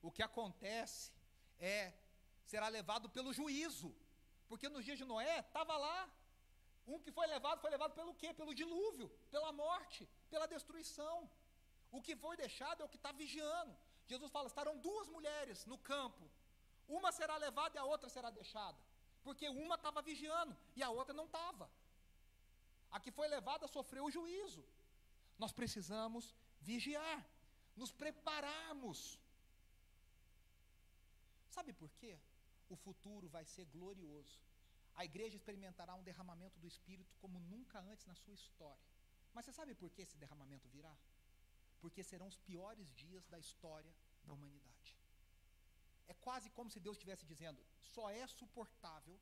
O 0.00 0.10
que 0.10 0.22
acontece 0.22 1.12
é 1.60 1.92
será 2.44 2.68
levado 2.68 3.08
pelo 3.08 3.32
juízo. 3.32 3.94
Porque 4.52 4.68
nos 4.72 4.84
dias 4.86 4.98
de 5.00 5.06
Noé 5.10 5.36
estava 5.38 5.74
lá. 5.84 5.98
Um 6.92 6.98
que 7.04 7.10
foi 7.16 7.26
levado 7.34 7.58
foi 7.62 7.70
levado 7.74 7.94
pelo 7.98 8.12
quê? 8.20 8.30
Pelo 8.40 8.54
dilúvio, 8.60 9.06
pela 9.34 9.50
morte, 9.60 10.02
pela 10.32 10.46
destruição. 10.54 11.16
O 11.96 12.02
que 12.06 12.14
foi 12.24 12.34
deixado 12.42 12.82
é 12.82 12.84
o 12.84 12.90
que 12.92 12.98
está 13.00 13.12
vigiando. 13.20 13.74
Jesus 14.12 14.30
fala: 14.34 14.48
estarão 14.48 14.74
duas 14.86 15.08
mulheres 15.14 15.64
no 15.72 15.78
campo. 15.90 16.24
Uma 16.98 17.10
será 17.18 17.36
levada 17.46 17.76
e 17.76 17.80
a 17.82 17.86
outra 17.92 18.10
será 18.16 18.28
deixada. 18.40 18.78
Porque 19.26 19.48
uma 19.48 19.76
estava 19.76 20.02
vigiando 20.10 20.54
e 20.76 20.82
a 20.82 20.90
outra 20.90 21.14
não 21.20 21.24
estava. 21.30 21.66
A 22.90 23.00
que 23.00 23.14
foi 23.18 23.28
levada 23.36 23.72
sofreu 23.76 24.04
o 24.04 24.14
juízo. 24.18 24.62
Nós 25.38 25.54
precisamos 25.60 26.34
vigiar, 26.60 27.20
nos 27.74 27.90
prepararmos. 28.02 29.18
Sabe 31.56 31.72
por 31.72 31.90
quê? 32.02 32.14
O 32.74 32.76
futuro 32.84 33.26
vai 33.36 33.44
ser 33.54 33.64
glorioso. 33.76 34.36
A 35.00 35.04
igreja 35.10 35.36
experimentará 35.36 35.94
um 35.94 36.06
derramamento 36.08 36.58
do 36.62 36.70
Espírito 36.72 37.14
como 37.22 37.38
nunca 37.52 37.78
antes 37.90 38.06
na 38.10 38.16
sua 38.22 38.34
história. 38.40 38.86
Mas 39.34 39.44
você 39.44 39.52
sabe 39.58 39.74
por 39.74 39.90
que 39.90 40.02
esse 40.02 40.16
derramamento 40.22 40.68
virá? 40.76 40.94
Porque 41.82 42.02
serão 42.10 42.28
os 42.32 42.38
piores 42.48 42.88
dias 43.02 43.26
da 43.32 43.38
história 43.38 43.92
da 44.24 44.32
humanidade. 44.32 44.90
É 46.12 46.14
quase 46.26 46.48
como 46.56 46.70
se 46.70 46.80
Deus 46.80 46.96
estivesse 46.96 47.26
dizendo: 47.32 47.60
só 47.94 48.04
é 48.10 48.26
suportável 48.26 49.18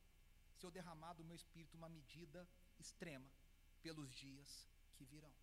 se 0.57 0.65
eu 0.67 0.71
derramar 0.79 1.15
do 1.15 1.25
meu 1.25 1.37
espírito 1.43 1.77
uma 1.81 1.89
medida 1.89 2.49
extrema 2.79 3.31
pelos 3.83 4.11
dias 4.23 4.69
que 4.97 5.05
virão. 5.05 5.35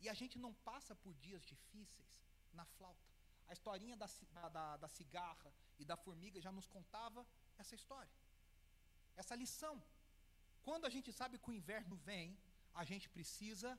E 0.00 0.08
a 0.08 0.14
gente 0.14 0.38
não 0.44 0.52
passa 0.68 0.94
por 0.96 1.14
dias 1.26 1.44
difíceis 1.44 2.12
na 2.52 2.64
flauta. 2.76 3.12
A 3.48 3.52
historinha 3.52 3.96
da, 3.96 4.08
da, 4.48 4.76
da 4.78 4.88
cigarra 4.88 5.52
e 5.78 5.84
da 5.84 5.96
formiga 5.96 6.40
já 6.40 6.50
nos 6.50 6.66
contava 6.66 7.26
essa 7.62 7.74
história, 7.80 8.14
essa 9.22 9.34
lição. 9.42 9.74
Quando 10.66 10.84
a 10.88 10.92
gente 10.94 11.10
sabe 11.20 11.38
que 11.42 11.50
o 11.50 11.58
inverno 11.60 11.96
vem, 12.10 12.26
a 12.80 12.84
gente 12.90 13.06
precisa 13.16 13.70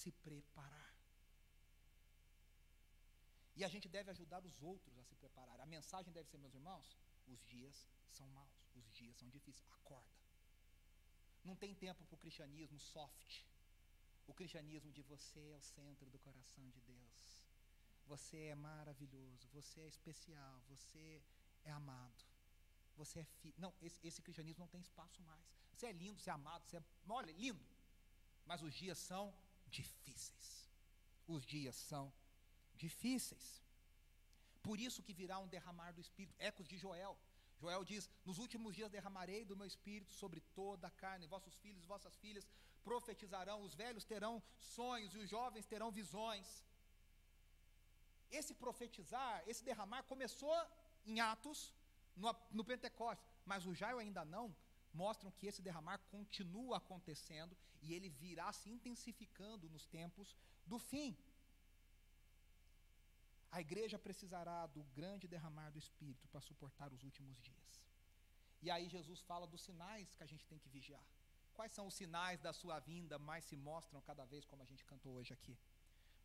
se 0.00 0.10
preparar. 0.26 0.88
E 3.58 3.64
a 3.64 3.70
gente 3.74 3.88
deve 3.96 4.10
ajudar 4.10 4.40
os 4.50 4.56
outros 4.62 4.96
a 4.98 5.04
se 5.04 5.14
preparar. 5.22 5.60
A 5.60 5.66
mensagem 5.66 6.12
deve 6.12 6.28
ser, 6.30 6.38
meus 6.38 6.54
irmãos, 6.54 6.86
os 7.34 7.40
dias 7.52 7.76
são 8.16 8.26
maus, 8.38 8.58
os 8.80 8.86
dias 8.98 9.16
são 9.16 9.28
difíceis. 9.28 9.68
Acorda. 9.78 10.18
Não 11.44 11.56
tem 11.62 11.74
tempo 11.74 12.04
para 12.04 12.14
o 12.14 12.22
cristianismo 12.24 12.78
soft. 12.78 13.42
O 14.26 14.34
cristianismo 14.34 14.92
de 14.92 15.02
você 15.02 15.40
é 15.54 15.56
o 15.56 15.62
centro 15.62 16.08
do 16.10 16.18
coração 16.18 16.68
de 16.70 16.80
Deus. 16.80 17.20
Você 18.06 18.38
é 18.46 18.54
maravilhoso, 18.54 19.48
você 19.52 19.80
é 19.80 19.88
especial, 19.88 20.60
você 20.68 21.22
é 21.64 21.70
amado. 21.70 22.29
Você 23.02 23.20
é 23.24 23.26
filho. 23.40 23.54
Não, 23.64 23.72
esse, 23.86 23.98
esse, 24.08 24.20
cristianismo 24.24 24.62
não 24.64 24.72
tem 24.74 24.80
espaço 24.88 25.20
mais. 25.30 25.44
Você 25.72 25.86
é 25.86 25.92
lindo, 26.02 26.20
você 26.20 26.30
é 26.30 26.32
amado, 26.40 26.62
você 26.64 26.76
é. 26.76 26.82
Olha, 27.20 27.32
lindo. 27.44 27.64
Mas 28.50 28.62
os 28.66 28.74
dias 28.82 28.98
são 29.10 29.24
difíceis. 29.78 30.48
Os 31.34 31.42
dias 31.54 31.76
são 31.90 32.04
difíceis. 32.84 33.46
Por 34.66 34.78
isso 34.86 35.04
que 35.06 35.14
virá 35.20 35.38
um 35.44 35.48
derramar 35.56 35.92
do 35.92 36.02
Espírito. 36.06 36.36
Ecos 36.50 36.68
de 36.72 36.76
Joel. 36.84 37.14
Joel 37.60 37.84
diz: 37.92 38.10
Nos 38.28 38.38
últimos 38.44 38.74
dias 38.78 38.94
derramarei 38.96 39.42
do 39.50 39.56
meu 39.60 39.68
espírito 39.72 40.12
sobre 40.22 40.40
toda 40.60 40.86
a 40.88 40.96
carne, 41.02 41.32
vossos 41.34 41.56
filhos 41.62 41.82
e 41.84 41.92
vossas 41.94 42.16
filhas 42.24 42.46
profetizarão, 42.88 43.58
os 43.66 43.74
velhos 43.82 44.04
terão 44.12 44.34
sonhos 44.76 45.14
e 45.14 45.18
os 45.22 45.28
jovens 45.28 45.66
terão 45.72 45.90
visões. 46.00 46.48
Esse 48.38 48.54
profetizar, 48.54 49.42
esse 49.46 49.62
derramar 49.68 50.02
começou 50.04 50.56
em 51.04 51.18
Atos, 51.32 51.60
no, 52.16 52.34
no 52.50 52.64
Pentecostes, 52.64 53.26
mas 53.44 53.66
o 53.66 53.74
Jairo 53.74 53.98
ainda 53.98 54.24
não, 54.24 54.54
mostram 54.92 55.30
que 55.32 55.46
esse 55.46 55.62
derramar 55.62 55.98
continua 56.10 56.76
acontecendo 56.78 57.56
e 57.82 57.94
ele 57.94 58.08
virá 58.08 58.52
se 58.52 58.68
intensificando 58.70 59.68
nos 59.68 59.86
tempos 59.86 60.36
do 60.66 60.78
fim. 60.78 61.16
A 63.52 63.60
igreja 63.60 63.98
precisará 63.98 64.66
do 64.66 64.82
grande 64.98 65.26
derramar 65.26 65.70
do 65.70 65.78
Espírito 65.78 66.28
para 66.28 66.40
suportar 66.40 66.92
os 66.92 67.02
últimos 67.02 67.40
dias. 67.40 67.82
E 68.62 68.70
aí 68.70 68.88
Jesus 68.88 69.20
fala 69.22 69.46
dos 69.46 69.62
sinais 69.62 70.12
que 70.12 70.22
a 70.22 70.26
gente 70.26 70.46
tem 70.46 70.58
que 70.58 70.68
vigiar. 70.68 71.04
Quais 71.54 71.72
são 71.72 71.86
os 71.86 71.94
sinais 71.94 72.40
da 72.40 72.52
sua 72.52 72.78
vinda 72.78 73.18
mais 73.18 73.44
se 73.44 73.56
mostram 73.56 74.00
cada 74.02 74.24
vez 74.24 74.44
como 74.44 74.62
a 74.62 74.66
gente 74.66 74.84
cantou 74.84 75.14
hoje 75.14 75.32
aqui? 75.32 75.56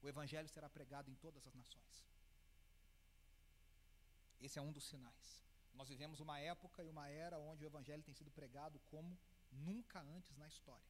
o 0.05 0.09
evangelho 0.09 0.47
será 0.47 0.69
pregado 0.69 1.09
em 1.09 1.15
todas 1.15 1.45
as 1.47 1.55
nações. 1.55 2.05
Esse 4.39 4.59
é 4.59 4.61
um 4.61 4.71
dos 4.71 4.83
sinais. 4.83 5.43
Nós 5.76 5.89
vivemos 5.89 6.19
uma 6.19 6.39
época 6.39 6.84
e 6.84 6.89
uma 6.89 7.07
era 7.09 7.38
onde 7.38 7.63
o 7.63 7.69
evangelho 7.71 8.03
tem 8.03 8.13
sido 8.13 8.32
pregado 8.32 8.80
como 8.91 9.17
nunca 9.51 9.99
antes 10.15 10.36
na 10.38 10.47
história, 10.47 10.89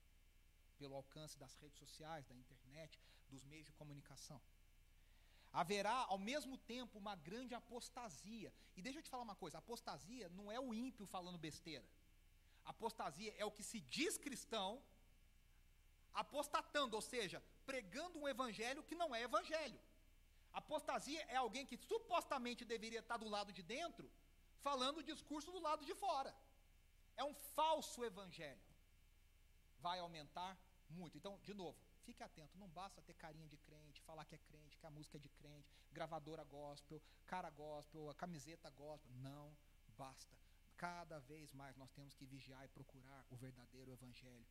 pelo 0.78 0.96
alcance 0.96 1.38
das 1.38 1.56
redes 1.56 1.78
sociais, 1.78 2.26
da 2.26 2.36
internet, 2.36 3.00
dos 3.30 3.44
meios 3.46 3.66
de 3.66 3.74
comunicação. 3.74 4.42
Haverá 5.52 5.98
ao 6.14 6.18
mesmo 6.18 6.58
tempo 6.58 7.00
uma 7.00 7.16
grande 7.16 7.54
apostasia. 7.56 8.54
E 8.76 8.82
deixa 8.82 9.00
eu 9.00 9.04
te 9.04 9.10
falar 9.10 9.24
uma 9.24 9.36
coisa: 9.44 9.58
apostasia 9.58 10.28
não 10.30 10.52
é 10.52 10.60
o 10.60 10.74
ímpio 10.74 11.06
falando 11.06 11.38
besteira. 11.38 11.88
Apostasia 12.66 13.34
é 13.38 13.46
o 13.46 13.52
que 13.52 13.64
se 13.64 13.80
diz 13.80 14.18
cristão 14.18 14.82
apostatando, 16.14 16.96
ou 16.96 17.02
seja, 17.02 17.42
pregando 17.66 18.20
um 18.20 18.28
evangelho 18.28 18.84
que 18.84 18.96
não 18.96 19.14
é 19.14 19.22
evangelho. 19.22 19.80
Apostasia 20.54 21.22
é 21.28 21.36
alguém 21.36 21.66
que 21.66 21.78
supostamente 21.78 22.64
deveria 22.64 23.00
estar 23.00 23.18
do 23.18 23.28
lado 23.28 23.52
de 23.52 23.62
dentro, 23.62 24.10
falando 24.68 24.98
o 25.00 25.08
discurso 25.12 25.50
do 25.56 25.62
lado 25.68 25.84
de 25.90 25.96
fora. 26.04 26.32
É 27.22 27.24
um 27.24 27.36
falso 27.58 28.00
evangelho. 28.12 28.66
Vai 29.86 29.98
aumentar 30.00 30.52
muito. 30.90 31.18
Então, 31.20 31.34
de 31.48 31.54
novo, 31.54 31.78
fique 32.06 32.24
atento, 32.24 32.58
não 32.58 32.70
basta 32.80 33.02
ter 33.08 33.16
carinha 33.26 33.48
de 33.54 33.58
crente, 33.68 34.02
falar 34.10 34.26
que 34.26 34.36
é 34.36 34.42
crente, 34.50 34.78
que 34.80 34.88
a 34.90 34.96
música 34.98 35.18
é 35.18 35.24
de 35.28 35.30
crente, 35.40 35.72
gravadora 35.98 36.44
gospel, 36.44 37.02
cara 37.34 37.50
gospel, 37.50 38.10
a 38.10 38.16
camiseta 38.24 38.70
gospel. 38.72 39.14
Não 39.30 39.48
basta. 40.04 40.36
Cada 40.76 41.20
vez 41.32 41.54
mais 41.54 41.78
nós 41.78 41.92
temos 41.98 42.14
que 42.14 42.26
vigiar 42.26 42.64
e 42.66 42.76
procurar 42.80 43.22
o 43.30 43.36
verdadeiro 43.36 43.92
evangelho 43.92 44.46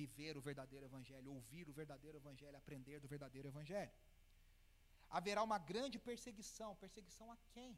viver 0.00 0.36
o 0.36 0.40
verdadeiro 0.48 0.86
evangelho, 0.90 1.32
ouvir 1.32 1.68
o 1.68 1.72
verdadeiro 1.72 2.16
evangelho, 2.22 2.56
aprender 2.56 3.00
do 3.00 3.08
verdadeiro 3.08 3.48
evangelho. 3.48 3.90
Haverá 5.10 5.42
uma 5.42 5.58
grande 5.58 5.98
perseguição, 5.98 6.76
perseguição 6.76 7.32
a 7.32 7.36
quem? 7.54 7.76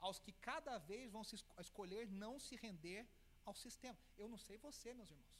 Aos 0.00 0.18
que 0.18 0.32
cada 0.32 0.78
vez 0.78 1.10
vão 1.10 1.24
se 1.24 1.36
escolher 1.58 2.08
não 2.08 2.38
se 2.38 2.56
render 2.56 3.06
ao 3.44 3.54
sistema. 3.54 3.98
Eu 4.16 4.28
não 4.28 4.38
sei 4.38 4.56
você, 4.58 4.92
meus 4.94 5.10
irmãos. 5.10 5.36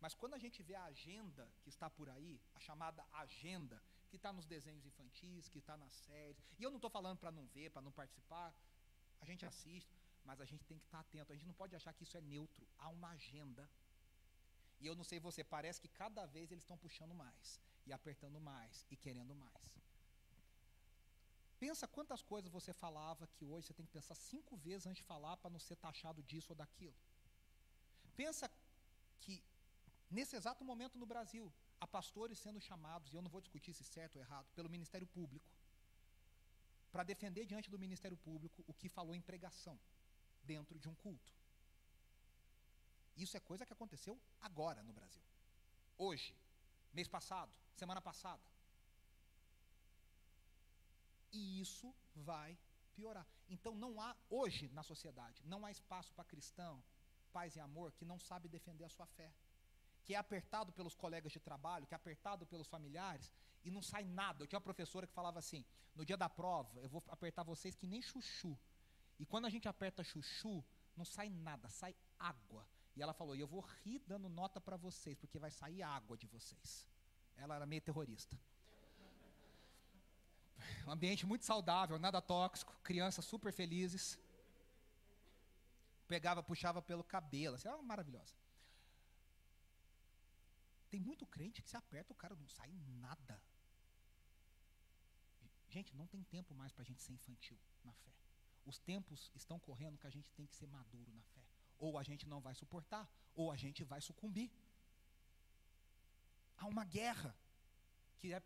Mas 0.00 0.14
quando 0.14 0.34
a 0.34 0.38
gente 0.38 0.62
vê 0.62 0.74
a 0.74 0.84
agenda 0.84 1.50
que 1.62 1.68
está 1.68 1.90
por 1.90 2.08
aí, 2.08 2.40
a 2.54 2.60
chamada 2.60 3.04
agenda, 3.12 3.82
que 4.08 4.16
está 4.16 4.32
nos 4.32 4.46
desenhos 4.46 4.86
infantis, 4.86 5.48
que 5.48 5.58
está 5.58 5.76
nas 5.76 5.92
séries, 5.92 6.42
e 6.58 6.62
eu 6.62 6.70
não 6.70 6.78
estou 6.78 6.90
falando 6.90 7.18
para 7.18 7.32
não 7.32 7.46
ver, 7.46 7.70
para 7.70 7.82
não 7.82 7.90
participar, 7.92 8.54
a 9.20 9.24
gente 9.24 9.44
assiste, 9.44 9.98
mas 10.24 10.40
a 10.40 10.44
gente 10.44 10.64
tem 10.66 10.78
que 10.78 10.84
estar 10.84 11.00
atento, 11.00 11.32
a 11.32 11.36
gente 11.36 11.46
não 11.46 11.54
pode 11.54 11.74
achar 11.74 11.92
que 11.92 12.04
isso 12.04 12.16
é 12.16 12.20
neutro, 12.20 12.66
há 12.78 12.88
uma 12.88 13.10
agenda 13.10 13.68
e 14.80 14.86
eu 14.86 14.94
não 14.94 15.04
sei 15.04 15.18
você, 15.18 15.42
parece 15.42 15.80
que 15.80 15.88
cada 15.88 16.24
vez 16.26 16.50
eles 16.52 16.62
estão 16.62 16.78
puxando 16.78 17.14
mais, 17.14 17.60
e 17.86 17.92
apertando 17.92 18.40
mais, 18.40 18.86
e 18.90 18.96
querendo 18.96 19.34
mais. 19.34 19.78
Pensa 21.58 21.88
quantas 21.88 22.22
coisas 22.22 22.50
você 22.50 22.72
falava 22.72 23.26
que 23.34 23.44
hoje 23.44 23.66
você 23.66 23.74
tem 23.74 23.84
que 23.84 23.92
pensar 23.92 24.14
cinco 24.14 24.56
vezes 24.56 24.86
antes 24.86 25.02
de 25.02 25.08
falar 25.12 25.36
para 25.36 25.50
não 25.50 25.58
ser 25.58 25.76
taxado 25.76 26.22
disso 26.22 26.52
ou 26.52 26.56
daquilo. 26.56 26.94
Pensa 28.16 28.50
que, 29.20 29.42
nesse 30.10 30.36
exato 30.36 30.64
momento 30.64 30.98
no 30.98 31.06
Brasil, 31.06 31.52
há 31.80 31.86
pastores 31.86 32.38
sendo 32.38 32.60
chamados, 32.60 33.12
e 33.12 33.16
eu 33.16 33.22
não 33.22 33.30
vou 33.30 33.40
discutir 33.40 33.72
se 33.72 33.84
certo 33.84 34.16
ou 34.16 34.22
errado, 34.22 34.46
pelo 34.54 34.68
Ministério 34.68 35.06
Público, 35.06 35.46
para 36.92 37.02
defender 37.02 37.44
diante 37.44 37.70
do 37.70 37.78
Ministério 37.78 38.16
Público 38.16 38.64
o 38.66 38.74
que 38.74 38.88
falou 38.88 39.14
em 39.14 39.20
pregação, 39.20 39.78
dentro 40.44 40.78
de 40.78 40.88
um 40.88 40.94
culto. 40.94 41.32
Isso 43.16 43.36
é 43.36 43.40
coisa 43.40 43.66
que 43.66 43.72
aconteceu 43.72 44.18
agora 44.40 44.82
no 44.82 44.92
Brasil. 44.92 45.22
Hoje, 45.98 46.32
mês 46.92 47.08
passado, 47.08 47.52
semana 47.74 48.00
passada. 48.00 48.42
E 51.32 51.60
isso 51.60 51.94
vai 52.14 52.58
piorar. 52.94 53.26
Então 53.48 53.74
não 53.74 54.00
há 54.00 54.16
hoje 54.28 54.68
na 54.70 54.82
sociedade, 54.82 55.42
não 55.44 55.64
há 55.64 55.70
espaço 55.70 56.12
para 56.14 56.24
cristão, 56.24 56.82
paz 57.32 57.56
e 57.56 57.60
amor 57.60 57.92
que 57.92 58.04
não 58.04 58.18
sabe 58.18 58.48
defender 58.48 58.84
a 58.84 58.88
sua 58.88 59.06
fé. 59.06 59.32
Que 60.04 60.14
é 60.14 60.18
apertado 60.18 60.72
pelos 60.72 60.94
colegas 60.94 61.32
de 61.32 61.40
trabalho, 61.40 61.86
que 61.86 61.94
é 61.94 61.96
apertado 61.96 62.46
pelos 62.46 62.66
familiares 62.66 63.30
e 63.64 63.70
não 63.70 63.82
sai 63.82 64.04
nada. 64.04 64.42
Eu 64.42 64.46
tinha 64.46 64.58
uma 64.58 64.62
professora 64.70 65.06
que 65.06 65.12
falava 65.12 65.38
assim: 65.38 65.64
"No 65.94 66.04
dia 66.04 66.16
da 66.16 66.28
prova, 66.28 66.80
eu 66.80 66.88
vou 66.88 67.02
apertar 67.08 67.42
vocês 67.42 67.76
que 67.76 67.86
nem 67.86 68.00
chuchu". 68.00 68.58
E 69.18 69.26
quando 69.26 69.46
a 69.46 69.50
gente 69.50 69.68
aperta 69.68 70.02
chuchu, 70.02 70.64
não 70.96 71.04
sai 71.04 71.28
nada, 71.28 71.68
sai 71.68 71.94
água. 72.18 72.66
E 72.96 73.02
ela 73.02 73.12
falou: 73.12 73.36
e 73.36 73.40
eu 73.40 73.46
vou 73.46 73.60
rir 73.60 74.00
dando 74.06 74.28
nota 74.28 74.60
para 74.60 74.76
vocês, 74.76 75.16
porque 75.16 75.38
vai 75.38 75.50
sair 75.50 75.82
água 75.82 76.16
de 76.16 76.26
vocês. 76.26 76.86
Ela 77.36 77.56
era 77.56 77.66
meio 77.66 77.82
terrorista. 77.82 78.36
Um 80.86 80.90
ambiente 80.90 81.26
muito 81.26 81.44
saudável, 81.44 81.98
nada 81.98 82.20
tóxico, 82.20 82.72
crianças 82.82 83.24
super 83.24 83.52
felizes. 83.52 84.18
Pegava, 86.06 86.42
puxava 86.42 86.80
pelo 86.80 87.04
cabelo, 87.04 87.56
assim, 87.56 87.68
era 87.68 87.82
maravilhosa. 87.82 88.34
Tem 90.90 91.00
muito 91.00 91.26
crente 91.26 91.60
que 91.62 91.68
se 91.68 91.76
aperta, 91.76 92.12
o 92.12 92.16
cara 92.16 92.34
não 92.34 92.48
sai 92.48 92.70
nada. 93.00 93.40
Gente, 95.68 95.94
não 95.94 96.06
tem 96.06 96.22
tempo 96.22 96.54
mais 96.54 96.72
para 96.72 96.82
a 96.82 96.86
gente 96.86 97.02
ser 97.02 97.12
infantil 97.12 97.58
na 97.84 97.92
fé. 97.92 98.12
Os 98.64 98.78
tempos 98.78 99.30
estão 99.34 99.58
correndo 99.58 99.98
que 99.98 100.06
a 100.06 100.10
gente 100.10 100.30
tem 100.32 100.46
que 100.46 100.56
ser 100.56 100.66
maduro 100.66 101.12
na 101.12 101.22
fé. 101.22 101.42
Ou 101.78 101.98
a 101.98 102.02
gente 102.02 102.26
não 102.26 102.40
vai 102.40 102.54
suportar, 102.54 103.08
ou 103.34 103.52
a 103.52 103.56
gente 103.56 103.84
vai 103.84 104.00
sucumbir. 104.00 104.50
Há 106.56 106.66
uma 106.66 106.84
guerra, 106.84 107.36
que 108.18 108.32
é 108.32 108.42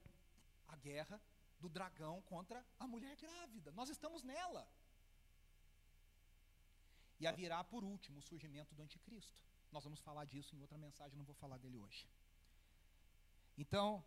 a 0.68 0.76
guerra 0.76 1.20
do 1.62 1.68
dragão 1.76 2.16
contra 2.32 2.58
a 2.82 2.86
mulher 2.92 3.14
grávida. 3.24 3.70
Nós 3.80 3.88
estamos 3.94 4.22
nela. 4.32 4.64
E 7.20 7.26
haverá, 7.30 7.62
por 7.72 7.82
último, 7.84 8.18
o 8.18 8.26
surgimento 8.30 8.74
do 8.74 8.82
anticristo. 8.86 9.40
Nós 9.74 9.84
vamos 9.84 10.00
falar 10.08 10.24
disso 10.32 10.54
em 10.54 10.60
outra 10.64 10.78
mensagem, 10.86 11.16
não 11.16 11.24
vou 11.24 11.36
falar 11.42 11.58
dele 11.58 11.78
hoje. 11.84 12.02
Então, 13.56 14.04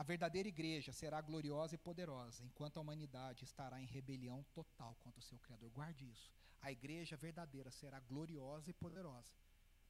a 0.00 0.02
verdadeira 0.02 0.48
igreja 0.48 0.92
será 0.92 1.20
gloriosa 1.20 1.74
e 1.74 1.78
poderosa, 1.88 2.44
enquanto 2.44 2.76
a 2.76 2.80
humanidade 2.80 3.44
estará 3.44 3.80
em 3.82 3.86
rebelião 3.96 4.44
total 4.54 4.94
contra 5.02 5.20
o 5.20 5.28
seu 5.30 5.38
Criador. 5.40 5.70
Guarde 5.70 6.04
isso. 6.14 6.30
A 6.62 6.70
igreja 6.70 7.16
verdadeira 7.16 7.70
será 7.70 7.98
gloriosa 8.00 8.70
e 8.70 8.74
poderosa, 8.84 9.32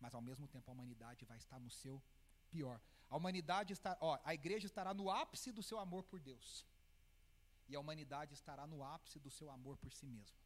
mas 0.00 0.14
ao 0.14 0.22
mesmo 0.22 0.48
tempo 0.48 0.70
a 0.70 0.74
humanidade 0.74 1.24
vai 1.24 1.36
estar 1.36 1.60
no 1.60 1.70
seu 1.82 2.02
pior. 2.50 2.80
A 3.10 3.16
humanidade 3.16 3.72
está, 3.72 3.96
ó, 4.00 4.18
a 4.24 4.32
igreja 4.32 4.66
estará 4.66 4.94
no 4.94 5.10
ápice 5.10 5.52
do 5.52 5.62
seu 5.62 5.78
amor 5.78 6.04
por 6.04 6.20
Deus. 6.20 6.64
E 7.70 7.76
a 7.76 7.80
humanidade 7.82 8.34
estará 8.34 8.64
no 8.66 8.78
ápice 8.96 9.18
do 9.24 9.30
seu 9.38 9.48
amor 9.56 9.76
por 9.82 9.92
si 9.98 10.06
mesma. 10.14 10.40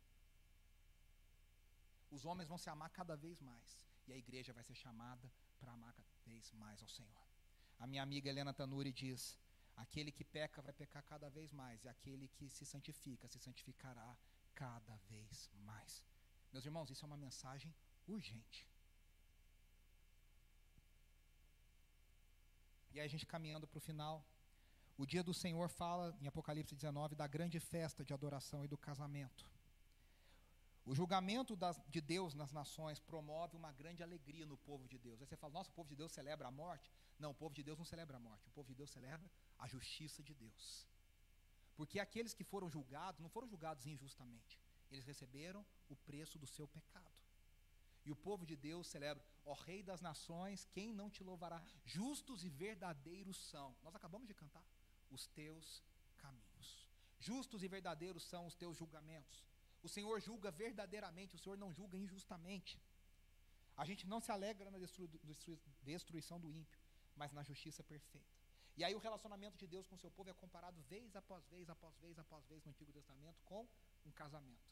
Os 2.16 2.25
homens 2.29 2.49
vão 2.53 2.59
se 2.64 2.68
amar 2.75 2.91
cada 2.99 3.16
vez 3.16 3.41
mais, 3.41 3.68
e 4.07 4.12
a 4.12 4.18
igreja 4.25 4.53
vai 4.53 4.64
ser 4.68 4.77
chamada 4.85 5.27
para 5.59 5.72
amar 5.72 5.93
cada 6.01 6.14
vez 6.27 6.53
mais 6.53 6.83
ao 6.83 6.89
Senhor. 6.97 7.25
A 7.79 7.87
minha 7.87 8.03
amiga 8.03 8.29
Helena 8.29 8.53
Tanuri 8.53 8.93
diz: 8.93 9.39
Aquele 9.75 10.12
que 10.12 10.25
peca 10.37 10.61
vai 10.62 10.75
pecar 10.83 11.03
cada 11.12 11.29
vez 11.31 11.51
mais, 11.51 11.83
e 11.83 11.89
aquele 11.89 12.29
que 12.37 12.49
se 12.57 12.66
santifica 12.66 13.27
se 13.27 13.39
santificará 13.39 14.11
cada 14.55 14.95
vez 15.11 15.51
mais. 15.70 16.05
Meus 16.53 16.64
irmãos, 16.64 16.91
isso 16.91 17.05
é 17.05 17.09
uma 17.12 17.16
mensagem 17.16 17.75
urgente. 18.07 18.68
E 22.93 23.01
aí 23.01 23.07
a 23.07 23.09
gente 23.09 23.27
caminhando 23.27 23.66
para 23.66 23.79
o 23.79 23.87
final. 23.91 24.25
O 24.97 25.05
dia 25.05 25.23
do 25.23 25.35
Senhor 25.35 25.69
fala, 25.69 26.17
em 26.21 26.27
Apocalipse 26.27 26.75
19, 26.75 27.17
da 27.17 27.27
grande 27.27 27.59
festa 27.59 28.05
de 28.05 28.15
adoração 28.15 28.65
e 28.65 28.69
do 28.69 28.79
casamento. 28.79 29.45
O 30.87 30.95
julgamento 30.95 31.57
das, 31.57 31.81
de 31.89 32.01
Deus 32.01 32.35
nas 32.35 32.53
nações 32.53 33.01
promove 33.01 33.57
uma 33.57 33.73
grande 33.73 34.03
alegria 34.03 34.45
no 34.45 34.57
povo 34.59 34.87
de 34.87 34.99
Deus. 34.99 35.21
Aí 35.21 35.27
você 35.27 35.37
fala, 35.37 35.55
nossa, 35.55 35.71
o 35.71 35.73
povo 35.73 35.89
de 35.89 35.97
Deus 35.97 36.13
celebra 36.13 36.47
a 36.47 36.51
morte? 36.51 36.93
Não, 37.19 37.31
o 37.31 37.35
povo 37.35 37.55
de 37.55 37.63
Deus 37.63 37.79
não 37.79 37.85
celebra 37.85 38.19
a 38.19 38.21
morte. 38.21 38.47
O 38.49 38.51
povo 38.51 38.69
de 38.69 38.75
Deus 38.75 38.91
celebra 38.91 39.29
a 39.59 39.67
justiça 39.67 40.23
de 40.23 40.35
Deus. 40.35 40.87
Porque 41.75 41.99
aqueles 41.99 42.35
que 42.35 42.45
foram 42.45 42.69
julgados 42.69 43.21
não 43.21 43.31
foram 43.31 43.49
julgados 43.49 43.87
injustamente. 43.87 44.61
Eles 44.91 45.07
receberam 45.07 45.65
o 45.89 45.97
preço 45.97 46.39
do 46.39 46.47
seu 46.47 46.69
pecado. 46.69 47.11
E 48.05 48.13
o 48.13 48.17
povo 48.17 48.45
de 48.45 48.55
Deus 48.55 48.87
celebra, 48.87 49.25
ó 49.47 49.55
Rei 49.55 49.83
das 49.83 50.03
Nações, 50.03 50.69
quem 50.71 50.93
não 50.93 51.09
te 51.09 51.25
louvará? 51.25 51.65
Justos 51.85 52.45
e 52.45 52.51
verdadeiros 52.51 53.39
são. 53.49 53.75
Nós 53.83 53.95
acabamos 53.95 54.29
de 54.29 54.35
cantar. 54.35 54.63
Os 55.11 55.27
teus 55.29 55.83
caminhos. 56.17 56.87
Justos 57.19 57.63
e 57.63 57.69
verdadeiros 57.69 58.25
são 58.25 58.47
os 58.47 58.55
teus 58.55 58.77
julgamentos. 58.77 59.45
O 59.83 59.89
Senhor 59.89 60.21
julga 60.21 60.51
verdadeiramente, 60.51 61.37
o 61.37 61.39
Senhor 61.39 61.59
não 61.59 61.73
julga 61.73 61.97
injustamente. 61.97 62.81
A 63.77 63.85
gente 63.85 64.07
não 64.07 64.21
se 64.21 64.31
alegra 64.31 64.71
na 64.71 64.79
destruição 65.83 66.41
do 66.41 66.51
ímpio, 66.51 66.81
mas 67.17 67.33
na 67.33 67.43
justiça 67.43 67.83
perfeita. 67.83 68.35
E 68.77 68.83
aí 68.83 68.95
o 68.95 68.99
relacionamento 68.99 69.57
de 69.57 69.67
Deus 69.67 69.87
com 69.87 69.95
o 69.95 69.99
seu 69.99 70.11
povo 70.11 70.31
é 70.31 70.35
comparado 70.35 70.81
vez 70.83 71.15
após 71.15 71.45
vez, 71.47 71.69
após 71.69 71.97
vez, 71.99 72.19
após 72.19 72.45
vez 72.47 72.65
no 72.65 72.71
Antigo 72.71 72.93
Testamento 72.93 73.41
com 73.45 73.67
um 74.05 74.11
casamento. 74.11 74.69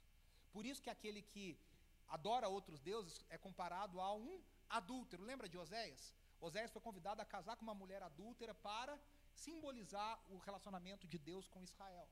Por 0.52 0.66
isso 0.66 0.82
que 0.82 0.90
aquele 0.90 1.22
que 1.22 1.58
adora 2.08 2.48
outros 2.48 2.80
deuses 2.80 3.24
é 3.28 3.38
comparado 3.38 4.00
a 4.00 4.12
um 4.14 4.42
adúltero. 4.68 5.22
Lembra 5.22 5.48
de 5.48 5.56
Oséias? 5.56 6.14
Oséias 6.40 6.72
foi 6.72 6.82
convidado 6.82 7.22
a 7.22 7.24
casar 7.24 7.56
com 7.56 7.62
uma 7.62 7.74
mulher 7.74 8.02
adúltera 8.02 8.54
para 8.54 8.98
simbolizar 9.34 10.20
o 10.28 10.38
relacionamento 10.38 11.06
de 11.06 11.18
Deus 11.18 11.48
com 11.48 11.62
Israel. 11.62 12.08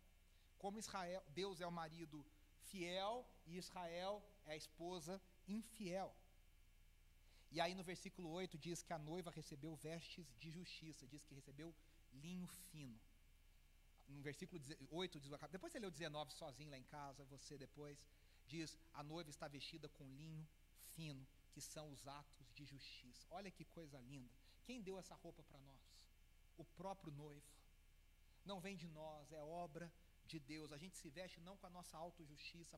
Como 0.59 0.79
Israel, 0.79 1.23
Deus 1.29 1.61
é 1.61 1.67
o 1.67 1.73
marido 1.73 2.25
fiel 2.71 3.27
e 3.47 3.57
Israel 3.57 4.23
é 4.47 4.53
a 4.53 4.57
esposa 4.57 5.21
infiel. 5.49 6.15
E 7.51 7.61
aí 7.61 7.75
no 7.75 7.83
versículo 7.83 8.31
8 8.31 8.59
diz 8.59 8.83
que 8.83 8.93
a 8.93 8.99
noiva 8.99 9.31
recebeu 9.31 9.75
vestes 9.75 10.27
de 10.39 10.51
justiça, 10.51 11.07
diz 11.07 11.25
que 11.25 11.35
recebeu 11.35 11.75
linho 12.13 12.47
fino. 12.71 12.99
No 14.09 14.23
versículo 14.23 14.61
8 14.91 15.21
diz, 15.21 15.31
depois 15.51 15.73
você 15.73 15.79
leu 15.79 15.91
19 15.91 16.33
sozinho 16.33 16.71
lá 16.71 16.79
em 16.79 16.85
casa, 16.85 17.25
você 17.25 17.57
depois 17.57 17.99
diz, 18.47 18.79
a 18.93 19.03
noiva 19.03 19.31
está 19.31 19.47
vestida 19.49 19.89
com 19.89 20.05
linho 20.05 20.47
fino, 20.95 21.27
que 21.53 21.61
são 21.61 21.91
os 21.93 22.07
atos 22.07 22.53
de 22.53 22.65
justiça. 22.65 23.27
Olha 23.31 23.51
que 23.51 23.65
coisa 23.65 23.99
linda. 24.01 24.35
Quem 24.65 24.81
deu 24.81 24.99
essa 24.99 25.15
roupa 25.15 25.43
para 25.45 25.61
nós? 25.61 25.90
O 26.63 26.65
próprio 26.81 27.13
noivo. 27.25 27.51
Não 28.51 28.59
vem 28.65 28.77
de 28.83 28.89
nós, 29.01 29.33
é 29.33 29.43
obra 29.67 29.87
de 30.31 30.39
Deus. 30.53 30.73
A 30.77 30.81
gente 30.83 30.97
se 31.03 31.09
veste 31.19 31.39
não 31.49 31.57
com 31.59 31.67
a 31.69 31.77
nossa 31.79 31.97
autojustiça, 32.05 32.77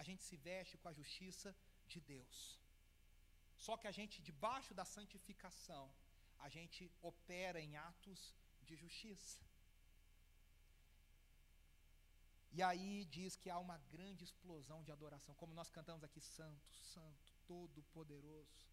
a 0.00 0.02
gente 0.08 0.22
se 0.28 0.36
veste 0.48 0.76
com 0.80 0.88
a 0.88 0.98
justiça 1.00 1.50
de 1.92 2.00
Deus. 2.12 2.36
Só 3.64 3.76
que 3.80 3.88
a 3.90 3.94
gente, 3.98 4.22
debaixo 4.28 4.72
da 4.78 4.84
santificação, 4.96 5.84
a 6.46 6.48
gente 6.56 6.90
opera 7.10 7.60
em 7.60 7.76
atos 7.76 8.20
de 8.68 8.74
justiça. 8.82 9.40
E 12.56 12.62
aí 12.68 13.04
diz 13.16 13.34
que 13.34 13.48
há 13.48 13.58
uma 13.66 13.78
grande 13.94 14.24
explosão 14.24 14.82
de 14.82 14.92
adoração, 14.92 15.34
como 15.34 15.54
nós 15.54 15.70
cantamos 15.70 16.04
aqui, 16.04 16.20
Santo, 16.20 16.74
Santo, 16.92 17.32
Todo-Poderoso. 17.46 18.66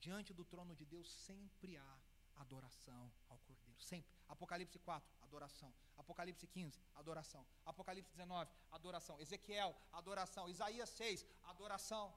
Diante 0.00 0.32
do 0.38 0.44
trono 0.44 0.74
de 0.74 0.84
Deus 0.84 1.08
sempre 1.26 1.76
há 1.76 1.98
adoração 2.36 3.12
ao 3.28 3.38
Cordeiro, 3.38 3.80
sempre. 3.80 4.14
Apocalipse 4.28 4.78
4, 4.78 5.08
adoração. 5.22 5.72
Apocalipse 5.96 6.46
15, 6.46 6.80
adoração. 6.94 7.46
Apocalipse 7.64 8.10
19, 8.12 8.50
adoração. 8.70 9.20
Ezequiel, 9.20 9.74
adoração. 9.92 10.48
Isaías 10.48 10.90
6, 10.90 11.26
adoração. 11.44 12.14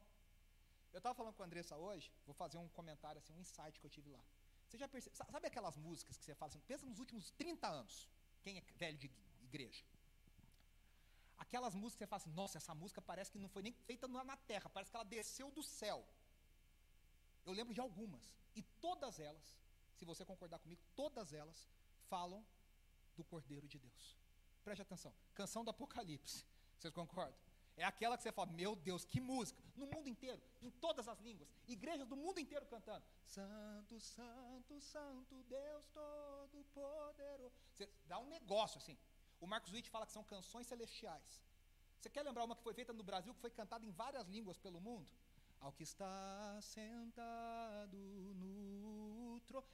Eu 0.92 0.98
estava 0.98 1.16
falando 1.16 1.36
com 1.36 1.44
a 1.44 1.46
Andressa 1.46 1.78
hoje, 1.78 2.12
vou 2.26 2.34
fazer 2.34 2.58
um 2.58 2.68
comentário, 2.70 3.20
assim, 3.20 3.34
um 3.34 3.40
insight 3.40 3.80
que 3.80 3.86
eu 3.86 3.90
tive 3.90 4.10
lá. 4.10 4.24
Você 4.68 4.78
já 4.78 4.88
percebe, 4.88 5.16
sabe 5.16 5.48
aquelas 5.48 5.78
músicas 5.78 6.18
que 6.18 6.26
você 6.26 6.36
fala 6.36 6.50
assim, 6.50 6.60
pensa 6.62 6.86
nos 6.86 7.00
últimos 7.00 7.32
30 7.32 7.68
anos, 7.68 8.10
quem 8.42 8.58
é 8.58 8.62
velho 8.76 8.98
de 8.98 9.12
igreja? 9.42 9.84
Aquelas 11.38 11.74
músicas 11.74 11.96
que 11.96 12.04
você 12.04 12.08
fala 12.08 12.22
assim, 12.22 12.32
nossa, 12.32 12.58
essa 12.58 12.76
música 12.76 13.02
parece 13.02 13.32
que 13.32 13.40
não 13.40 13.50
foi 13.50 13.64
nem 13.64 13.74
feita 13.74 14.08
na 14.08 14.38
terra, 14.38 14.70
parece 14.70 14.92
que 14.92 14.98
ela 14.98 15.06
desceu 15.06 15.50
do 15.52 15.64
céu. 15.64 16.06
Eu 17.46 17.54
lembro 17.54 17.74
de 17.74 17.82
algumas, 17.82 18.36
e 18.56 18.62
todas 18.62 19.20
elas, 19.20 19.58
se 20.00 20.06
você 20.06 20.24
concordar 20.24 20.60
comigo, 20.60 20.82
todas 20.96 21.34
elas 21.34 21.70
falam 22.08 22.44
do 23.18 23.24
Cordeiro 23.24 23.68
de 23.68 23.78
Deus. 23.78 24.18
Preste 24.64 24.82
atenção, 24.82 25.14
canção 25.36 25.64
do 25.64 25.72
Apocalipse, 25.72 26.46
vocês 26.80 26.94
concordam? 26.94 27.38
É 27.76 27.86
aquela 27.86 28.18
que 28.18 28.24
você 28.24 28.32
fala, 28.32 28.52
meu 28.52 28.76
Deus, 28.76 29.06
que 29.06 29.22
música. 29.22 29.64
No 29.74 29.88
mundo 29.88 30.10
inteiro, 30.10 30.42
em 30.62 30.70
todas 30.70 31.08
as 31.08 31.18
línguas. 31.20 31.48
Igrejas 31.66 32.06
do 32.10 32.18
mundo 32.18 32.38
inteiro 32.38 32.66
cantando. 32.66 33.06
Santo, 33.24 33.98
Santo, 34.02 34.82
Santo, 34.82 35.44
Deus 35.44 35.86
Todo-Poderoso. 35.94 37.56
Você 37.74 37.90
dá 38.06 38.20
um 38.20 38.28
negócio 38.28 38.78
assim. 38.80 38.98
O 39.40 39.48
Marcos 39.48 39.72
Witt 39.72 39.90
fala 39.90 40.06
que 40.06 40.12
são 40.12 40.26
canções 40.26 40.68
celestiais. 40.68 41.42
Você 41.98 42.10
quer 42.10 42.24
lembrar 42.24 42.44
uma 42.44 42.56
que 42.56 42.64
foi 42.64 42.74
feita 42.74 42.92
no 42.92 43.02
Brasil, 43.02 43.34
que 43.34 43.40
foi 43.40 43.50
cantada 43.50 43.86
em 43.86 43.92
várias 43.92 44.28
línguas 44.28 44.58
pelo 44.58 44.82
mundo? 44.82 45.10
Ao 45.62 45.72
que 45.72 45.84
está 45.84 46.60
sentado 46.62 47.98
no 48.36 49.40
trono. 49.48 49.66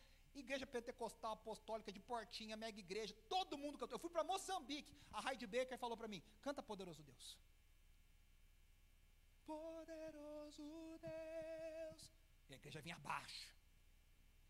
Igreja 0.44 0.68
pentecostal, 0.68 1.34
apostólica, 1.34 1.92
de 1.92 2.00
portinha, 2.00 2.58
mega 2.58 2.80
igreja, 2.80 3.14
todo 3.30 3.58
mundo 3.58 3.78
cantou. 3.78 3.96
Eu 3.96 4.00
fui 4.00 4.10
para 4.10 4.24
Moçambique, 4.24 4.94
a 5.12 5.32
Heidi 5.32 5.48
Baker 5.48 5.78
falou 5.78 5.98
para 5.98 6.08
mim: 6.08 6.22
canta 6.42 6.62
poderoso 6.62 7.02
Deus. 7.04 7.38
Poderoso 9.46 11.00
Deus. 11.02 12.12
E 12.50 12.54
a 12.54 12.58
igreja 12.58 12.82
vinha 12.82 12.96
abaixo. 12.96 13.56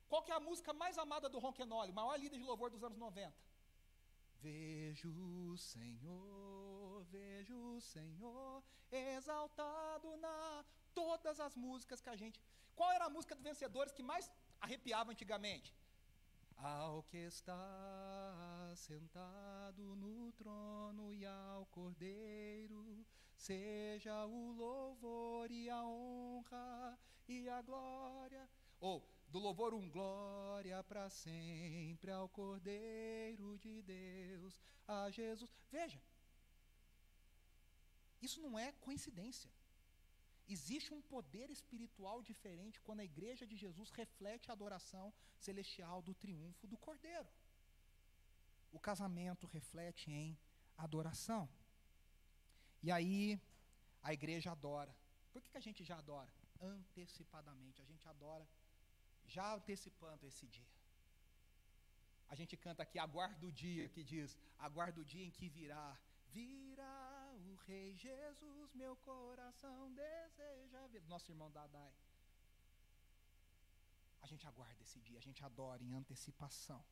Qual 0.09 0.23
que 0.23 0.31
é 0.31 0.35
a 0.35 0.39
música 0.39 0.73
mais 0.73 0.97
amada 0.97 1.27
do 1.29 1.39
Ronquenole, 1.39 1.91
o 1.91 1.95
maior 1.95 2.17
líder 2.17 2.37
de 2.37 2.43
louvor 2.43 2.69
dos 2.69 2.83
anos 2.83 2.97
90? 2.97 3.33
Vejo 4.41 5.09
o 5.51 5.57
Senhor, 5.57 7.03
vejo 7.05 7.55
o 7.75 7.81
Senhor 7.81 8.63
exaltado 8.91 10.15
na 10.17 10.65
todas 10.93 11.39
as 11.39 11.55
músicas 11.55 12.01
que 12.01 12.09
a 12.09 12.15
gente. 12.15 12.39
Qual 12.75 12.91
era 12.91 13.05
a 13.05 13.09
música 13.09 13.35
dos 13.35 13.43
vencedores 13.43 13.93
que 13.93 14.03
mais 14.03 14.29
arrepiava 14.59 15.11
antigamente? 15.11 15.73
Ao 16.57 17.03
que 17.03 17.17
está 17.17 18.73
sentado 18.75 19.95
no 19.95 20.31
trono 20.33 21.11
e 21.11 21.25
ao 21.25 21.65
Cordeiro 21.67 23.05
seja 23.35 24.25
o 24.25 24.51
louvor 24.53 25.51
e 25.51 25.69
a 25.69 25.83
honra 25.83 26.97
e 27.27 27.49
a 27.49 27.61
glória. 27.61 28.49
Ou 28.79 29.07
do 29.27 29.39
louvor 29.39 29.73
um 29.73 29.89
glória 29.89 30.81
para 30.83 31.09
sempre 31.09 32.11
ao 32.11 32.29
Cordeiro 32.29 33.57
de 33.57 33.81
Deus, 33.81 34.61
a 34.87 35.09
Jesus. 35.09 35.51
Veja, 35.69 36.01
isso 38.21 38.41
não 38.41 38.57
é 38.57 38.71
coincidência. 38.73 39.51
Existe 40.47 40.93
um 40.93 41.01
poder 41.01 41.49
espiritual 41.49 42.21
diferente 42.21 42.81
quando 42.81 42.99
a 42.99 43.09
igreja 43.11 43.45
de 43.47 43.55
Jesus 43.55 43.89
reflete 43.89 44.49
a 44.49 44.53
adoração 44.53 45.13
celestial 45.37 46.01
do 46.01 46.13
triunfo 46.13 46.67
do 46.67 46.77
Cordeiro. 46.77 47.27
O 48.71 48.79
casamento 48.79 49.47
reflete 49.47 50.11
em 50.11 50.37
adoração. 50.77 51.49
E 52.83 52.91
aí, 52.91 53.41
a 54.03 54.13
igreja 54.13 54.51
adora. 54.51 54.95
Por 55.31 55.41
que, 55.41 55.49
que 55.49 55.57
a 55.57 55.67
gente 55.67 55.83
já 55.83 55.97
adora? 55.97 56.31
Antecipadamente. 56.61 57.81
A 57.81 57.85
gente 57.85 58.07
adora 58.07 58.47
já 59.25 59.55
antecipando 59.55 60.27
esse 60.27 60.45
dia. 60.45 60.67
A 62.27 62.35
gente 62.35 62.55
canta 62.55 62.83
aqui, 62.83 62.99
aguarda 62.99 63.45
o 63.47 63.51
dia, 63.51 63.87
que 63.89 64.03
diz, 64.03 64.37
aguarda 64.59 64.99
o 65.01 65.05
dia 65.05 65.25
em 65.25 65.31
que 65.31 65.47
virá. 65.49 65.97
Virá 66.31 67.14
Rei 67.67 67.95
Jesus, 67.95 68.73
meu 68.73 68.95
coração 68.97 69.91
deseja 69.93 70.87
ver. 70.87 71.03
Nosso 71.07 71.31
irmão 71.31 71.51
Dadai. 71.51 71.93
A 74.21 74.27
gente 74.27 74.47
aguarda 74.47 74.81
esse 74.81 74.99
dia, 74.99 75.17
a 75.17 75.21
gente 75.21 75.43
adora 75.43 75.83
em 75.83 75.93
antecipação. 75.93 76.83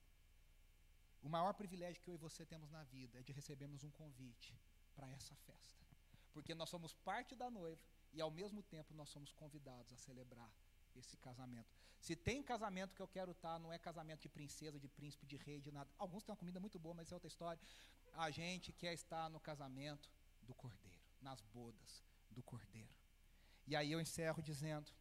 O 1.22 1.30
maior 1.30 1.54
privilégio 1.54 2.02
que 2.02 2.10
eu 2.10 2.16
e 2.16 2.18
você 2.18 2.46
temos 2.46 2.70
na 2.70 2.84
vida 2.84 3.20
é 3.20 3.24
de 3.24 3.32
recebermos 3.32 3.84
um 3.84 3.92
convite 3.92 4.56
para 4.96 5.10
essa 5.12 5.36
festa. 5.36 5.84
Porque 6.34 6.54
nós 6.54 6.70
somos 6.70 6.94
parte 6.94 7.36
da 7.36 7.50
noiva 7.50 7.82
e 8.12 8.22
ao 8.22 8.30
mesmo 8.30 8.62
tempo 8.62 8.94
nós 8.94 9.10
somos 9.10 9.32
convidados 9.32 9.92
a 9.92 9.98
celebrar 9.98 10.52
esse 10.96 11.18
casamento. 11.18 11.70
Se 12.00 12.16
tem 12.16 12.44
casamento 12.44 12.94
que 12.94 13.02
eu 13.02 13.08
quero 13.08 13.32
estar, 13.32 13.58
não 13.60 13.72
é 13.72 13.80
casamento 13.80 14.22
de 14.22 14.30
princesa, 14.30 14.78
de 14.78 14.90
príncipe, 14.90 15.26
de 15.26 15.38
rei, 15.38 15.62
de 15.62 15.72
nada. 15.72 15.90
Alguns 15.98 16.24
têm 16.24 16.34
uma 16.34 16.38
comida 16.38 16.60
muito 16.60 16.78
boa, 16.78 16.94
mas 16.94 17.12
é 17.12 17.16
outra 17.16 17.28
história. 17.28 17.62
A 18.14 18.30
gente 18.30 18.74
quer 18.74 18.94
estar 18.94 19.30
no 19.30 19.40
casamento 19.40 20.10
do 20.44 20.54
Cordeiro, 20.54 21.02
nas 21.22 21.42
bodas 21.42 22.04
do 22.30 22.44
Cordeiro. 22.44 22.94
E 23.66 23.76
aí 23.76 23.92
eu 23.92 24.00
encerro 24.00 24.42
dizendo 24.42 24.92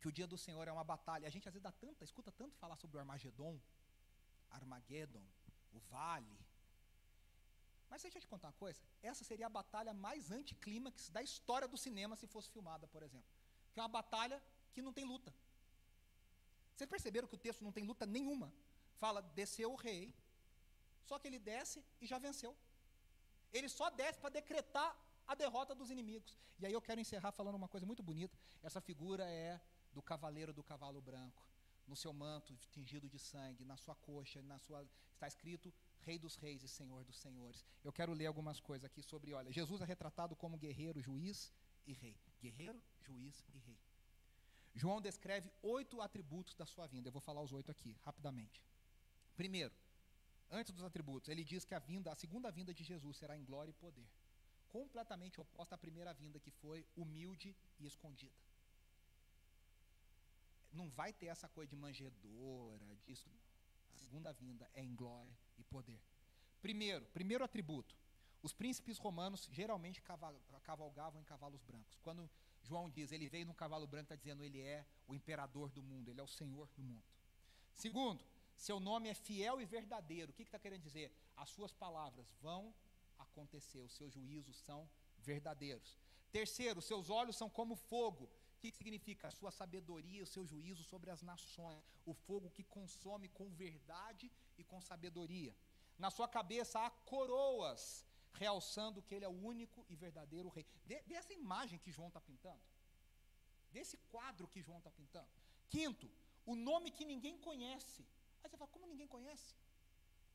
que 0.00 0.08
o 0.08 0.12
dia 0.12 0.26
do 0.26 0.38
Senhor 0.38 0.66
é 0.66 0.72
uma 0.72 0.84
batalha. 0.84 1.26
A 1.26 1.30
gente 1.30 1.48
às 1.48 1.54
vezes 1.54 1.62
dá 1.62 1.72
tanta, 1.72 2.04
escuta 2.04 2.30
tanto 2.32 2.56
falar 2.56 2.76
sobre 2.76 2.96
o 2.96 3.00
Armagedon, 3.00 3.60
Armageddon, 4.50 5.24
o 5.72 5.78
vale. 5.80 6.38
Mas 7.88 8.02
deixa 8.02 8.18
eu 8.18 8.22
te 8.22 8.28
contar 8.28 8.48
uma 8.48 8.54
coisa, 8.54 8.80
essa 9.02 9.24
seria 9.24 9.46
a 9.46 9.50
batalha 9.50 9.94
mais 9.94 10.30
anticlímax 10.30 11.10
da 11.10 11.22
história 11.22 11.66
do 11.66 11.78
cinema 11.78 12.16
se 12.16 12.26
fosse 12.26 12.50
filmada, 12.50 12.86
por 12.86 13.02
exemplo. 13.02 13.30
Que 13.72 13.80
é 13.80 13.82
uma 13.82 13.88
batalha 13.88 14.42
que 14.72 14.82
não 14.82 14.92
tem 14.92 15.04
luta. 15.04 15.34
Vocês 16.74 16.88
perceberam 16.88 17.26
que 17.26 17.34
o 17.34 17.38
texto 17.38 17.64
não 17.64 17.72
tem 17.72 17.84
luta 17.84 18.06
nenhuma? 18.06 18.52
Fala, 18.96 19.22
desceu 19.22 19.72
o 19.72 19.76
rei, 19.76 20.14
só 21.04 21.18
que 21.18 21.26
ele 21.26 21.38
desce 21.38 21.84
e 22.00 22.06
já 22.06 22.18
venceu. 22.18 22.56
Ele 23.52 23.68
só 23.68 23.90
desce 23.90 24.18
para 24.18 24.30
decretar 24.30 24.96
a 25.26 25.34
derrota 25.34 25.74
dos 25.74 25.90
inimigos. 25.90 26.36
E 26.58 26.66
aí 26.66 26.72
eu 26.72 26.80
quero 26.80 27.00
encerrar 27.00 27.32
falando 27.32 27.54
uma 27.54 27.68
coisa 27.68 27.86
muito 27.86 28.02
bonita. 28.02 28.36
Essa 28.62 28.80
figura 28.80 29.24
é 29.28 29.60
do 29.92 30.02
cavaleiro 30.02 30.52
do 30.52 30.62
cavalo 30.62 31.00
branco. 31.00 31.46
No 31.86 31.96
seu 31.96 32.12
manto 32.12 32.56
tingido 32.70 33.08
de 33.08 33.18
sangue, 33.18 33.64
na 33.64 33.76
sua 33.76 33.94
coxa, 33.94 34.42
na 34.42 34.58
sua 34.58 34.86
está 35.14 35.26
escrito 35.26 35.72
Rei 36.00 36.18
dos 36.18 36.36
Reis 36.36 36.62
e 36.62 36.68
Senhor 36.68 37.04
dos 37.04 37.18
Senhores. 37.18 37.64
Eu 37.82 37.92
quero 37.92 38.12
ler 38.12 38.26
algumas 38.26 38.60
coisas 38.60 38.84
aqui 38.84 39.02
sobre, 39.02 39.32
olha, 39.34 39.50
Jesus 39.50 39.80
é 39.80 39.84
retratado 39.84 40.36
como 40.36 40.56
guerreiro, 40.56 41.00
juiz 41.00 41.52
e 41.86 41.92
rei. 41.92 42.16
Guerreiro, 42.40 42.80
juiz 43.00 43.44
e 43.52 43.58
rei. 43.58 43.78
João 44.74 45.00
descreve 45.00 45.50
oito 45.62 46.00
atributos 46.00 46.54
da 46.54 46.64
sua 46.64 46.86
vinda. 46.86 47.08
Eu 47.08 47.12
vou 47.12 47.20
falar 47.20 47.42
os 47.42 47.52
oito 47.52 47.70
aqui, 47.70 47.96
rapidamente. 48.04 48.62
Primeiro, 49.36 49.74
antes 50.50 50.72
dos 50.72 50.84
atributos, 50.84 51.28
ele 51.28 51.44
diz 51.44 51.64
que 51.64 51.74
a 51.74 51.78
vinda, 51.78 52.12
a 52.12 52.14
segunda 52.14 52.50
vinda 52.50 52.72
de 52.72 52.84
Jesus 52.84 53.16
será 53.16 53.36
em 53.36 53.44
glória 53.44 53.70
e 53.70 53.74
poder. 53.74 54.08
Completamente 54.68 55.40
oposta 55.40 55.74
à 55.74 55.78
primeira 55.78 56.12
vinda, 56.12 56.38
que 56.38 56.50
foi 56.50 56.86
humilde 56.96 57.56
e 57.78 57.86
escondida. 57.86 58.34
Não 60.72 60.90
vai 60.90 61.12
ter 61.12 61.26
essa 61.26 61.48
coisa 61.48 61.70
de 61.70 61.76
manjedora, 61.76 62.84
disso. 63.06 63.30
segunda 63.94 64.32
vinda 64.32 64.70
é 64.74 64.82
em 64.82 64.94
glória 64.94 65.32
e 65.56 65.64
poder. 65.64 66.00
Primeiro, 66.60 67.04
primeiro 67.06 67.44
atributo. 67.44 67.96
Os 68.42 68.52
príncipes 68.52 68.98
romanos 68.98 69.48
geralmente 69.50 70.02
cavalgavam 70.62 71.20
em 71.20 71.24
cavalos 71.24 71.62
brancos. 71.62 71.98
Quando 72.02 72.30
João 72.62 72.88
diz 72.88 73.10
ele 73.10 73.28
veio 73.28 73.46
num 73.46 73.54
cavalo 73.54 73.86
branco, 73.86 74.04
está 74.04 74.16
dizendo 74.16 74.44
ele 74.44 74.60
é 74.60 74.86
o 75.06 75.14
imperador 75.14 75.70
do 75.70 75.82
mundo, 75.82 76.10
ele 76.10 76.20
é 76.20 76.22
o 76.22 76.28
senhor 76.28 76.68
do 76.76 76.82
mundo. 76.82 77.02
Segundo, 77.74 78.24
seu 78.66 78.78
nome 78.80 79.08
é 79.08 79.14
fiel 79.14 79.60
e 79.60 79.64
verdadeiro. 79.64 80.30
O 80.30 80.34
que 80.34 80.42
está 80.42 80.58
querendo 80.58 80.82
dizer? 80.82 81.08
As 81.36 81.48
suas 81.48 81.72
palavras 81.72 82.26
vão 82.42 82.74
acontecer, 83.16 83.80
os 83.80 83.94
seus 83.98 84.12
juízos 84.12 84.56
são 84.56 84.80
verdadeiros. 85.18 85.96
Terceiro, 86.32 86.82
seus 86.82 87.08
olhos 87.08 87.36
são 87.36 87.48
como 87.48 87.76
fogo. 87.76 88.24
O 88.24 88.60
que 88.60 88.72
significa? 88.72 89.28
A 89.28 89.30
sua 89.30 89.52
sabedoria, 89.52 90.24
o 90.24 90.32
seu 90.34 90.44
juízo 90.44 90.82
sobre 90.82 91.08
as 91.10 91.22
nações. 91.22 91.80
O 92.04 92.12
fogo 92.12 92.50
que 92.50 92.64
consome 92.64 93.28
com 93.28 93.48
verdade 93.50 94.30
e 94.58 94.64
com 94.64 94.80
sabedoria. 94.80 95.54
Na 95.96 96.10
sua 96.10 96.28
cabeça 96.28 96.80
há 96.84 96.90
coroas, 96.90 98.04
realçando 98.32 99.02
que 99.02 99.14
ele 99.14 99.24
é 99.24 99.28
o 99.28 99.40
único 99.52 99.86
e 99.88 99.94
verdadeiro 99.94 100.48
rei. 100.48 100.66
Dessa 101.06 101.32
imagem 101.32 101.78
que 101.78 101.92
João 101.92 102.08
está 102.08 102.20
pintando. 102.20 102.60
Desse 103.70 103.96
quadro 104.12 104.48
que 104.48 104.60
João 104.60 104.78
está 104.78 104.90
pintando. 104.90 105.28
Quinto, 105.70 106.10
o 106.44 106.56
nome 106.56 106.90
que 106.90 107.04
ninguém 107.04 107.38
conhece. 107.38 108.04
Aí 108.42 108.50
você 108.50 108.56
fala, 108.56 108.70
como 108.70 108.86
ninguém 108.86 109.06
conhece? 109.06 109.54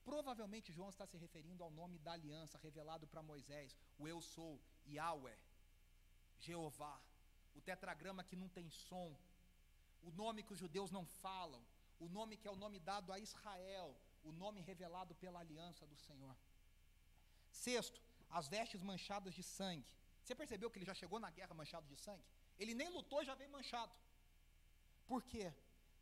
Provavelmente 0.04 0.74
João 0.74 0.90
está 0.90 1.06
se 1.06 1.18
referindo 1.18 1.64
ao 1.64 1.72
nome 1.72 1.98
da 2.00 2.14
aliança 2.14 2.58
revelado 2.58 3.08
para 3.08 3.22
Moisés, 3.22 3.76
o 3.98 4.08
eu 4.08 4.22
sou, 4.22 4.60
Yahweh, 4.88 5.38
Jeová, 6.40 7.00
o 7.56 7.62
tetragrama 7.62 8.24
que 8.24 8.36
não 8.36 8.50
tem 8.50 8.70
som, 8.70 9.16
o 10.02 10.12
nome 10.12 10.44
que 10.44 10.54
os 10.54 10.60
judeus 10.60 10.92
não 10.92 11.06
falam, 11.06 11.64
o 12.00 12.10
nome 12.10 12.36
que 12.36 12.48
é 12.48 12.52
o 12.52 12.62
nome 12.64 12.80
dado 12.80 13.14
a 13.14 13.20
Israel, 13.20 13.96
o 14.24 14.32
nome 14.32 14.60
revelado 14.62 15.16
pela 15.16 15.40
aliança 15.40 15.86
do 15.86 15.96
Senhor. 15.96 16.36
Sexto, 17.52 18.02
as 18.30 18.48
vestes 18.48 18.82
manchadas 18.82 19.34
de 19.34 19.44
sangue. 19.44 19.86
Você 20.22 20.34
percebeu 20.36 20.70
que 20.70 20.78
ele 20.80 20.86
já 20.86 20.94
chegou 20.94 21.20
na 21.20 21.30
guerra 21.30 21.54
manchado 21.54 21.88
de 21.88 21.96
sangue? 21.96 22.24
Ele 22.58 22.74
nem 22.74 22.90
lutou 22.90 23.24
já 23.24 23.36
veio 23.36 23.52
manchado. 23.52 23.94
Por 25.06 25.22
quê? 25.24 25.54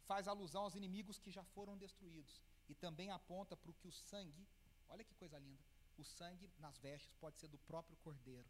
Faz 0.05 0.27
alusão 0.27 0.63
aos 0.63 0.75
inimigos 0.75 1.19
que 1.19 1.31
já 1.31 1.43
foram 1.43 1.77
destruídos. 1.77 2.41
E 2.67 2.75
também 2.75 3.11
aponta 3.11 3.55
para 3.55 3.71
o 3.71 3.73
que 3.73 3.87
o 3.87 3.91
sangue, 3.91 4.47
olha 4.89 5.03
que 5.03 5.15
coisa 5.15 5.37
linda, 5.37 5.63
o 5.97 6.03
sangue 6.03 6.49
nas 6.57 6.77
vestes 6.79 7.13
pode 7.19 7.37
ser 7.37 7.47
do 7.47 7.57
próprio 7.59 7.97
cordeiro 7.97 8.49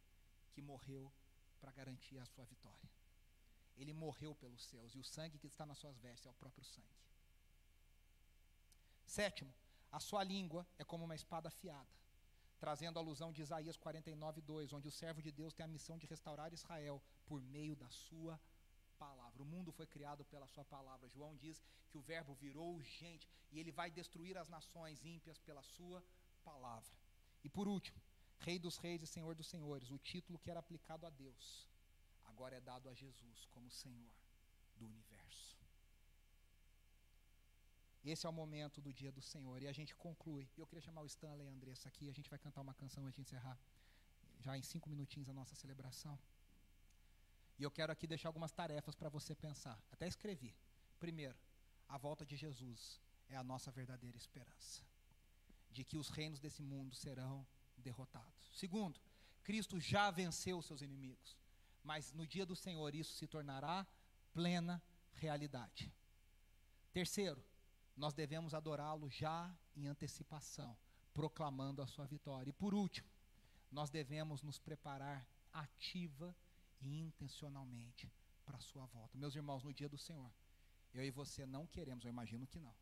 que 0.54 0.62
morreu 0.62 1.12
para 1.60 1.72
garantir 1.72 2.18
a 2.18 2.26
sua 2.26 2.46
vitória. 2.46 2.90
Ele 3.78 3.94
morreu 3.94 4.36
pelos 4.36 4.64
seus, 4.64 4.94
e 4.96 5.00
o 5.00 5.04
sangue 5.04 5.40
que 5.40 5.48
está 5.48 5.66
nas 5.66 5.78
suas 5.78 5.98
vestes 5.98 6.26
é 6.26 6.30
o 6.30 6.34
próprio 6.34 6.64
sangue. 6.64 7.02
Sétimo, 9.06 9.54
a 9.92 10.00
sua 10.00 10.24
língua 10.24 10.66
é 10.78 10.84
como 10.84 11.04
uma 11.04 11.16
espada 11.16 11.50
afiada, 11.50 11.90
trazendo 12.60 12.98
a 12.98 13.02
alusão 13.02 13.32
de 13.34 13.42
Isaías 13.42 13.76
49, 13.76 14.42
2, 14.42 14.74
onde 14.74 14.88
o 14.88 14.92
servo 14.92 15.22
de 15.22 15.32
Deus 15.32 15.54
tem 15.54 15.64
a 15.66 15.68
missão 15.68 15.98
de 15.98 16.06
restaurar 16.06 16.54
Israel 16.54 17.02
por 17.26 17.42
meio 17.42 17.76
da 17.76 17.90
sua 17.90 18.40
palavra. 19.04 19.42
O 19.46 19.52
mundo 19.54 19.72
foi 19.80 19.88
criado 19.96 20.24
pela 20.34 20.48
sua 20.54 20.66
palavra. 20.76 21.14
João 21.16 21.34
diz 21.44 21.58
que 21.90 21.98
o 22.00 22.06
verbo 22.12 22.34
virou 22.46 22.72
gente 23.00 23.26
e 23.52 23.60
ele 23.60 23.72
vai 23.80 23.90
destruir 24.00 24.36
as 24.44 24.50
nações 24.56 25.04
ímpias 25.16 25.40
pela 25.48 25.64
sua 25.76 26.00
palavra. 26.50 26.96
E 27.46 27.50
por 27.58 27.68
último, 27.76 28.00
Rei 28.48 28.58
dos 28.66 28.78
Reis 28.84 29.02
e 29.04 29.08
Senhor 29.16 29.34
dos 29.40 29.50
Senhores, 29.54 29.92
o 29.98 30.00
título 30.12 30.40
que 30.40 30.52
era 30.54 30.60
aplicado 30.60 31.06
a 31.10 31.12
Deus, 31.24 31.46
agora 32.32 32.56
é 32.60 32.62
dado 32.72 32.90
a 32.90 32.94
Jesus 33.04 33.40
como 33.54 33.78
Senhor 33.84 34.16
do 34.78 34.86
universo. 34.92 35.50
Esse 38.04 38.26
é 38.26 38.30
o 38.30 38.34
momento 38.34 38.82
do 38.86 38.92
dia 39.00 39.12
do 39.18 39.22
Senhor. 39.22 39.62
E 39.62 39.68
a 39.68 39.76
gente 39.80 39.94
conclui. 39.96 40.46
Eu 40.58 40.66
queria 40.70 40.82
chamar 40.82 41.02
o 41.04 41.06
Stanley 41.06 41.46
e 41.46 41.50
a 41.50 41.54
Andressa 41.58 41.88
aqui. 41.88 42.10
A 42.10 42.16
gente 42.18 42.32
vai 42.34 42.40
cantar 42.46 42.62
uma 42.68 42.74
canção 42.74 43.06
antes 43.06 43.18
de 43.18 43.22
encerrar. 43.22 43.58
Já 44.46 44.58
em 44.58 44.64
cinco 44.64 44.90
minutinhos 44.90 45.30
a 45.30 45.34
nossa 45.34 45.56
celebração. 45.64 46.18
E 47.62 47.64
eu 47.64 47.70
quero 47.70 47.92
aqui 47.92 48.08
deixar 48.08 48.28
algumas 48.30 48.52
tarefas 48.52 48.96
para 48.96 49.08
você 49.08 49.36
pensar. 49.36 49.80
Até 49.92 50.08
escrevi. 50.08 50.52
Primeiro, 51.00 51.38
a 51.88 51.96
volta 51.96 52.26
de 52.26 52.36
Jesus 52.36 53.00
é 53.30 53.36
a 53.36 53.44
nossa 53.44 53.70
verdadeira 53.70 54.18
esperança. 54.18 54.82
De 55.70 55.84
que 55.84 55.96
os 55.96 56.10
reinos 56.10 56.40
desse 56.40 56.64
mundo 56.64 56.96
serão 56.96 57.46
derrotados. 57.78 58.50
Segundo, 58.52 59.00
Cristo 59.44 59.80
já 59.80 60.10
venceu 60.10 60.60
seus 60.64 60.82
inimigos, 60.82 61.38
mas 61.84 62.12
no 62.14 62.26
dia 62.26 62.48
do 62.48 62.56
Senhor 62.56 62.96
isso 62.96 63.14
se 63.14 63.28
tornará 63.28 63.86
plena 64.34 64.82
realidade. 65.14 65.94
Terceiro, 66.92 67.46
nós 67.96 68.12
devemos 68.12 68.56
adorá-lo 68.56 69.08
já 69.08 69.56
em 69.76 69.86
antecipação, 69.86 70.76
proclamando 71.14 71.84
a 71.84 71.86
sua 71.86 72.08
vitória. 72.08 72.50
E 72.50 72.54
por 72.54 72.74
último, 72.74 73.08
nós 73.72 73.92
devemos 73.92 74.42
nos 74.42 74.58
preparar 74.58 75.28
ativa 75.54 76.36
intencionalmente 76.82 78.12
para 78.46 78.58
a 78.58 78.62
sua 78.62 78.86
volta. 78.88 79.18
Meus 79.18 79.36
irmãos, 79.36 79.64
no 79.64 79.74
dia 79.74 79.90
do 79.90 79.98
Senhor, 79.98 80.32
eu 80.94 81.04
e 81.04 81.12
você 81.12 81.46
não 81.46 81.66
queremos, 81.68 82.04
eu 82.04 82.10
imagino 82.10 82.48
que 82.48 82.60
não. 82.60 82.76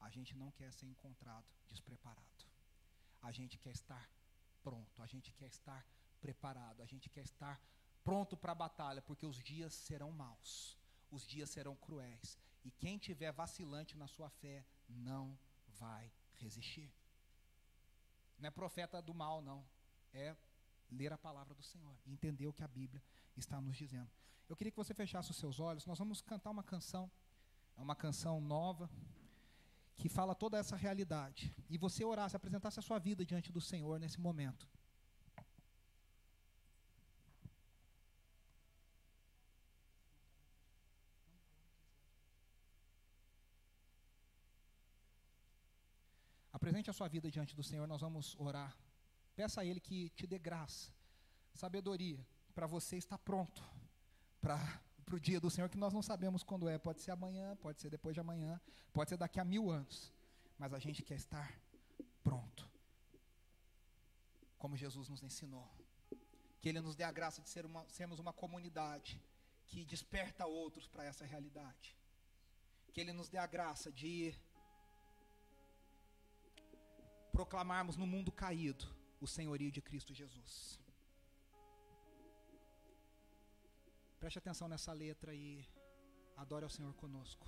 A 0.00 0.10
gente 0.10 0.36
não 0.36 0.50
quer 0.50 0.72
ser 0.72 0.86
encontrado 0.86 1.46
despreparado. 1.68 2.44
A 3.22 3.32
gente 3.32 3.58
quer 3.58 3.70
estar 3.70 4.10
pronto, 4.62 5.02
a 5.02 5.06
gente 5.06 5.32
quer 5.32 5.46
estar 5.46 5.86
preparado, 6.20 6.82
a 6.82 6.86
gente 6.86 7.08
quer 7.08 7.24
estar 7.24 7.60
pronto 8.04 8.36
para 8.36 8.52
a 8.52 8.54
batalha, 8.54 9.02
porque 9.02 9.26
os 9.26 9.38
dias 9.42 9.72
serão 9.72 10.10
maus, 10.10 10.76
os 11.10 11.26
dias 11.26 11.50
serão 11.50 11.76
cruéis, 11.76 12.38
e 12.64 12.70
quem 12.70 12.98
tiver 12.98 13.32
vacilante 13.32 13.96
na 13.96 14.06
sua 14.06 14.28
fé 14.28 14.64
não 14.88 15.38
vai 15.66 16.12
resistir. 16.34 16.92
Não 18.38 18.48
é 18.48 18.50
profeta 18.50 19.00
do 19.00 19.14
mal, 19.14 19.40
não. 19.40 19.64
É 20.12 20.36
ler 20.92 21.12
a 21.12 21.18
palavra 21.18 21.54
do 21.54 21.62
Senhor 21.62 21.96
entender 22.06 22.46
o 22.46 22.52
que 22.52 22.62
a 22.62 22.68
Bíblia 22.68 23.02
está 23.36 23.60
nos 23.60 23.76
dizendo. 23.76 24.10
Eu 24.48 24.56
queria 24.56 24.70
que 24.70 24.76
você 24.76 24.94
fechasse 24.94 25.30
os 25.30 25.36
seus 25.36 25.58
olhos. 25.58 25.86
Nós 25.86 25.98
vamos 25.98 26.20
cantar 26.20 26.50
uma 26.50 26.62
canção, 26.62 27.10
é 27.76 27.80
uma 27.80 27.96
canção 27.96 28.40
nova 28.40 28.90
que 29.96 30.08
fala 30.08 30.34
toda 30.34 30.58
essa 30.58 30.76
realidade. 30.76 31.54
E 31.68 31.78
você 31.78 32.04
orasse, 32.04 32.36
apresentasse 32.36 32.78
a 32.78 32.82
sua 32.82 32.98
vida 32.98 33.24
diante 33.24 33.50
do 33.50 33.60
Senhor 33.60 33.98
nesse 33.98 34.20
momento. 34.20 34.68
Apresente 46.52 46.90
a 46.90 46.92
sua 46.92 47.08
vida 47.08 47.30
diante 47.30 47.56
do 47.56 47.62
Senhor, 47.62 47.88
nós 47.88 48.00
vamos 48.00 48.36
orar. 48.38 48.76
Peça 49.42 49.62
a 49.62 49.64
Ele 49.64 49.80
que 49.80 50.08
te 50.10 50.24
dê 50.24 50.38
graça, 50.38 50.88
sabedoria, 51.52 52.24
para 52.54 52.64
você 52.64 52.96
estar 52.96 53.18
pronto 53.18 53.60
para 54.40 54.56
o 55.12 55.18
dia 55.18 55.40
do 55.40 55.50
Senhor 55.50 55.68
que 55.68 55.76
nós 55.76 55.92
não 55.92 56.00
sabemos 56.00 56.44
quando 56.44 56.68
é. 56.68 56.78
Pode 56.78 57.00
ser 57.00 57.10
amanhã, 57.10 57.56
pode 57.56 57.80
ser 57.80 57.90
depois 57.90 58.14
de 58.14 58.20
amanhã, 58.20 58.60
pode 58.92 59.10
ser 59.10 59.16
daqui 59.16 59.40
a 59.40 59.44
mil 59.44 59.68
anos. 59.68 60.12
Mas 60.56 60.72
a 60.72 60.78
gente 60.78 61.02
quer 61.02 61.16
estar 61.16 61.52
pronto. 62.22 62.70
Como 64.58 64.76
Jesus 64.76 65.08
nos 65.08 65.24
ensinou. 65.24 65.68
Que 66.60 66.68
Ele 66.68 66.80
nos 66.80 66.94
dê 66.94 67.02
a 67.02 67.10
graça 67.10 67.42
de 67.42 67.48
ser 67.48 67.66
uma, 67.66 67.84
sermos 67.88 68.20
uma 68.20 68.32
comunidade 68.32 69.20
que 69.66 69.84
desperta 69.84 70.46
outros 70.46 70.86
para 70.86 71.04
essa 71.04 71.24
realidade. 71.24 71.96
Que 72.92 73.00
Ele 73.00 73.12
nos 73.12 73.28
dê 73.28 73.38
a 73.38 73.46
graça 73.48 73.90
de 73.90 74.32
proclamarmos 77.32 77.96
no 77.96 78.06
mundo 78.06 78.30
caído 78.30 79.01
o 79.22 79.26
senhorio 79.26 79.70
de 79.70 79.80
Cristo 79.80 80.12
Jesus. 80.12 80.80
Preste 84.18 84.38
atenção 84.38 84.66
nessa 84.68 84.92
letra 84.92 85.32
e 85.32 85.64
adore 86.36 86.64
ao 86.64 86.70
Senhor 86.70 86.92
conosco. 86.94 87.46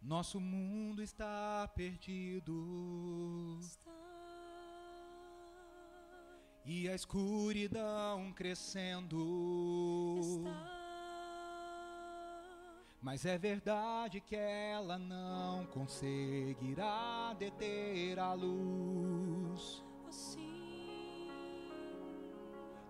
Nosso 0.00 0.40
mundo 0.40 1.00
está 1.00 1.68
perdido. 1.76 3.58
Está. 3.60 4.01
E 6.64 6.88
a 6.88 6.94
escuridão 6.94 8.32
crescendo. 8.32 9.18
Está 10.20 10.82
mas 13.02 13.26
é 13.26 13.36
verdade 13.36 14.20
que 14.20 14.36
ela 14.36 14.96
não 14.96 15.66
conseguirá 15.66 17.34
deter 17.36 18.16
a 18.16 18.32
luz. 18.32 19.84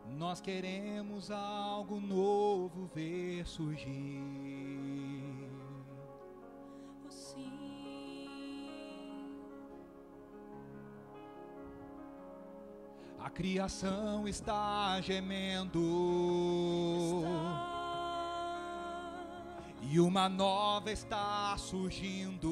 Nós 0.06 0.38
queremos 0.38 1.30
algo 1.30 1.98
novo 1.98 2.90
ver 2.94 3.46
surgir. 3.46 4.71
Criação 13.34 14.28
está 14.28 15.00
gemendo. 15.00 15.80
E 19.90 19.98
uma 20.00 20.28
nova 20.28 20.90
está 20.90 21.56
surgindo. 21.58 22.48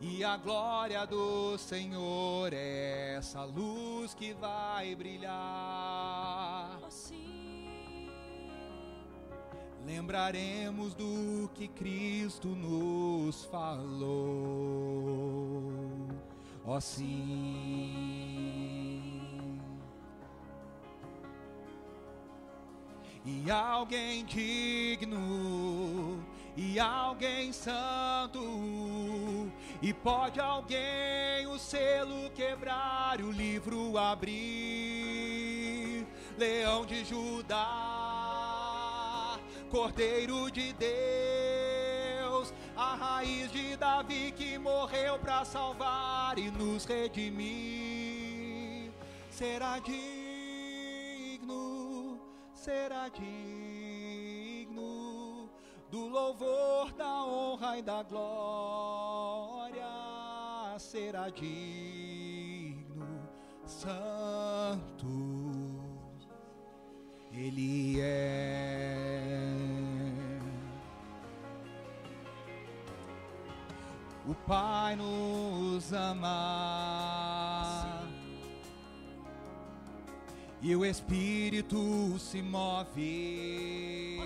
E 0.00 0.24
a 0.24 0.36
glória 0.36 1.06
do 1.06 1.58
Senhor 1.58 2.52
é 2.52 3.16
essa 3.16 3.44
luz 3.44 4.14
que 4.14 4.32
vai 4.34 4.94
brilhar. 4.94 6.80
Lembraremos 9.84 10.94
do 10.94 11.50
que 11.54 11.66
Cristo 11.68 12.48
nos 12.48 13.44
falou. 13.46 14.80
Ó 16.70 16.76
oh, 16.76 16.80
sim. 16.80 17.10
E 23.24 23.50
alguém 23.50 24.24
digno, 24.24 26.24
e 26.56 26.78
alguém 26.78 27.52
santo, 27.52 29.50
e 29.82 29.92
pode 29.92 30.38
alguém 30.38 31.44
o 31.48 31.58
selo 31.58 32.30
quebrar 32.36 33.20
o 33.20 33.32
livro 33.32 33.98
abrir. 33.98 36.06
Leão 36.38 36.86
de 36.86 37.04
Judá, 37.04 37.66
Cordeiro 39.68 40.48
de 40.52 40.72
Deus, 40.74 41.59
a 42.90 42.94
raiz 42.94 43.52
de 43.52 43.76
Davi 43.76 44.32
que 44.32 44.58
morreu 44.58 45.16
para 45.18 45.44
salvar 45.44 46.36
e 46.36 46.50
nos 46.50 46.84
redimir. 46.84 48.10
Será 49.30 49.78
digno, 49.78 51.48
será 52.52 53.08
digno 53.08 54.80
do 55.88 56.08
louvor, 56.08 56.92
da 56.94 57.24
honra 57.24 57.78
e 57.78 57.82
da 57.82 58.02
glória. 58.02 59.86
Será 60.78 61.28
digno, 61.28 62.18
santo. 63.66 65.06
Ele 67.32 68.00
é. 68.00 69.29
O 74.30 74.34
Pai 74.46 74.94
nos 74.94 75.92
ama 75.92 78.00
e 80.62 80.76
o 80.76 80.84
Espírito 80.84 82.16
se 82.16 82.40
move. 82.40 84.20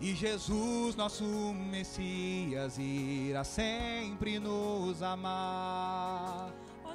E 0.00 0.14
Jesus, 0.14 0.96
nosso 0.96 1.24
Messias, 1.70 2.78
irá 2.78 3.44
sempre 3.44 4.38
nos 4.38 5.02
amar. 5.02 6.50
Oh. 6.82 6.94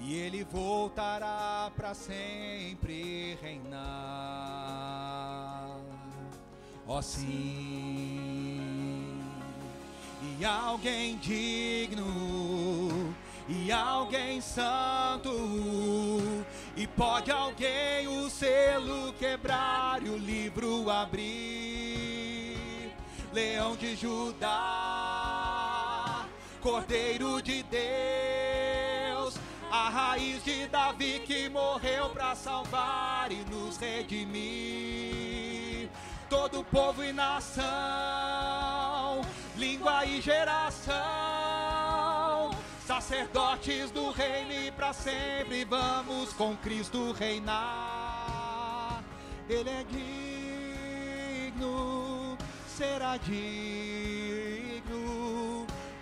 E 0.00 0.14
ele 0.14 0.42
voltará 0.42 1.70
para 1.76 1.94
sempre 1.94 3.38
reinar. 3.40 5.49
Oh, 6.92 7.00
sim. 7.00 7.28
E 10.40 10.44
alguém 10.44 11.16
digno, 11.18 13.14
e 13.48 13.70
alguém 13.70 14.40
santo, 14.40 15.30
e 16.76 16.88
pode 16.88 17.30
alguém 17.30 18.08
o 18.08 18.28
selo 18.28 19.12
quebrar 19.12 20.04
e 20.04 20.08
o 20.08 20.16
livro 20.18 20.90
abrir. 20.90 22.56
Leão 23.32 23.76
de 23.76 23.94
Judá, 23.94 24.48
Cordeiro 26.60 27.40
de 27.40 27.62
Deus 27.62 29.38
a 29.70 29.88
raiz 29.88 30.42
de 30.42 30.66
Davi 30.66 31.22
que 31.24 31.48
morreu 31.48 32.10
para 32.10 32.34
salvar 32.34 33.30
e 33.30 33.44
nos 33.44 33.76
redimir. 33.76 35.19
Todo 36.40 36.64
povo 36.64 37.04
e 37.04 37.12
nação, 37.12 37.62
língua 39.58 40.06
e 40.06 40.22
geração, 40.22 40.94
sacerdotes 42.86 43.90
do 43.90 44.10
reino 44.10 44.50
e 44.50 44.70
para 44.70 44.94
sempre 44.94 45.66
vamos 45.66 46.32
com 46.32 46.56
Cristo 46.56 47.12
reinar. 47.12 49.04
Ele 49.50 49.68
é 49.68 49.84
digno, 51.52 52.38
será 52.66 53.18
digno 53.18 54.46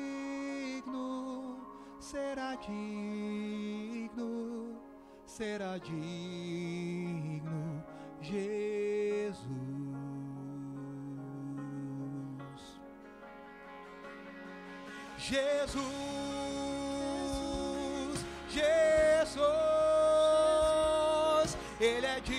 será 2.01 2.57
digno, 2.57 3.58
será 5.39 5.79
digno, 5.79 6.01
Jesus. 8.21 9.39
Jesus, 15.17 15.87
Jesus, 18.51 19.39
Ele 21.81 22.07
é 22.07 22.21
digno, 22.21 22.38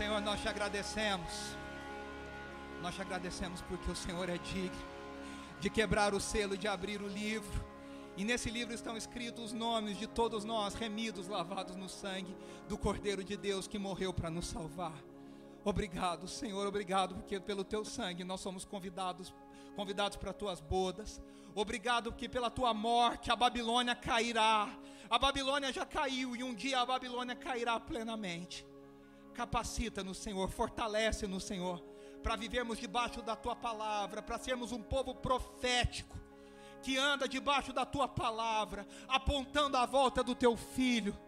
Senhor, 0.00 0.18
nós 0.22 0.40
te 0.40 0.48
agradecemos. 0.48 1.30
Nós 2.80 2.94
te 2.94 3.02
agradecemos 3.02 3.60
porque 3.60 3.90
o 3.90 3.94
Senhor 3.94 4.30
é 4.30 4.38
digno 4.38 4.88
de 5.60 5.68
quebrar 5.68 6.14
o 6.14 6.20
selo, 6.20 6.56
de 6.56 6.66
abrir 6.66 7.02
o 7.02 7.06
livro. 7.06 7.62
E 8.16 8.24
nesse 8.24 8.50
livro 8.50 8.72
estão 8.72 8.96
escritos 8.96 9.44
os 9.44 9.52
nomes 9.52 9.98
de 9.98 10.06
todos 10.06 10.42
nós, 10.42 10.72
remidos, 10.72 11.28
lavados 11.28 11.76
no 11.76 11.86
sangue 11.86 12.34
do 12.66 12.78
Cordeiro 12.78 13.22
de 13.22 13.36
Deus 13.36 13.68
que 13.68 13.78
morreu 13.78 14.10
para 14.10 14.30
nos 14.30 14.46
salvar. 14.46 14.94
Obrigado, 15.62 16.26
Senhor, 16.26 16.66
obrigado 16.66 17.16
porque 17.16 17.38
pelo 17.38 17.62
teu 17.62 17.84
sangue 17.84 18.24
nós 18.24 18.40
somos 18.40 18.64
convidados, 18.64 19.34
convidados 19.76 20.16
para 20.16 20.32
tuas 20.32 20.62
bodas. 20.62 21.20
Obrigado 21.54 22.10
porque 22.10 22.26
pela 22.26 22.48
tua 22.48 22.72
morte 22.72 23.30
a 23.30 23.36
Babilônia 23.36 23.94
cairá. 23.94 24.66
A 25.10 25.18
Babilônia 25.18 25.70
já 25.70 25.84
caiu 25.84 26.34
e 26.34 26.42
um 26.42 26.54
dia 26.54 26.80
a 26.80 26.86
Babilônia 26.86 27.36
cairá 27.36 27.78
plenamente. 27.78 28.69
Capacita-nos, 29.40 30.18
Senhor, 30.18 30.50
fortalece-nos, 30.50 31.44
Senhor, 31.44 31.82
para 32.22 32.36
vivermos 32.36 32.78
debaixo 32.78 33.22
da 33.22 33.34
tua 33.34 33.56
palavra, 33.56 34.20
para 34.20 34.38
sermos 34.38 34.70
um 34.70 34.82
povo 34.82 35.14
profético, 35.14 36.14
que 36.82 36.98
anda 36.98 37.26
debaixo 37.26 37.72
da 37.72 37.86
tua 37.86 38.06
palavra, 38.06 38.86
apontando 39.08 39.78
a 39.78 39.86
volta 39.86 40.22
do 40.22 40.34
teu 40.34 40.58
filho. 40.58 41.18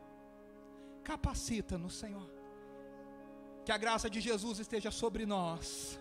Capacita-nos, 1.02 1.94
Senhor. 1.94 2.30
Que 3.64 3.72
a 3.72 3.78
graça 3.78 4.10
de 4.10 4.20
Jesus 4.20 4.58
esteja 4.58 4.90
sobre 4.90 5.24
nós, 5.24 5.98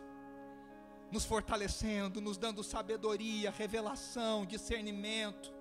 nos 1.14 1.24
fortalecendo, 1.24 2.20
nos 2.20 2.38
dando 2.38 2.62
sabedoria, 2.62 3.52
revelação, 3.52 4.46
discernimento, 4.46 5.54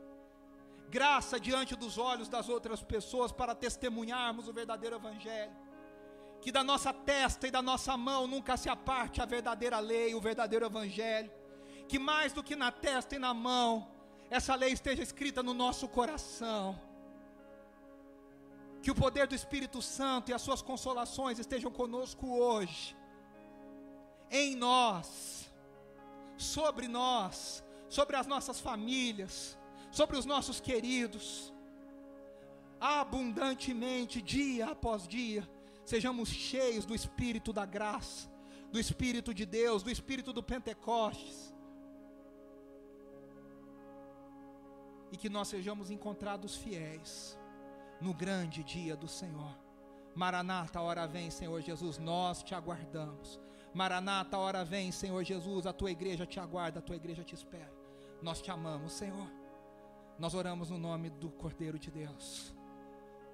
graça 0.88 1.38
diante 1.38 1.76
dos 1.76 1.96
olhos 1.96 2.28
das 2.28 2.48
outras 2.48 2.82
pessoas 2.82 3.30
para 3.30 3.54
testemunharmos 3.54 4.48
o 4.48 4.52
verdadeiro 4.52 4.96
Evangelho 4.96 5.69
que 6.40 6.50
da 6.50 6.64
nossa 6.64 6.92
testa 6.92 7.46
e 7.46 7.50
da 7.50 7.60
nossa 7.60 7.96
mão 7.96 8.26
nunca 8.26 8.56
se 8.56 8.68
aparte 8.68 9.20
a 9.20 9.26
verdadeira 9.26 9.78
lei, 9.78 10.14
o 10.14 10.20
verdadeiro 10.20 10.64
evangelho, 10.64 11.30
que 11.86 11.98
mais 11.98 12.32
do 12.32 12.42
que 12.42 12.56
na 12.56 12.72
testa 12.72 13.16
e 13.16 13.18
na 13.18 13.34
mão, 13.34 13.88
essa 14.30 14.54
lei 14.54 14.72
esteja 14.72 15.02
escrita 15.02 15.42
no 15.42 15.52
nosso 15.52 15.88
coração. 15.88 16.80
Que 18.82 18.90
o 18.90 18.94
poder 18.94 19.26
do 19.26 19.34
Espírito 19.34 19.82
Santo 19.82 20.30
e 20.30 20.34
as 20.34 20.40
suas 20.40 20.62
consolações 20.62 21.38
estejam 21.38 21.70
conosco 21.70 22.38
hoje, 22.38 22.96
em 24.30 24.56
nós, 24.56 25.52
sobre 26.38 26.88
nós, 26.88 27.62
sobre 27.88 28.16
as 28.16 28.26
nossas 28.26 28.58
famílias, 28.60 29.58
sobre 29.90 30.16
os 30.16 30.24
nossos 30.24 30.60
queridos, 30.60 31.52
abundantemente, 32.80 34.22
dia 34.22 34.68
após 34.68 35.06
dia, 35.06 35.46
sejamos 35.84 36.28
cheios 36.28 36.84
do 36.84 36.94
Espírito 36.94 37.52
da 37.52 37.64
graça, 37.64 38.30
do 38.70 38.78
Espírito 38.78 39.34
de 39.34 39.44
Deus, 39.44 39.82
do 39.82 39.90
Espírito 39.90 40.32
do 40.32 40.42
Pentecostes. 40.42 41.54
E 45.12 45.16
que 45.16 45.28
nós 45.28 45.48
sejamos 45.48 45.90
encontrados 45.90 46.56
fiéis 46.56 47.36
no 48.00 48.14
grande 48.14 48.62
dia 48.62 48.96
do 48.96 49.08
Senhor. 49.08 49.58
Maranata, 50.14 50.80
hora 50.80 51.06
vem, 51.06 51.30
Senhor 51.30 51.60
Jesus, 51.60 51.98
nós 51.98 52.42
te 52.42 52.54
aguardamos. 52.54 53.40
Maranata, 53.72 54.36
hora 54.38 54.64
vem, 54.64 54.90
Senhor 54.90 55.22
Jesus, 55.24 55.66
a 55.66 55.72
tua 55.72 55.90
igreja 55.90 56.26
te 56.26 56.40
aguarda, 56.40 56.80
a 56.80 56.82
tua 56.82 56.96
igreja 56.96 57.22
te 57.22 57.34
espera. 57.34 57.72
Nós 58.20 58.42
te 58.42 58.50
amamos, 58.50 58.92
Senhor. 58.92 59.30
Nós 60.18 60.34
oramos 60.34 60.70
no 60.70 60.78
nome 60.78 61.08
do 61.08 61.30
Cordeiro 61.30 61.78
de 61.78 61.90
Deus, 61.90 62.54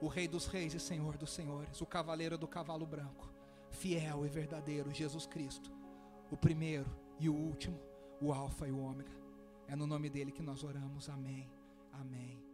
o 0.01 0.09
Rei 0.09 0.29
dos 0.29 0.47
Reis 0.47 0.75
e 0.75 0.81
Senhor 0.81 1.17
dos 1.17 1.31
Senhores, 1.31 1.81
o 1.81 1.87
Cavaleiro 1.87 2.37
do 2.37 2.47
Cavalo 2.47 2.87
Branco, 2.87 3.29
fiel 3.71 4.25
e 4.25 4.29
verdadeiro, 4.29 4.93
Jesus 4.93 5.27
Cristo, 5.27 5.73
o 6.31 6.37
primeiro 6.37 6.91
e 7.19 7.29
o 7.29 7.35
último, 7.35 7.81
o 8.21 8.33
Alfa 8.33 8.67
e 8.67 8.73
o 8.73 8.79
Ômega. 8.79 9.13
É 9.69 9.75
no 9.75 9.87
nome 9.87 10.09
dele 10.09 10.31
que 10.31 10.43
nós 10.43 10.63
oramos. 10.63 11.09
Amém. 11.09 11.51
Amém. 11.93 12.46